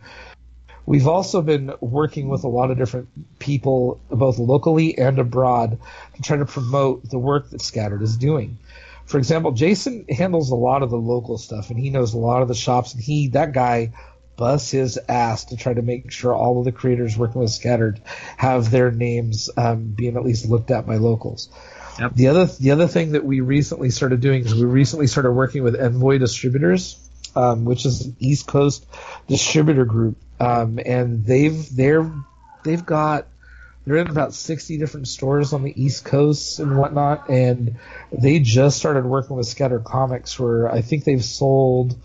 We've 0.85 1.07
also 1.07 1.43
been 1.43 1.73
working 1.81 2.29
with 2.29 2.45
a 2.45 2.49
lot 2.49 2.71
of 2.71 2.79
different 2.79 3.09
people, 3.39 4.01
both 4.11 4.39
locally 4.39 4.99
and 4.99 5.19
abroad, 5.19 5.79
to 6.17 6.23
try 6.23 6.37
to 6.37 6.45
promote 6.45 7.09
the 7.09 7.19
work 7.19 7.51
that 7.51 7.63
Scattered 7.63 8.03
is 8.03 8.17
doing. 8.17 8.59
For 9.05 9.19
example, 9.19 9.53
Jason 9.53 10.07
handles 10.09 10.51
a 10.51 10.57
lot 10.57 10.83
of 10.83 10.91
the 10.91 10.97
local 10.97 11.39
stuff, 11.39 11.71
and 11.71 11.79
he 11.79 11.91
knows 11.91 12.15
a 12.15 12.19
lot 12.19 12.43
of 12.43 12.49
the 12.49 12.55
shops, 12.55 12.95
and 12.95 13.03
he 13.03 13.29
that 13.29 13.53
guy 13.53 13.93
busts 14.37 14.71
his 14.71 14.99
ass 15.09 15.45
to 15.47 15.57
try 15.57 15.75
to 15.75 15.83
make 15.83 16.11
sure 16.11 16.35
all 16.35 16.59
of 16.59 16.65
the 16.65 16.73
creators 16.73 17.17
working 17.17 17.41
with 17.41 17.51
Scattered 17.51 18.01
have 18.37 18.71
their 18.71 18.91
names 18.91 19.51
um, 19.57 19.85
being 19.85 20.17
at 20.17 20.25
least 20.25 20.49
looked 20.49 20.71
at 20.71 20.87
by 20.87 20.97
locals. 20.97 21.49
Yep. 21.99 22.15
The 22.15 22.29
other 22.29 22.47
the 22.47 22.71
other 22.71 22.89
thing 22.89 23.13
that 23.13 23.25
we 23.25 23.41
recently 23.41 23.91
started 23.91 24.21
doing 24.21 24.45
is 24.45 24.55
we 24.55 24.65
recently 24.65 25.07
started 25.07 25.33
working 25.33 25.63
with 25.63 25.79
Envoy 25.79 26.19
Distributors, 26.19 26.99
um, 27.37 27.65
which 27.65 27.85
is 27.85 28.07
an 28.07 28.17
East 28.19 28.47
Coast 28.47 28.87
distributor 29.29 29.85
group 29.85 30.17
um, 30.43 30.81
and 30.85 31.25
they've 31.25 31.75
they're 31.75 32.11
they've 32.65 32.85
got 32.85 33.29
they're 33.85 33.97
in 33.97 34.09
about 34.09 34.35
60 34.35 34.79
different 34.79 35.09
stores 35.09 35.53
on 35.53 35.63
the 35.63 35.83
East 35.83 36.05
Coast 36.05 36.61
and 36.61 36.77
whatnot, 36.77 37.29
and 37.29 37.77
they 38.13 38.39
just 38.39 38.77
started 38.77 39.05
working 39.05 39.37
with 39.37 39.47
Scatter 39.47 39.81
Comics, 39.81 40.39
where 40.39 40.71
I 40.71 40.83
think 40.83 41.05
they've 41.05 41.25
sold. 41.25 41.97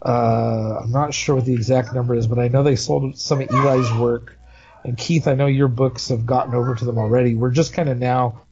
Uh, 0.00 0.80
I'm 0.82 0.92
not 0.92 1.14
sure 1.14 1.34
what 1.36 1.44
the 1.44 1.54
exact 1.54 1.92
number 1.94 2.14
is, 2.14 2.26
but 2.28 2.38
I 2.38 2.48
know 2.48 2.62
they 2.62 2.76
sold 2.76 3.18
some 3.18 3.40
of 3.40 3.50
Eli's 3.50 3.92
work, 3.92 4.38
And 4.84 4.96
Keith, 4.96 5.26
I 5.26 5.34
know 5.34 5.46
your 5.46 5.68
books 5.68 6.10
have 6.10 6.26
gotten 6.26 6.54
over 6.54 6.76
to 6.76 6.84
them 6.84 6.98
already. 6.98 7.34
We're 7.34 7.50
just 7.50 7.72
kind 7.72 7.88
of 7.88 7.98
now 7.98 8.42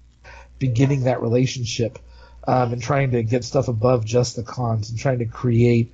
beginning 0.59 1.05
that 1.05 1.23
relationship 1.23 1.99
um, 2.47 2.73
and 2.73 2.83
trying 2.83 3.13
to 3.13 3.23
get 3.23 3.45
stuff 3.45 3.69
above 3.69 4.05
just 4.05 4.35
the 4.35 4.43
cons 4.43 4.91
and 4.91 4.99
trying 4.99 5.21
to 5.21 5.27
create 5.27 5.93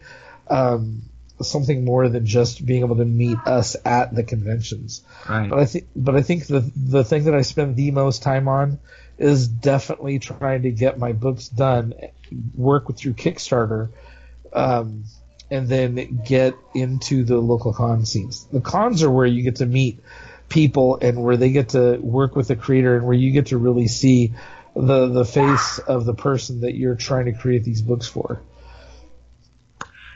um, 0.48 1.02
something 1.42 1.84
more 1.84 2.08
than 2.08 2.26
just 2.26 2.64
being 2.64 2.82
able 2.82 2.96
to 2.96 3.04
meet 3.04 3.38
us 3.46 3.76
at 3.84 4.14
the 4.14 4.22
conventions. 4.22 5.02
Right. 5.28 5.48
But 5.48 5.58
I 5.58 5.64
think, 5.64 5.88
but 5.96 6.16
I 6.16 6.22
think 6.22 6.46
the 6.46 6.60
the 6.76 7.04
thing 7.04 7.24
that 7.24 7.34
I 7.34 7.42
spend 7.42 7.76
the 7.76 7.90
most 7.90 8.22
time 8.22 8.48
on 8.48 8.78
is 9.18 9.48
definitely 9.48 10.18
trying 10.18 10.62
to 10.62 10.70
get 10.70 10.98
my 10.98 11.12
books 11.12 11.48
done, 11.48 11.94
work 12.54 12.88
with 12.88 12.98
through 12.98 13.14
Kickstarter, 13.14 13.90
um, 14.52 15.04
and 15.50 15.68
then 15.68 16.22
get 16.26 16.54
into 16.74 17.24
the 17.24 17.38
local 17.38 17.72
con 17.72 18.06
scenes. 18.06 18.46
The 18.52 18.60
cons 18.60 19.02
are 19.02 19.10
where 19.10 19.26
you 19.26 19.42
get 19.42 19.56
to 19.56 19.66
meet 19.66 20.00
people 20.48 20.98
and 21.00 21.22
where 21.22 21.36
they 21.36 21.50
get 21.50 21.70
to 21.70 21.98
work 21.98 22.34
with 22.34 22.48
the 22.48 22.56
creator 22.56 22.96
and 22.96 23.06
where 23.06 23.16
you 23.16 23.30
get 23.30 23.46
to 23.46 23.58
really 23.58 23.88
see 23.88 24.34
the 24.74 25.08
the 25.08 25.24
face 25.24 25.78
of 25.78 26.04
the 26.04 26.14
person 26.14 26.60
that 26.60 26.74
you're 26.74 26.94
trying 26.94 27.26
to 27.26 27.32
create 27.32 27.64
these 27.64 27.82
books 27.82 28.06
for. 28.06 28.40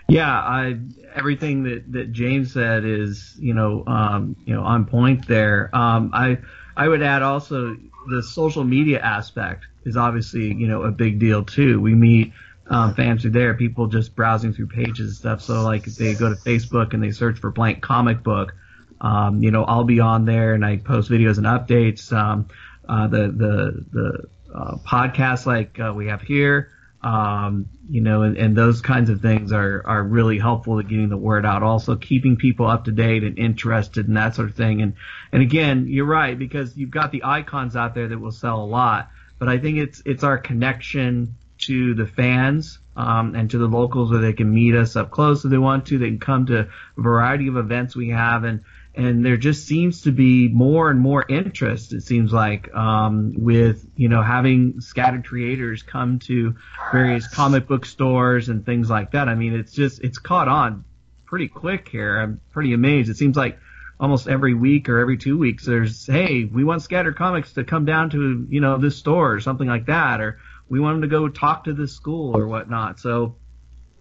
Yeah, 0.08 0.30
I, 0.30 0.78
everything 1.14 1.62
that, 1.64 1.90
that 1.92 2.12
James 2.12 2.52
said 2.52 2.84
is 2.84 3.34
you 3.38 3.54
know 3.54 3.84
um, 3.86 4.36
you 4.44 4.54
know 4.54 4.62
on 4.62 4.84
point 4.84 5.26
there. 5.26 5.70
Um, 5.74 6.10
I 6.12 6.38
I 6.76 6.88
would 6.88 7.02
add 7.02 7.22
also 7.22 7.76
the 8.08 8.22
social 8.22 8.64
media 8.64 9.00
aspect 9.00 9.64
is 9.84 9.96
obviously 9.96 10.52
you 10.52 10.66
know 10.68 10.82
a 10.82 10.90
big 10.90 11.18
deal 11.18 11.42
too. 11.44 11.80
We 11.80 11.94
meet 11.94 12.32
um, 12.68 12.94
fans 12.94 13.22
through 13.22 13.32
there, 13.32 13.54
people 13.54 13.86
just 13.86 14.14
browsing 14.14 14.52
through 14.52 14.68
pages 14.68 15.08
and 15.08 15.16
stuff. 15.16 15.40
So 15.40 15.62
like 15.62 15.86
if 15.86 15.96
they 15.96 16.14
go 16.14 16.28
to 16.28 16.36
Facebook 16.36 16.92
and 16.92 17.02
they 17.02 17.10
search 17.10 17.38
for 17.38 17.50
blank 17.50 17.80
comic 17.80 18.22
book, 18.22 18.54
um, 19.00 19.42
you 19.42 19.50
know 19.50 19.64
I'll 19.64 19.84
be 19.84 20.00
on 20.00 20.26
there 20.26 20.52
and 20.52 20.66
I 20.66 20.76
post 20.76 21.10
videos 21.10 21.38
and 21.38 21.46
updates. 21.46 22.12
Um, 22.12 22.48
uh, 22.86 23.06
the 23.08 23.28
the 23.28 23.84
the 23.90 24.28
uh, 24.54 25.42
like 25.46 25.80
uh, 25.80 25.94
we 25.96 26.08
have 26.08 26.20
here 26.20 26.73
um, 27.04 27.66
you 27.90 28.00
know, 28.00 28.22
and, 28.22 28.38
and, 28.38 28.56
those 28.56 28.80
kinds 28.80 29.10
of 29.10 29.20
things 29.20 29.52
are, 29.52 29.82
are 29.86 30.02
really 30.02 30.38
helpful 30.38 30.80
to 30.80 30.88
getting 30.88 31.10
the 31.10 31.18
word 31.18 31.44
out. 31.44 31.62
Also, 31.62 31.96
keeping 31.96 32.36
people 32.36 32.66
up 32.66 32.86
to 32.86 32.92
date 32.92 33.24
and 33.24 33.38
interested 33.38 34.08
and 34.08 34.16
that 34.16 34.34
sort 34.34 34.48
of 34.48 34.56
thing. 34.56 34.80
And 34.80 34.94
and 35.30 35.42
again, 35.42 35.84
you're 35.86 36.06
right 36.06 36.38
because 36.38 36.74
you've 36.74 36.90
got 36.90 37.12
the 37.12 37.22
icons 37.22 37.76
out 37.76 37.94
there 37.94 38.08
that 38.08 38.18
will 38.18 38.32
sell 38.32 38.62
a 38.62 38.64
lot, 38.64 39.10
but 39.38 39.50
I 39.50 39.58
think 39.58 39.76
it's 39.76 40.02
it's 40.06 40.24
our 40.24 40.38
connection 40.38 41.36
to 41.58 41.94
the 41.94 42.06
fans 42.06 42.78
um, 42.96 43.34
and 43.34 43.50
to 43.50 43.58
the 43.58 43.66
locals 43.66 44.10
where 44.10 44.22
they 44.22 44.32
can 44.32 44.52
meet 44.52 44.74
us 44.74 44.96
up 44.96 45.10
close 45.10 45.44
if 45.44 45.50
they 45.50 45.58
want 45.58 45.84
to. 45.86 45.98
They 45.98 46.08
can 46.08 46.20
come 46.20 46.46
to 46.46 46.60
a 46.60 46.68
variety 46.96 47.48
of 47.48 47.58
events 47.58 47.94
we 47.94 48.08
have 48.10 48.44
and 48.44 48.64
and 48.96 49.24
there 49.24 49.36
just 49.36 49.66
seems 49.66 50.02
to 50.02 50.12
be 50.12 50.48
more 50.48 50.90
and 50.90 51.00
more 51.00 51.24
interest. 51.28 51.92
It 51.92 52.02
seems 52.02 52.32
like 52.32 52.72
um, 52.74 53.34
with 53.36 53.86
you 53.96 54.08
know 54.08 54.22
having 54.22 54.80
scattered 54.80 55.26
creators 55.26 55.82
come 55.82 56.18
to 56.20 56.54
various 56.92 57.26
comic 57.26 57.66
book 57.66 57.86
stores 57.86 58.48
and 58.48 58.64
things 58.64 58.88
like 58.88 59.12
that. 59.12 59.28
I 59.28 59.34
mean, 59.34 59.54
it's 59.54 59.72
just 59.72 60.02
it's 60.02 60.18
caught 60.18 60.48
on 60.48 60.84
pretty 61.26 61.48
quick 61.48 61.88
here. 61.88 62.20
I'm 62.20 62.40
pretty 62.52 62.72
amazed. 62.72 63.10
It 63.10 63.16
seems 63.16 63.36
like 63.36 63.58
almost 63.98 64.28
every 64.28 64.54
week 64.54 64.88
or 64.88 64.98
every 64.98 65.16
two 65.16 65.38
weeks 65.38 65.64
there's 65.64 66.04
hey 66.04 66.44
we 66.44 66.64
want 66.64 66.82
scattered 66.82 67.16
comics 67.16 67.52
to 67.52 67.62
come 67.62 67.84
down 67.84 68.10
to 68.10 68.44
you 68.50 68.60
know 68.60 68.76
this 68.76 68.96
store 68.96 69.32
or 69.32 69.40
something 69.40 69.68
like 69.68 69.86
that 69.86 70.20
or 70.20 70.40
we 70.68 70.80
want 70.80 70.96
them 70.96 71.02
to 71.02 71.08
go 71.08 71.28
talk 71.28 71.64
to 71.64 71.72
this 71.72 71.92
school 71.92 72.36
or 72.36 72.48
whatnot. 72.48 72.98
So 72.98 73.36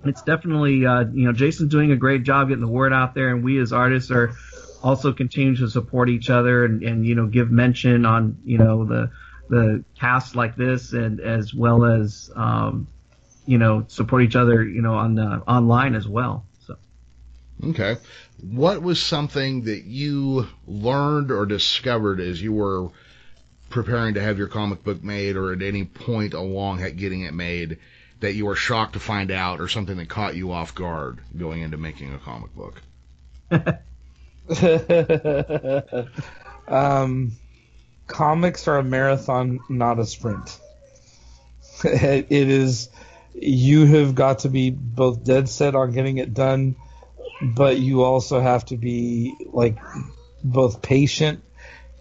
it's 0.05 0.21
definitely 0.21 0.85
uh, 0.85 1.05
you 1.11 1.25
know 1.25 1.33
Jason's 1.33 1.71
doing 1.71 1.91
a 1.91 1.95
great 1.95 2.23
job 2.23 2.49
getting 2.49 2.63
the 2.63 2.67
word 2.67 2.93
out 2.93 3.15
there, 3.15 3.29
and 3.29 3.43
we 3.43 3.59
as 3.59 3.73
artists 3.73 4.11
are 4.11 4.33
also 4.83 5.13
continue 5.13 5.55
to 5.55 5.69
support 5.69 6.09
each 6.09 6.29
other 6.29 6.65
and, 6.65 6.83
and 6.83 7.05
you 7.05 7.15
know 7.15 7.25
give 7.25 7.49
mention 7.49 8.05
on 8.05 8.37
you 8.43 8.57
know 8.57 8.85
the 8.85 9.09
the 9.49 9.83
casts 9.99 10.35
like 10.35 10.55
this 10.55 10.93
and 10.93 11.19
as 11.19 11.53
well 11.53 11.85
as 11.85 12.29
um, 12.35 12.87
you 13.45 13.57
know 13.57 13.85
support 13.87 14.23
each 14.23 14.35
other 14.35 14.63
you 14.63 14.81
know 14.81 14.95
on 14.95 15.15
the 15.15 15.41
online 15.47 15.95
as 15.95 16.07
well. 16.07 16.45
So 16.67 16.77
okay, 17.65 17.95
what 18.41 18.81
was 18.81 19.01
something 19.01 19.63
that 19.63 19.85
you 19.85 20.47
learned 20.67 21.31
or 21.31 21.45
discovered 21.45 22.19
as 22.19 22.41
you 22.41 22.51
were 22.51 22.89
preparing 23.69 24.13
to 24.15 24.21
have 24.21 24.37
your 24.37 24.47
comic 24.47 24.83
book 24.83 25.03
made 25.03 25.35
or 25.35 25.51
at 25.53 25.61
any 25.61 25.85
point 25.85 26.33
along 26.33 26.77
getting 26.95 27.21
it 27.21 27.33
made 27.33 27.79
that 28.19 28.33
you 28.33 28.45
were 28.45 28.55
shocked 28.55 28.93
to 28.93 28.99
find 28.99 29.31
out 29.31 29.59
or 29.59 29.67
something 29.67 29.97
that 29.97 30.07
caught 30.07 30.35
you 30.35 30.51
off 30.51 30.75
guard 30.75 31.19
going 31.35 31.61
into 31.61 31.75
making 31.75 32.13
a 32.13 32.19
comic 32.19 32.53
book? 32.55 32.81
um, 36.67 37.31
comics 38.07 38.67
are 38.67 38.77
a 38.77 38.83
marathon, 38.83 39.59
not 39.69 39.99
a 39.99 40.05
sprint. 40.05 40.59
it 41.83 42.31
is 42.31 42.89
you 43.33 43.85
have 43.85 44.15
got 44.15 44.39
to 44.39 44.49
be 44.49 44.69
both 44.69 45.23
dead 45.23 45.49
set 45.49 45.75
on 45.75 45.91
getting 45.91 46.17
it 46.17 46.33
done, 46.33 46.75
but 47.41 47.79
you 47.79 48.03
also 48.03 48.39
have 48.39 48.65
to 48.65 48.77
be 48.77 49.35
like 49.51 49.77
both 50.43 50.81
patient 50.81 51.43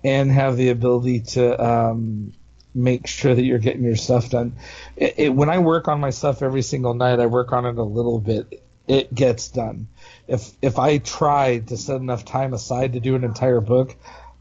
and 0.04 0.30
have 0.30 0.56
the 0.56 0.70
ability 0.70 1.20
to 1.20 1.64
um, 1.64 2.32
make 2.74 3.06
sure 3.06 3.34
that 3.34 3.42
you're 3.42 3.58
getting 3.58 3.84
your 3.84 3.96
stuff 3.96 4.30
done. 4.30 4.56
It, 4.96 5.14
it, 5.18 5.28
when 5.34 5.48
I 5.48 5.58
work 5.58 5.88
on 5.88 6.00
my 6.00 6.10
stuff 6.10 6.42
every 6.42 6.62
single 6.62 6.94
night, 6.94 7.20
I 7.20 7.26
work 7.26 7.52
on 7.52 7.66
it 7.66 7.76
a 7.76 7.82
little 7.82 8.18
bit. 8.18 8.61
It 8.88 9.14
gets 9.14 9.48
done 9.48 9.88
if 10.32 10.50
if 10.62 10.78
I 10.78 10.98
tried 10.98 11.68
to 11.68 11.76
set 11.76 12.00
enough 12.00 12.24
time 12.24 12.54
aside 12.54 12.94
to 12.94 13.00
do 13.00 13.14
an 13.14 13.24
entire 13.24 13.60
book, 13.60 13.94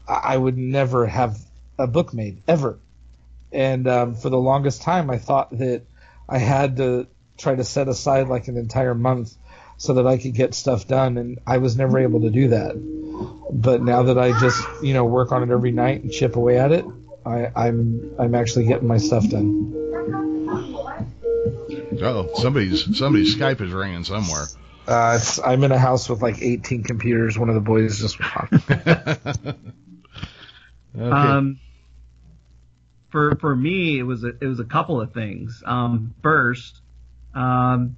I 0.08 0.36
would 0.36 0.56
never 0.56 1.06
have 1.06 1.38
a 1.78 1.86
book 1.86 2.14
made 2.14 2.42
ever. 2.48 2.78
And 3.52 3.86
um, 3.86 4.14
for 4.14 4.30
the 4.30 4.38
longest 4.38 4.82
time, 4.82 5.10
I 5.10 5.18
thought 5.18 5.50
that 5.58 5.82
I 6.28 6.38
had 6.38 6.78
to 6.78 7.06
try 7.36 7.54
to 7.54 7.64
set 7.64 7.88
aside 7.88 8.28
like 8.28 8.48
an 8.48 8.56
entire 8.56 8.94
month 8.94 9.34
so 9.76 9.94
that 9.94 10.06
I 10.06 10.16
could 10.16 10.34
get 10.34 10.54
stuff 10.54 10.86
done, 10.86 11.18
and 11.18 11.40
I 11.46 11.58
was 11.58 11.76
never 11.76 11.98
able 11.98 12.22
to 12.22 12.30
do 12.30 12.48
that. 12.48 12.72
But 13.52 13.82
now 13.82 14.04
that 14.04 14.18
I 14.18 14.38
just 14.40 14.66
you 14.82 14.94
know 14.94 15.04
work 15.04 15.32
on 15.32 15.42
it 15.42 15.52
every 15.52 15.72
night 15.72 16.02
and 16.02 16.10
chip 16.10 16.36
away 16.36 16.58
at 16.58 16.72
it, 16.72 16.86
I, 17.26 17.50
I'm 17.54 18.14
I'm 18.18 18.34
actually 18.34 18.66
getting 18.66 18.88
my 18.88 18.98
stuff 18.98 19.28
done. 19.28 20.31
Oh, 22.02 22.30
somebody's 22.34 22.98
somebody's 22.98 23.36
Skype 23.36 23.60
is 23.60 23.72
ringing 23.72 24.04
somewhere. 24.04 24.46
Uh, 24.86 25.20
I'm 25.44 25.62
in 25.62 25.72
a 25.72 25.78
house 25.78 26.08
with 26.08 26.22
like 26.22 26.42
18 26.42 26.82
computers. 26.82 27.38
One 27.38 27.48
of 27.48 27.54
the 27.54 27.60
boys 27.60 28.00
just 28.00 28.20
okay. 28.70 29.56
Um, 30.98 31.60
for 33.10 33.36
for 33.36 33.54
me, 33.54 33.98
it 33.98 34.02
was 34.02 34.24
a, 34.24 34.28
it 34.40 34.46
was 34.46 34.58
a 34.58 34.64
couple 34.64 35.00
of 35.00 35.12
things. 35.12 35.62
Um, 35.64 36.14
first, 36.22 36.80
um, 37.34 37.96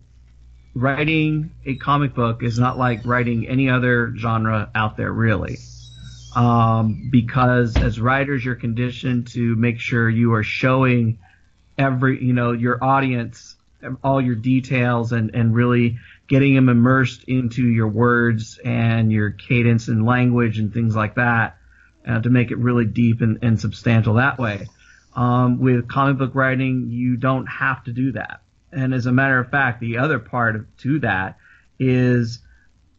writing 0.74 1.52
a 1.64 1.76
comic 1.76 2.14
book 2.14 2.42
is 2.42 2.59
not 2.59 2.76
like 2.76 3.07
writing 3.07 3.48
any 3.48 3.70
other 3.70 4.12
genre 4.16 4.70
out 4.74 4.96
there, 4.96 5.12
really. 5.12 5.59
Um, 6.36 7.09
because 7.11 7.76
as 7.76 8.00
writers, 8.00 8.44
you're 8.44 8.57
conditioned 8.57 9.28
to 9.28 9.55
make 9.55 9.78
sure 9.78 10.11
you 10.11 10.34
are 10.34 10.42
showing 10.42 11.20
every, 11.78 12.22
you 12.24 12.32
know, 12.32 12.52
your 12.52 12.82
audience 12.82 13.53
all 14.03 14.20
your 14.20 14.35
details 14.35 15.12
and, 15.12 15.35
and 15.35 15.55
really 15.55 15.99
getting 16.28 16.55
them 16.55 16.68
immersed 16.68 17.24
into 17.24 17.66
your 17.66 17.89
words 17.89 18.59
and 18.64 19.12
your 19.12 19.30
cadence 19.30 19.89
and 19.89 20.07
language 20.07 20.59
and 20.59 20.72
things 20.72 20.97
like 20.97 21.16
that 21.16 21.59
uh, 22.07 22.20
to 22.20 22.30
make 22.30 22.51
it 22.51 22.59
really 22.59 22.85
deep 22.85 23.20
and, 23.20 23.39
and 23.43 23.61
substantial 23.61 24.14
that 24.14 24.39
way. 24.39 24.66
Um, 25.14 25.61
with 25.61 25.89
comic 25.89 26.18
book 26.18 26.35
writing, 26.35 26.89
you 26.91 27.16
don't 27.16 27.47
have 27.47 27.85
to 27.85 27.93
do 27.93 28.12
that. 28.12 28.41
And 28.72 28.93
as 28.93 29.07
a 29.07 29.12
matter 29.12 29.39
of 29.39 29.51
fact, 29.51 29.80
the 29.80 29.99
other 29.99 30.18
part 30.18 30.57
of, 30.57 30.76
to 30.78 30.99
that 31.01 31.37
is 31.78 32.41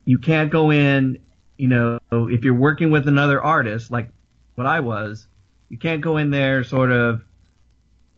you 0.05 0.17
can't 0.17 0.49
go 0.49 0.71
in, 0.71 1.19
you 1.57 1.67
know, 1.67 1.99
if 2.11 2.43
you're 2.43 2.53
working 2.53 2.91
with 2.91 3.07
another 3.07 3.41
artist, 3.41 3.91
like 3.91 4.09
what 4.55 4.67
I 4.67 4.79
was, 4.79 5.27
you 5.67 5.77
can't 5.77 6.01
go 6.01 6.17
in 6.17 6.29
there 6.29 6.63
sort 6.63 6.91
of 6.91 7.24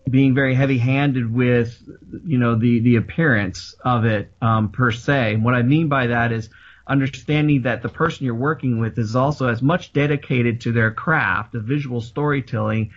being 0.10 0.34
very 0.34 0.55
heavy-handed 0.55 1.34
with, 1.34 1.82
you 2.26 2.38
know, 2.38 2.55
the 2.55 2.80
the 2.80 2.95
appearance 2.95 3.76
of 3.84 4.05
it 4.05 4.32
um, 4.41 4.70
per 4.70 4.91
se. 4.91 5.36
And 5.36 5.43
what 5.43 5.53
I 5.53 5.64
mean 5.64 5.88
by 5.88 6.08
that 6.08 6.32
is 6.32 6.49
understanding 6.88 7.64
that 7.64 7.82
the 7.82 7.89
person 7.89 8.26
you're 8.26 8.36
working 8.36 8.80
with 8.80 8.97
is 8.97 9.16
also 9.16 9.47
as 9.47 9.62
much 9.62 9.93
dedicated 9.93 10.62
to 10.62 10.72
their 10.72 10.91
craft 10.91 11.55
of 11.55 11.64
visual 11.64 12.01
storytelling 12.01 12.91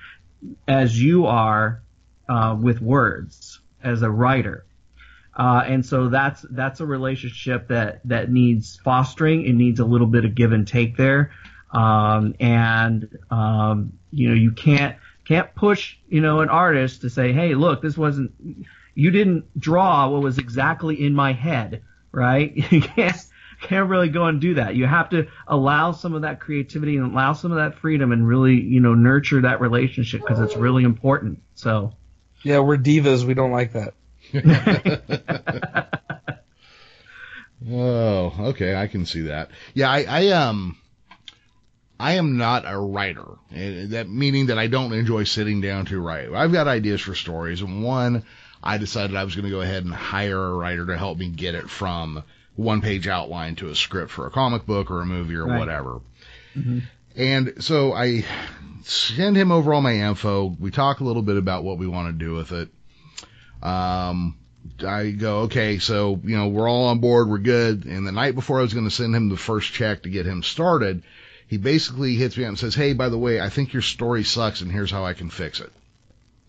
as 0.69 1.01
you 1.01 1.27
are 1.27 1.83
uh, 2.29 2.57
with 2.61 2.81
words 2.81 3.61
as 3.83 4.03
a 4.03 4.11
writer. 4.11 4.65
Uh, 5.37 5.65
and 5.67 5.87
so 5.87 6.09
that's 6.09 6.45
that's 6.51 6.81
a 6.81 6.87
relationship 6.87 7.69
that 7.69 8.01
that 8.05 8.31
needs 8.31 8.79
fostering. 8.85 9.47
It 9.47 9.55
needs 9.55 9.81
a 9.81 9.85
little 9.85 10.07
bit 10.07 10.25
of 10.25 10.35
give 10.35 10.53
and 10.53 10.67
take 10.67 10.97
there, 10.97 11.33
um, 11.73 12.35
and 12.41 13.09
um, 13.31 13.93
you 14.11 14.29
know 14.29 14.35
you 14.35 14.51
can't 14.51 14.97
can't 15.31 15.55
push, 15.55 15.97
you 16.09 16.21
know, 16.21 16.41
an 16.41 16.49
artist 16.49 17.03
to 17.03 17.09
say, 17.09 17.33
hey, 17.33 17.55
look, 17.55 17.81
this 17.81 17.97
wasn't, 17.97 18.33
you 18.97 19.13
didn't 19.13 19.45
draw 19.57 20.09
what 20.09 20.23
was 20.23 20.39
exactly 20.39 21.01
in 21.07 21.15
my 21.15 21.33
head, 21.33 21.85
right? 22.11 22.53
You 22.73 22.83
can't, 22.83 23.17
can't 23.63 23.89
really 23.89 24.09
go 24.09 24.25
and 24.25 24.41
do 24.41 24.55
that. 24.55 24.75
You 24.75 24.87
have 24.87 25.11
to 25.11 25.29
allow 25.47 25.93
some 25.93 26.15
of 26.15 26.23
that 26.23 26.41
creativity 26.41 26.97
and 26.97 27.13
allow 27.13 27.35
some 27.35 27.53
of 27.53 27.59
that 27.59 27.77
freedom 27.79 28.11
and 28.11 28.27
really, 28.27 28.61
you 28.61 28.81
know, 28.81 28.95
nurture 28.95 29.43
that 29.43 29.61
relationship 29.61 30.23
because 30.23 30.41
it's 30.41 30.57
really 30.57 30.83
important. 30.83 31.41
So. 31.55 31.93
Yeah, 32.43 32.59
we're 32.59 32.77
divas. 32.77 33.23
We 33.23 33.35
don't 33.35 33.53
like 33.53 33.75
that. 33.75 33.95
oh, 37.71 38.35
okay. 38.49 38.75
I 38.75 38.89
can 38.89 39.07
see 39.07 39.21
that. 39.23 39.51
Yeah, 39.75 39.93
I, 39.93 40.07
I 40.09 40.29
um, 40.31 40.77
I 42.01 42.13
am 42.13 42.39
not 42.39 42.65
a 42.67 42.79
writer. 42.79 43.27
That 43.51 44.09
meaning 44.09 44.47
that 44.47 44.59
I 44.59 44.69
don't 44.69 44.95
enjoy 44.95 45.25
sitting 45.25 45.61
down 45.61 45.85
to 45.87 46.01
write. 46.01 46.33
I've 46.33 46.51
got 46.51 46.67
ideas 46.67 47.03
for 47.03 47.15
stories, 47.15 47.61
and 47.61 47.85
one, 47.85 48.25
I 48.63 48.79
decided 48.79 49.17
I 49.17 49.25
was 49.25 49.35
going 49.35 49.45
to 49.45 49.51
go 49.51 49.61
ahead 49.61 49.85
and 49.85 49.93
hire 49.93 50.43
a 50.43 50.55
writer 50.55 50.87
to 50.87 50.97
help 50.97 51.19
me 51.19 51.29
get 51.29 51.55
it 51.55 51.69
from 51.69 52.25
one 52.57 52.81
page 52.81 53.07
outline 53.07 53.57
to 53.57 53.69
a 53.69 53.75
script 53.75 54.11
for 54.11 54.27
a 54.27 54.31
comic 54.31 54.65
book 54.65 54.91
or 54.91 55.03
a 55.03 55.07
movie 55.07 55.37
or 55.37 55.47
right. 55.47 55.59
whatever. 55.59 56.01
Mm-hmm. 56.57 56.79
And 57.17 57.63
so 57.63 57.93
I 57.93 58.25
send 58.85 59.37
him 59.37 59.53
over 59.53 59.75
all 59.75 59.83
my 59.83 59.95
info. 59.95 60.57
We 60.59 60.71
talk 60.71 61.01
a 61.01 61.05
little 61.05 61.23
bit 61.23 61.37
about 61.37 61.65
what 61.65 61.79
we 61.79 61.87
want 61.87 62.09
to 62.09 62.25
do 62.25 62.33
with 62.33 62.53
it. 62.53 62.69
Um, 63.63 64.39
I 64.87 65.11
go, 65.11 65.41
okay, 65.41 65.79
so, 65.79 66.19
you 66.25 66.37
know, 66.37 66.49
we're 66.49 66.69
all 66.69 66.87
on 66.87 67.01
board. 67.01 67.29
We're 67.29 67.39
good. 67.39 67.85
And 67.85 68.07
the 68.07 68.13
night 68.13 68.35
before 68.35 68.59
I 68.59 68.63
was 68.63 68.73
going 68.73 68.89
to 68.89 68.91
send 68.91 69.15
him 69.15 69.29
the 69.29 69.37
first 69.37 69.73
check 69.73 70.05
to 70.05 70.11
get 70.11 70.27
him 70.27 70.43
started, 70.43 71.03
he 71.51 71.57
basically 71.57 72.15
hits 72.15 72.37
me 72.37 72.45
up 72.45 72.51
and 72.51 72.59
says, 72.59 72.77
Hey, 72.77 72.93
by 72.93 73.09
the 73.09 73.19
way, 73.19 73.41
I 73.41 73.49
think 73.49 73.73
your 73.73 73.83
story 73.83 74.23
sucks 74.23 74.61
and 74.61 74.71
here's 74.71 74.93
how 74.93 75.05
I 75.05 75.15
can 75.15 75.31
fix 75.31 75.61
it. 75.61 75.73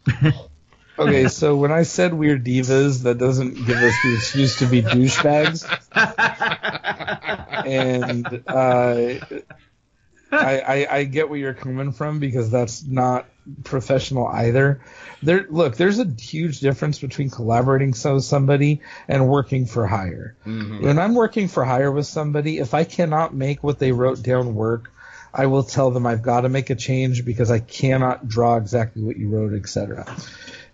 okay, 0.99 1.27
so 1.27 1.55
when 1.55 1.71
I 1.71 1.81
said 1.81 2.13
we're 2.13 2.37
divas, 2.37 3.01
that 3.01 3.17
doesn't 3.17 3.55
give 3.65 3.77
us 3.77 3.95
the 4.03 4.13
excuse 4.13 4.57
to 4.57 4.67
be 4.67 4.83
douchebags. 4.83 5.65
and 7.65 8.43
uh, 8.47 9.41
I, 10.31 10.59
I, 10.59 10.97
I 10.97 11.03
get 11.03 11.29
where 11.29 11.39
you're 11.39 11.53
coming 11.53 11.91
from 11.91 12.19
because 12.19 12.49
that's 12.49 12.83
not 12.83 13.25
professional 13.63 14.27
either. 14.27 14.81
There, 15.21 15.45
look, 15.49 15.75
there's 15.75 15.99
a 15.99 16.05
huge 16.05 16.59
difference 16.59 16.99
between 16.99 17.29
collaborating 17.29 17.93
with 18.03 18.23
somebody 18.23 18.81
and 19.07 19.27
working 19.27 19.65
for 19.65 19.85
hire. 19.85 20.35
Mm-hmm. 20.45 20.85
When 20.85 20.99
I'm 20.99 21.15
working 21.15 21.47
for 21.47 21.65
hire 21.65 21.91
with 21.91 22.07
somebody, 22.07 22.59
if 22.59 22.73
I 22.73 22.83
cannot 22.83 23.33
make 23.33 23.63
what 23.63 23.79
they 23.79 23.91
wrote 23.91 24.21
down 24.21 24.55
work, 24.55 24.91
I 25.33 25.45
will 25.45 25.63
tell 25.63 25.91
them 25.91 26.05
I've 26.05 26.21
got 26.21 26.41
to 26.41 26.49
make 26.49 26.69
a 26.69 26.75
change 26.75 27.25
because 27.25 27.51
I 27.51 27.59
cannot 27.59 28.27
draw 28.27 28.57
exactly 28.57 29.01
what 29.01 29.17
you 29.17 29.29
wrote, 29.29 29.53
etc. 29.53 30.05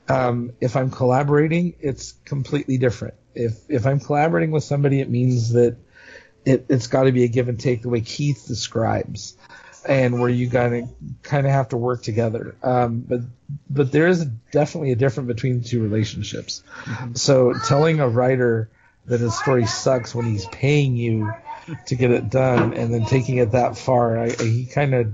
Um, 0.10 0.54
if 0.62 0.76
I'm 0.76 0.90
collaborating, 0.90 1.76
it's 1.80 2.14
completely 2.26 2.78
different. 2.78 3.16
If 3.36 3.60
if 3.70 3.86
I'm 3.86 4.00
collaborating 4.00 4.52
with 4.52 4.64
somebody, 4.64 5.00
it 5.00 5.10
means 5.10 5.52
that 5.54 5.78
it, 6.48 6.66
has 6.70 6.88
got 6.88 7.04
to 7.04 7.12
be 7.12 7.24
a 7.24 7.28
give 7.28 7.50
and 7.50 7.60
take 7.60 7.82
the 7.82 7.90
way 7.90 8.02
Keith 8.02 8.46
describes, 8.48 9.38
and 9.88 10.20
where 10.20 10.30
you 10.30 10.48
gotta 10.48 10.88
kind 11.24 11.46
of 11.46 11.52
have 11.52 11.70
to 11.70 11.78
work 11.78 12.04
together. 12.04 12.56
Um, 12.64 13.02
but 13.02 13.22
but 13.70 13.92
there 13.92 14.08
is 14.08 14.26
definitely 14.52 14.92
a 14.92 14.96
difference 14.96 15.28
between 15.28 15.62
the 15.62 15.68
two 15.68 15.82
relationships. 15.82 16.64
Mm-hmm. 16.84 17.14
So 17.16 17.54
telling 17.54 18.00
a 18.00 18.08
writer 18.08 18.70
that 19.06 19.20
his 19.20 19.38
story 19.38 19.66
sucks 19.66 20.14
when 20.16 20.26
he's 20.26 20.46
paying 20.48 20.96
you 20.96 21.34
to 21.88 21.96
get 21.96 22.12
it 22.12 22.30
done, 22.30 22.74
and 22.74 22.94
then 22.94 23.06
taking 23.06 23.38
it 23.38 23.52
that 23.52 23.78
far, 23.78 24.18
I, 24.18 24.30
he 24.30 24.66
kind 24.66 24.94
of 24.94 25.14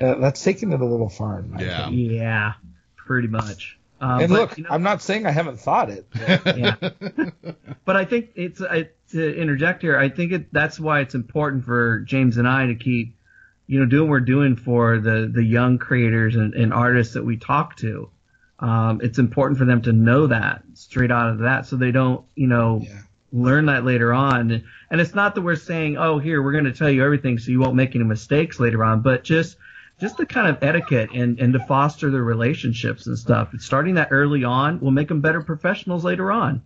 uh, 0.00 0.14
that's 0.16 0.42
taking 0.42 0.72
it 0.72 0.80
a 0.80 0.84
little 0.84 1.08
far. 1.08 1.44
yeah, 1.58 1.86
opinion. 1.86 2.14
yeah, 2.14 2.52
pretty 2.96 3.28
much. 3.28 3.75
Um, 4.00 4.20
and 4.20 4.28
but, 4.28 4.38
look, 4.38 4.58
you 4.58 4.64
know, 4.64 4.70
I'm 4.70 4.82
not 4.82 5.00
saying 5.00 5.26
I 5.26 5.30
haven't 5.30 5.58
thought 5.58 5.90
it. 5.90 6.06
But. 6.10 6.58
yeah, 6.58 6.76
but 7.84 7.96
I 7.96 8.04
think 8.04 8.30
it's 8.34 8.60
I, 8.60 8.90
to 9.12 9.36
interject 9.36 9.82
here. 9.82 9.98
I 9.98 10.08
think 10.08 10.32
it, 10.32 10.52
that's 10.52 10.78
why 10.78 11.00
it's 11.00 11.14
important 11.14 11.64
for 11.64 12.00
James 12.00 12.36
and 12.36 12.46
I 12.46 12.66
to 12.66 12.74
keep, 12.74 13.16
you 13.66 13.80
know, 13.80 13.86
doing 13.86 14.08
what 14.08 14.10
we're 14.10 14.20
doing 14.20 14.56
for 14.56 14.98
the 14.98 15.30
the 15.32 15.42
young 15.42 15.78
creators 15.78 16.36
and, 16.36 16.54
and 16.54 16.74
artists 16.74 17.14
that 17.14 17.24
we 17.24 17.36
talk 17.36 17.76
to. 17.76 18.10
Um, 18.58 19.00
it's 19.02 19.18
important 19.18 19.58
for 19.58 19.64
them 19.64 19.82
to 19.82 19.92
know 19.92 20.26
that 20.28 20.62
straight 20.74 21.10
out 21.10 21.30
of 21.30 21.38
that, 21.40 21.66
so 21.66 21.76
they 21.76 21.90
don't, 21.90 22.24
you 22.34 22.46
know, 22.46 22.80
yeah. 22.82 23.00
learn 23.32 23.66
that 23.66 23.84
later 23.84 24.12
on. 24.12 24.62
And 24.90 25.00
it's 25.00 25.14
not 25.14 25.34
that 25.34 25.42
we're 25.42 25.56
saying, 25.56 25.96
oh, 25.96 26.18
here 26.18 26.42
we're 26.42 26.52
going 26.52 26.64
to 26.64 26.72
tell 26.72 26.88
you 26.88 27.04
everything 27.04 27.38
so 27.38 27.50
you 27.50 27.60
won't 27.60 27.74
make 27.74 27.94
any 27.94 28.04
mistakes 28.04 28.58
later 28.58 28.82
on, 28.84 29.02
but 29.02 29.24
just 29.24 29.56
just 30.00 30.16
the 30.16 30.26
kind 30.26 30.48
of 30.48 30.62
etiquette 30.62 31.10
and, 31.14 31.38
and 31.40 31.52
to 31.54 31.58
foster 31.60 32.10
the 32.10 32.20
relationships 32.20 33.06
and 33.06 33.18
stuff. 33.18 33.54
Starting 33.58 33.94
that 33.94 34.08
early 34.10 34.44
on 34.44 34.80
will 34.80 34.90
make 34.90 35.08
them 35.08 35.20
better 35.20 35.40
professionals 35.40 36.04
later 36.04 36.30
on. 36.30 36.62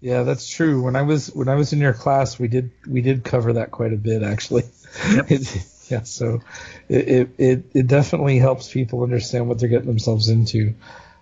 Yeah, 0.00 0.22
that's 0.22 0.48
true. 0.48 0.82
When 0.82 0.94
I 0.94 1.02
was 1.02 1.34
when 1.34 1.48
I 1.48 1.56
was 1.56 1.72
in 1.72 1.80
your 1.80 1.92
class, 1.92 2.38
we 2.38 2.46
did 2.46 2.70
we 2.86 3.00
did 3.00 3.24
cover 3.24 3.54
that 3.54 3.72
quite 3.72 3.92
a 3.92 3.96
bit 3.96 4.22
actually. 4.22 4.64
Yep. 5.12 5.30
it, 5.30 5.66
yeah, 5.90 6.02
so 6.02 6.40
it, 6.88 7.30
it 7.36 7.64
it 7.74 7.86
definitely 7.88 8.38
helps 8.38 8.72
people 8.72 9.02
understand 9.02 9.48
what 9.48 9.58
they're 9.58 9.68
getting 9.68 9.88
themselves 9.88 10.28
into. 10.28 10.74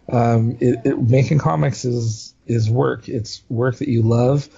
Um, 0.08 0.58
it, 0.60 0.80
it, 0.84 0.98
making 0.98 1.38
comics 1.38 1.86
is 1.86 2.34
is 2.46 2.70
work. 2.70 3.08
It's 3.08 3.42
work 3.48 3.78
that 3.78 3.88
you 3.88 4.02
love, 4.02 4.48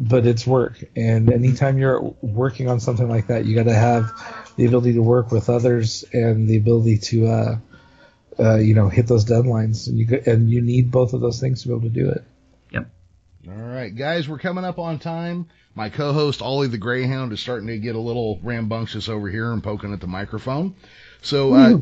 but 0.00 0.26
it's 0.26 0.46
work. 0.46 0.82
And 0.96 1.30
anytime 1.30 1.78
you're 1.78 2.00
working 2.22 2.68
on 2.68 2.80
something 2.80 3.08
like 3.08 3.28
that, 3.28 3.44
you 3.44 3.54
got 3.54 3.64
to 3.64 3.74
have 3.74 4.10
the 4.56 4.66
ability 4.66 4.94
to 4.94 5.02
work 5.02 5.30
with 5.30 5.48
others 5.48 6.04
and 6.12 6.48
the 6.48 6.56
ability 6.56 6.98
to, 6.98 7.26
uh, 7.26 7.58
uh, 8.38 8.56
you 8.56 8.74
know, 8.74 8.88
hit 8.88 9.06
those 9.06 9.24
deadlines. 9.24 9.86
And 9.86 9.98
you 9.98 10.22
and 10.26 10.50
you 10.50 10.60
need 10.60 10.90
both 10.90 11.12
of 11.12 11.20
those 11.20 11.40
things 11.40 11.62
to 11.62 11.68
be 11.68 11.74
able 11.74 11.82
to 11.82 11.88
do 11.88 12.10
it. 12.10 12.24
Yep. 12.72 12.90
All 13.48 13.68
right, 13.68 13.94
guys, 13.94 14.28
we're 14.28 14.38
coming 14.38 14.64
up 14.64 14.78
on 14.78 14.98
time. 14.98 15.46
My 15.74 15.90
co-host 15.90 16.40
Ollie 16.40 16.68
the 16.68 16.78
Greyhound 16.78 17.32
is 17.32 17.40
starting 17.40 17.68
to 17.68 17.78
get 17.78 17.94
a 17.94 18.00
little 18.00 18.40
rambunctious 18.42 19.10
over 19.10 19.28
here 19.28 19.52
and 19.52 19.62
poking 19.62 19.92
at 19.92 20.00
the 20.00 20.06
microphone. 20.06 20.74
So, 21.20 21.52
uh, 21.52 21.78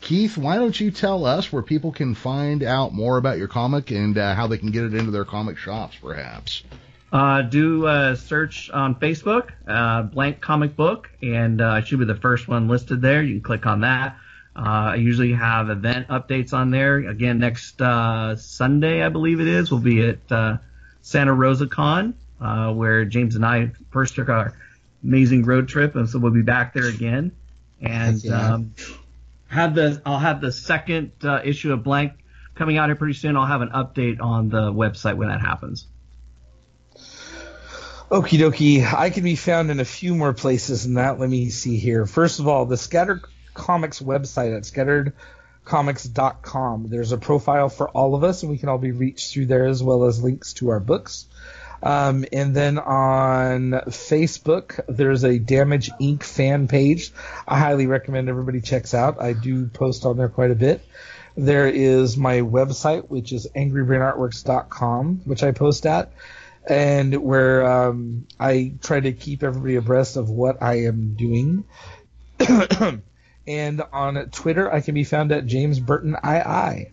Keith, 0.00 0.36
why 0.36 0.56
don't 0.56 0.78
you 0.78 0.90
tell 0.90 1.24
us 1.24 1.52
where 1.52 1.62
people 1.62 1.92
can 1.92 2.14
find 2.14 2.64
out 2.64 2.92
more 2.92 3.18
about 3.18 3.38
your 3.38 3.46
comic 3.46 3.92
and 3.92 4.18
uh, 4.18 4.34
how 4.34 4.48
they 4.48 4.58
can 4.58 4.72
get 4.72 4.84
it 4.84 4.94
into 4.94 5.12
their 5.12 5.24
comic 5.24 5.58
shops, 5.58 5.96
perhaps? 6.00 6.64
Uh, 7.16 7.40
do 7.40 7.86
a 7.86 8.14
search 8.14 8.68
on 8.68 8.94
Facebook, 8.96 9.48
uh, 9.66 10.02
blank 10.02 10.38
comic 10.42 10.76
book, 10.76 11.08
and 11.22 11.62
uh, 11.62 11.68
I 11.68 11.80
should 11.82 11.98
be 11.98 12.04
the 12.04 12.14
first 12.14 12.46
one 12.46 12.68
listed 12.68 13.00
there. 13.00 13.22
You 13.22 13.36
can 13.36 13.42
click 13.42 13.64
on 13.64 13.80
that. 13.80 14.18
Uh, 14.54 14.60
I 14.92 14.94
usually 14.96 15.32
have 15.32 15.70
event 15.70 16.08
updates 16.08 16.52
on 16.52 16.70
there. 16.70 16.98
Again, 17.08 17.38
next 17.38 17.80
uh, 17.80 18.36
Sunday, 18.36 19.02
I 19.02 19.08
believe 19.08 19.40
it 19.40 19.46
is, 19.46 19.70
we'll 19.70 19.80
be 19.80 20.06
at 20.06 20.30
uh, 20.30 20.58
Santa 21.00 21.32
Rosa 21.32 21.66
Con, 21.66 22.12
where 22.38 23.06
James 23.06 23.34
and 23.34 23.46
I 23.46 23.70
first 23.92 24.16
took 24.16 24.28
our 24.28 24.52
amazing 25.02 25.46
road 25.46 25.68
trip, 25.68 25.94
and 25.96 26.06
so 26.06 26.18
we'll 26.18 26.32
be 26.32 26.42
back 26.42 26.74
there 26.74 26.86
again. 26.86 27.32
And 27.80 28.22
yeah. 28.22 28.56
um, 28.56 28.74
have 29.48 29.74
the 29.74 30.02
I'll 30.04 30.18
have 30.18 30.42
the 30.42 30.52
second 30.52 31.12
issue 31.44 31.72
of 31.72 31.82
Blank 31.82 32.12
coming 32.56 32.76
out 32.76 32.90
here 32.90 32.96
pretty 32.96 33.14
soon. 33.14 33.38
I'll 33.38 33.46
have 33.46 33.62
an 33.62 33.70
update 33.70 34.20
on 34.20 34.50
the 34.50 34.70
website 34.70 35.16
when 35.16 35.28
that 35.28 35.40
happens. 35.40 35.86
Okie 38.08 38.38
dokie. 38.38 38.84
I 38.84 39.10
can 39.10 39.24
be 39.24 39.34
found 39.34 39.72
in 39.72 39.80
a 39.80 39.84
few 39.84 40.14
more 40.14 40.32
places 40.32 40.84
than 40.84 40.94
that. 40.94 41.18
Let 41.18 41.28
me 41.28 41.50
see 41.50 41.76
here. 41.76 42.06
First 42.06 42.38
of 42.38 42.46
all, 42.46 42.64
the 42.64 42.76
Scattered 42.76 43.24
Comics 43.52 44.00
website 44.00 44.56
at 44.56 44.62
scatteredcomics.com. 44.62 46.86
There's 46.88 47.10
a 47.10 47.18
profile 47.18 47.68
for 47.68 47.88
all 47.88 48.14
of 48.14 48.22
us, 48.22 48.44
and 48.44 48.52
we 48.52 48.58
can 48.58 48.68
all 48.68 48.78
be 48.78 48.92
reached 48.92 49.32
through 49.32 49.46
there 49.46 49.66
as 49.66 49.82
well 49.82 50.04
as 50.04 50.22
links 50.22 50.52
to 50.54 50.68
our 50.68 50.78
books. 50.78 51.26
Um, 51.82 52.24
and 52.32 52.54
then 52.54 52.78
on 52.78 53.72
Facebook, 53.88 54.78
there's 54.88 55.24
a 55.24 55.40
Damage 55.40 55.90
Inc. 56.00 56.22
fan 56.22 56.68
page. 56.68 57.12
I 57.46 57.58
highly 57.58 57.88
recommend 57.88 58.28
everybody 58.28 58.60
checks 58.60 58.94
out. 58.94 59.20
I 59.20 59.32
do 59.32 59.66
post 59.66 60.06
on 60.06 60.16
there 60.16 60.28
quite 60.28 60.52
a 60.52 60.54
bit. 60.54 60.80
There 61.36 61.66
is 61.66 62.16
my 62.16 62.42
website, 62.42 63.08
which 63.08 63.32
is 63.32 63.48
angrybrainartworks.com, 63.56 65.22
which 65.24 65.42
I 65.42 65.50
post 65.50 65.86
at 65.86 66.12
and 66.66 67.14
where 67.22 67.64
um, 67.66 68.26
I 68.38 68.74
try 68.82 69.00
to 69.00 69.12
keep 69.12 69.42
everybody 69.42 69.76
abreast 69.76 70.16
of 70.16 70.28
what 70.28 70.62
I 70.62 70.86
am 70.86 71.14
doing. 71.14 71.64
and 73.46 73.82
on 73.92 74.30
Twitter, 74.30 74.72
I 74.72 74.80
can 74.80 74.94
be 74.94 75.04
found 75.04 75.32
at 75.32 75.46
James 75.46 75.78
Burton 75.78 76.12
II. 76.12 76.92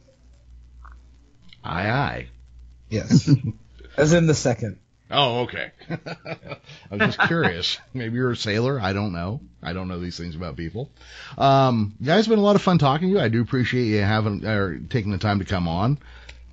I 1.63 1.89
I. 1.89 2.28
Yes. 2.89 3.30
As 3.97 4.13
in 4.13 4.28
the 4.28 4.36
second. 4.36 4.80
Oh, 5.09 5.41
okay. 5.41 5.71
I 5.89 6.57
was 6.89 7.15
just 7.15 7.19
curious. 7.21 7.80
Maybe 7.93 8.15
you're 8.15 8.32
a 8.32 8.36
sailor. 8.38 8.80
I 8.80 8.93
don't 8.93 9.13
know. 9.13 9.41
I 9.61 9.74
don't 9.74 9.88
know 9.88 9.99
these 9.99 10.17
things 10.17 10.36
about 10.36 10.57
people. 10.57 10.89
Um, 11.38 11.93
guys, 12.03 12.19
it's 12.19 12.28
been 12.28 12.39
a 12.39 12.43
lot 12.43 12.55
of 12.55 12.63
fun 12.63 12.80
talking 12.80 13.09
to 13.09 13.13
you. 13.13 13.19
I 13.19 13.30
do 13.30 13.41
appreciate 13.41 13.86
you 13.86 14.01
having 14.01 14.43
or 14.45 14.80
taking 14.80 15.11
the 15.11 15.19
time 15.19 15.39
to 15.39 15.45
come 15.45 15.67
on. 15.67 15.99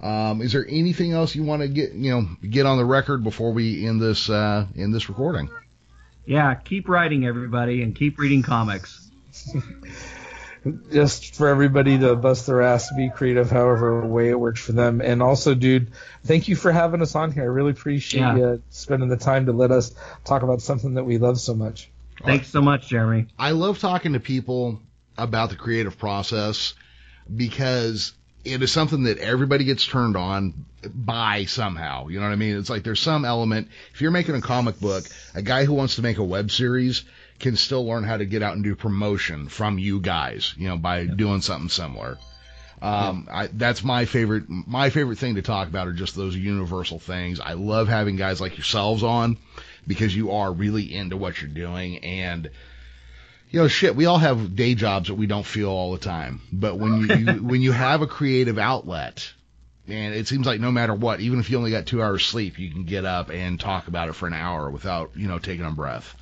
Um, 0.03 0.41
is 0.41 0.53
there 0.53 0.67
anything 0.69 1.13
else 1.13 1.35
you 1.35 1.43
want 1.43 1.63
to 1.63 1.69
get 1.69 1.93
you 1.93 2.11
know 2.11 2.29
get 2.49 2.67
on 2.67 2.79
the 2.79 2.85
record 2.85 3.23
before 3.23 3.53
we 3.53 3.87
end 3.87 4.01
this 4.01 4.31
uh, 4.31 4.67
end 4.77 4.95
this 4.95 5.09
recording? 5.09 5.51
Yeah, 6.27 6.55
keep 6.55 6.89
writing, 6.89 7.27
everybody, 7.27 7.83
and 7.83 7.95
keep 7.95 8.19
reading 8.19 8.43
comics. 8.43 9.11
just 10.93 11.35
for 11.35 11.49
everybody 11.49 11.99
to 11.99 12.15
bust 12.15 12.47
their 12.47 12.63
ass 12.63 12.89
to 12.89 12.95
be 12.95 13.09
creative, 13.11 13.51
however 13.51 14.07
way 14.07 14.29
it 14.29 14.39
works 14.39 14.61
for 14.61 14.73
them. 14.73 15.01
And 15.01 15.23
also, 15.23 15.55
dude, 15.55 15.91
thank 16.25 16.49
you 16.49 16.57
for 16.57 16.71
having 16.71 17.01
us 17.01 17.15
on 17.15 17.33
here. 17.33 17.45
I 17.45 17.47
really 17.47 17.71
appreciate 17.71 18.21
Yeah. 18.21 18.37
you 18.37 18.63
spending 18.69 19.09
the 19.09 19.17
time 19.17 19.47
to 19.47 19.53
let 19.53 19.71
us 19.71 19.95
talk 20.25 20.43
about 20.43 20.61
something 20.61 20.95
that 20.95 21.05
we 21.05 21.19
love 21.19 21.41
so 21.41 21.55
much. 21.55 21.91
Thanks 22.23 22.49
so 22.49 22.61
much, 22.61 22.89
Jeremy. 22.89 23.27
I 23.39 23.53
love 23.53 23.79
talking 23.79 24.13
to 24.13 24.21
people 24.21 24.81
about 25.17 25.49
the 25.49 25.57
creative 25.57 25.99
process 25.99 26.75
because 27.35 28.13
it 28.45 28.63
is 28.63 28.73
something 28.73 29.05
that 29.05 29.19
everybody 29.19 29.65
gets 29.65 29.87
turned 29.87 30.17
on 30.17 30.67
by 30.95 31.45
somehow. 31.45 32.09
You 32.09 32.21
know 32.21 32.27
what 32.27 32.33
I 32.33 32.37
mean? 32.37 32.57
It's 32.57 32.71
like 32.71 32.83
there's 32.83 33.01
some 33.01 33.25
element. 33.25 33.69
If 33.93 34.01
you're 34.01 34.11
making 34.11 34.35
a 34.35 34.41
comic 34.41 34.81
book, 34.81 35.05
a 35.35 35.43
guy 35.43 35.65
who 35.65 35.75
wants 35.75 35.97
to 35.97 36.03
make 36.03 36.19
a 36.19 36.25
web 36.25 36.51
series 36.51 37.05
can 37.39 37.57
still 37.57 37.87
learn 37.87 38.05
how 38.05 38.17
to 38.17 38.25
get 38.25 38.43
out 38.43 38.55
and 38.55 38.65
do 38.65 38.75
promotion 38.75 39.49
from 39.49 39.79
you 39.79 40.01
guys, 40.01 40.55
you 40.57 40.69
know, 40.69 40.77
by 40.77 41.07
doing 41.07 41.41
something 41.41 41.69
similar. 41.69 42.19
Um, 42.83 43.29
I, 43.31 43.49
that's 43.49 43.85
my 43.85 44.07
favorite, 44.07 44.45
my 44.49 44.89
favorite 44.89 45.19
thing 45.19 45.35
to 45.35 45.43
talk 45.43 45.69
about 45.69 45.87
are 45.87 45.93
just 45.93 46.17
those 46.17 46.35
universal 46.35 46.99
things. 46.99 47.39
I 47.39 47.53
love 47.53 47.89
having 47.89 48.17
guys 48.17 48.41
like 48.41 48.57
yourselves 48.57 49.03
on 49.03 49.37
because 49.87 50.17
you 50.17 50.31
are 50.31 50.51
really 50.51 50.95
into 50.95 51.19
what 51.19 51.41
you're 51.43 51.51
doing 51.51 51.99
and, 51.99 52.51
you 53.51 53.61
know, 53.61 53.69
shit, 53.69 53.97
we 53.97 54.07
all 54.07 54.19
have 54.19 54.55
day 54.57 54.75
jobs 54.75 55.09
that 55.09 55.15
we 55.15 55.27
don't 55.27 55.47
feel 55.47 55.71
all 55.71 55.93
the 55.93 55.99
time. 55.99 56.41
But 56.53 56.79
when 56.79 57.01
you, 57.01 57.15
you 57.17 57.27
when 57.45 57.63
you 57.63 57.73
have 57.73 58.03
a 58.03 58.07
creative 58.07 58.59
outlet, 58.59 59.33
and 59.89 60.15
it 60.15 60.29
seems 60.29 60.47
like 60.47 60.61
no 60.61 60.71
matter 60.71 60.95
what, 60.95 61.21
even 61.21 61.41
if 61.41 61.51
you 61.51 61.59
only 61.59 61.71
got 61.73 61.87
two 61.87 62.03
hours 62.03 62.25
sleep, 62.25 62.59
you 62.59 62.71
can 62.71 62.85
get 62.85 63.05
up 63.05 63.31
and 63.31 63.59
talk 63.59 63.89
about 63.89 64.09
it 64.09 64.15
for 64.15 64.27
an 64.29 64.35
hour 64.35 64.71
without, 64.71 65.11
you 65.17 65.27
know, 65.29 65.39
taking 65.39 65.65
a 65.67 65.71
breath. 65.73 66.15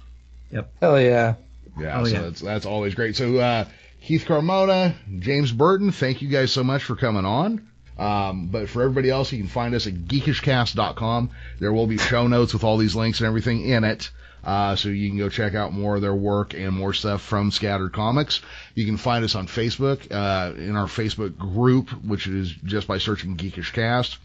Yep. 0.50 0.70
Hell 0.80 1.00
yeah. 1.00 1.34
Yeah, 1.78 2.00
Oh, 2.00 2.04
so 2.04 2.12
yeah. 2.14 2.20
that's 2.22 2.40
that's 2.40 2.66
always 2.66 2.94
great. 2.94 3.14
So 3.14 3.36
uh, 3.36 3.64
Keith 4.02 4.24
Carmona, 4.24 4.94
James 5.20 5.52
Burton, 5.52 5.92
thank 5.92 6.22
you 6.22 6.28
guys 6.28 6.50
so 6.50 6.64
much 6.64 6.82
for 6.82 6.96
coming 6.96 7.24
on. 7.26 7.68
Um, 7.98 8.46
but 8.48 8.68
for 8.68 8.82
everybody 8.82 9.10
else, 9.10 9.32
you 9.32 9.38
can 9.38 9.48
find 9.48 9.74
us 9.74 9.86
at 9.86 9.94
geekishcast.com. 9.94 11.30
There 11.58 11.72
will 11.72 11.86
be 11.86 11.98
show 11.98 12.26
notes 12.26 12.52
with 12.52 12.64
all 12.64 12.78
these 12.78 12.94
links 12.94 13.20
and 13.20 13.26
everything 13.26 13.68
in 13.68 13.84
it. 13.84 14.10
Uh, 14.44 14.76
so 14.76 14.88
you 14.88 15.08
can 15.08 15.18
go 15.18 15.28
check 15.28 15.54
out 15.54 15.72
more 15.72 15.96
of 15.96 16.02
their 16.02 16.14
work 16.14 16.54
and 16.54 16.74
more 16.74 16.92
stuff 16.92 17.22
from 17.22 17.50
Scattered 17.50 17.92
Comics. 17.92 18.40
You 18.74 18.86
can 18.86 18.96
find 18.96 19.24
us 19.24 19.34
on 19.34 19.46
Facebook, 19.46 20.10
uh, 20.10 20.54
in 20.54 20.76
our 20.76 20.86
Facebook 20.86 21.36
group, 21.36 21.90
which 22.04 22.26
is 22.26 22.50
just 22.50 22.86
by 22.86 22.98
searching 22.98 23.36
Geekish 23.36 23.72
Cast. 23.72 24.18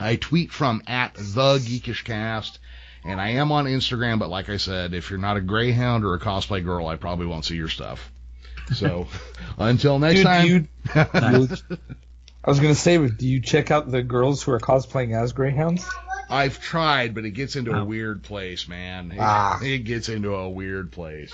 I 0.00 0.16
tweet 0.16 0.50
from 0.50 0.82
at 0.86 1.14
the 1.14 1.58
Geekish 1.58 2.04
Cast. 2.04 2.58
And 3.04 3.20
I 3.20 3.30
am 3.30 3.50
on 3.50 3.64
Instagram, 3.64 4.20
but 4.20 4.30
like 4.30 4.48
I 4.48 4.58
said, 4.58 4.94
if 4.94 5.10
you're 5.10 5.18
not 5.18 5.36
a 5.36 5.40
Greyhound 5.40 6.04
or 6.04 6.14
a 6.14 6.20
cosplay 6.20 6.62
girl, 6.62 6.86
I 6.86 6.94
probably 6.94 7.26
won't 7.26 7.44
see 7.44 7.56
your 7.56 7.68
stuff. 7.68 8.12
So 8.74 9.08
until 9.58 9.98
next 9.98 10.22
Dude, 10.22 10.68
time. 10.84 11.48
do 12.44 12.50
you, 12.50 12.50
you- 12.50 12.50
I 12.50 12.50
was 12.50 12.60
gonna 12.60 12.74
say, 12.74 13.08
do 13.08 13.26
you 13.28 13.40
check 13.40 13.70
out 13.70 13.90
the 13.90 14.02
girls 14.02 14.42
who 14.42 14.52
are 14.52 14.60
cosplaying 14.60 15.14
as 15.20 15.32
Greyhounds? 15.32 15.88
I've 16.30 16.60
tried, 16.60 17.14
but 17.14 17.24
it 17.24 17.32
gets 17.32 17.56
into 17.56 17.72
a 17.72 17.80
Oh. 17.80 17.84
weird 17.84 18.22
place, 18.22 18.66
man. 18.68 19.12
It, 19.12 19.18
Ah. 19.20 19.60
it 19.62 19.78
gets 19.80 20.08
into 20.08 20.34
a 20.34 20.48
weird 20.48 20.90
place. 20.92 21.32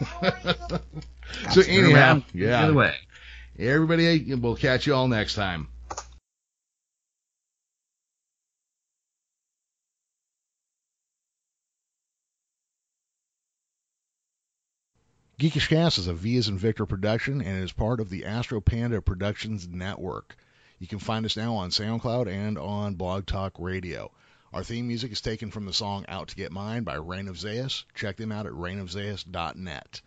so 0.22 1.62
Turn 1.62 1.64
anyhow, 1.66 1.94
around 1.96 2.24
The 2.32 2.38
yeah. 2.38 2.62
other 2.64 2.74
way. 2.74 2.94
Everybody, 3.58 4.34
we'll 4.36 4.54
catch 4.54 4.86
you 4.86 4.94
all 4.94 5.08
next 5.08 5.34
time. 5.34 5.68
Geekish 15.38 15.68
Cast 15.68 15.98
is 15.98 16.08
a 16.08 16.14
V 16.14 16.36
as 16.36 16.48
in 16.48 16.58
Victor 16.58 16.84
production 16.84 17.40
and 17.40 17.62
is 17.62 17.70
part 17.70 18.00
of 18.00 18.10
the 18.10 18.24
Astro 18.24 18.60
Panda 18.60 19.00
Productions 19.00 19.68
Network. 19.68 20.36
You 20.80 20.88
can 20.88 20.98
find 20.98 21.24
us 21.24 21.36
now 21.36 21.54
on 21.54 21.70
SoundCloud 21.70 22.26
and 22.26 22.58
on 22.58 22.96
Blog 22.96 23.24
Talk 23.24 23.52
Radio. 23.56 24.10
Our 24.52 24.64
theme 24.64 24.88
music 24.88 25.12
is 25.12 25.20
taken 25.20 25.52
from 25.52 25.64
the 25.64 25.72
song 25.72 26.04
Out 26.08 26.26
to 26.26 26.34
Get 26.34 26.50
Mine 26.50 26.82
by 26.82 26.96
Rain 26.96 27.28
of 27.28 27.38
Zeus. 27.38 27.84
Check 27.94 28.16
them 28.16 28.32
out 28.32 28.46
at 28.46 28.52
rainofzeus.net. 28.52 30.00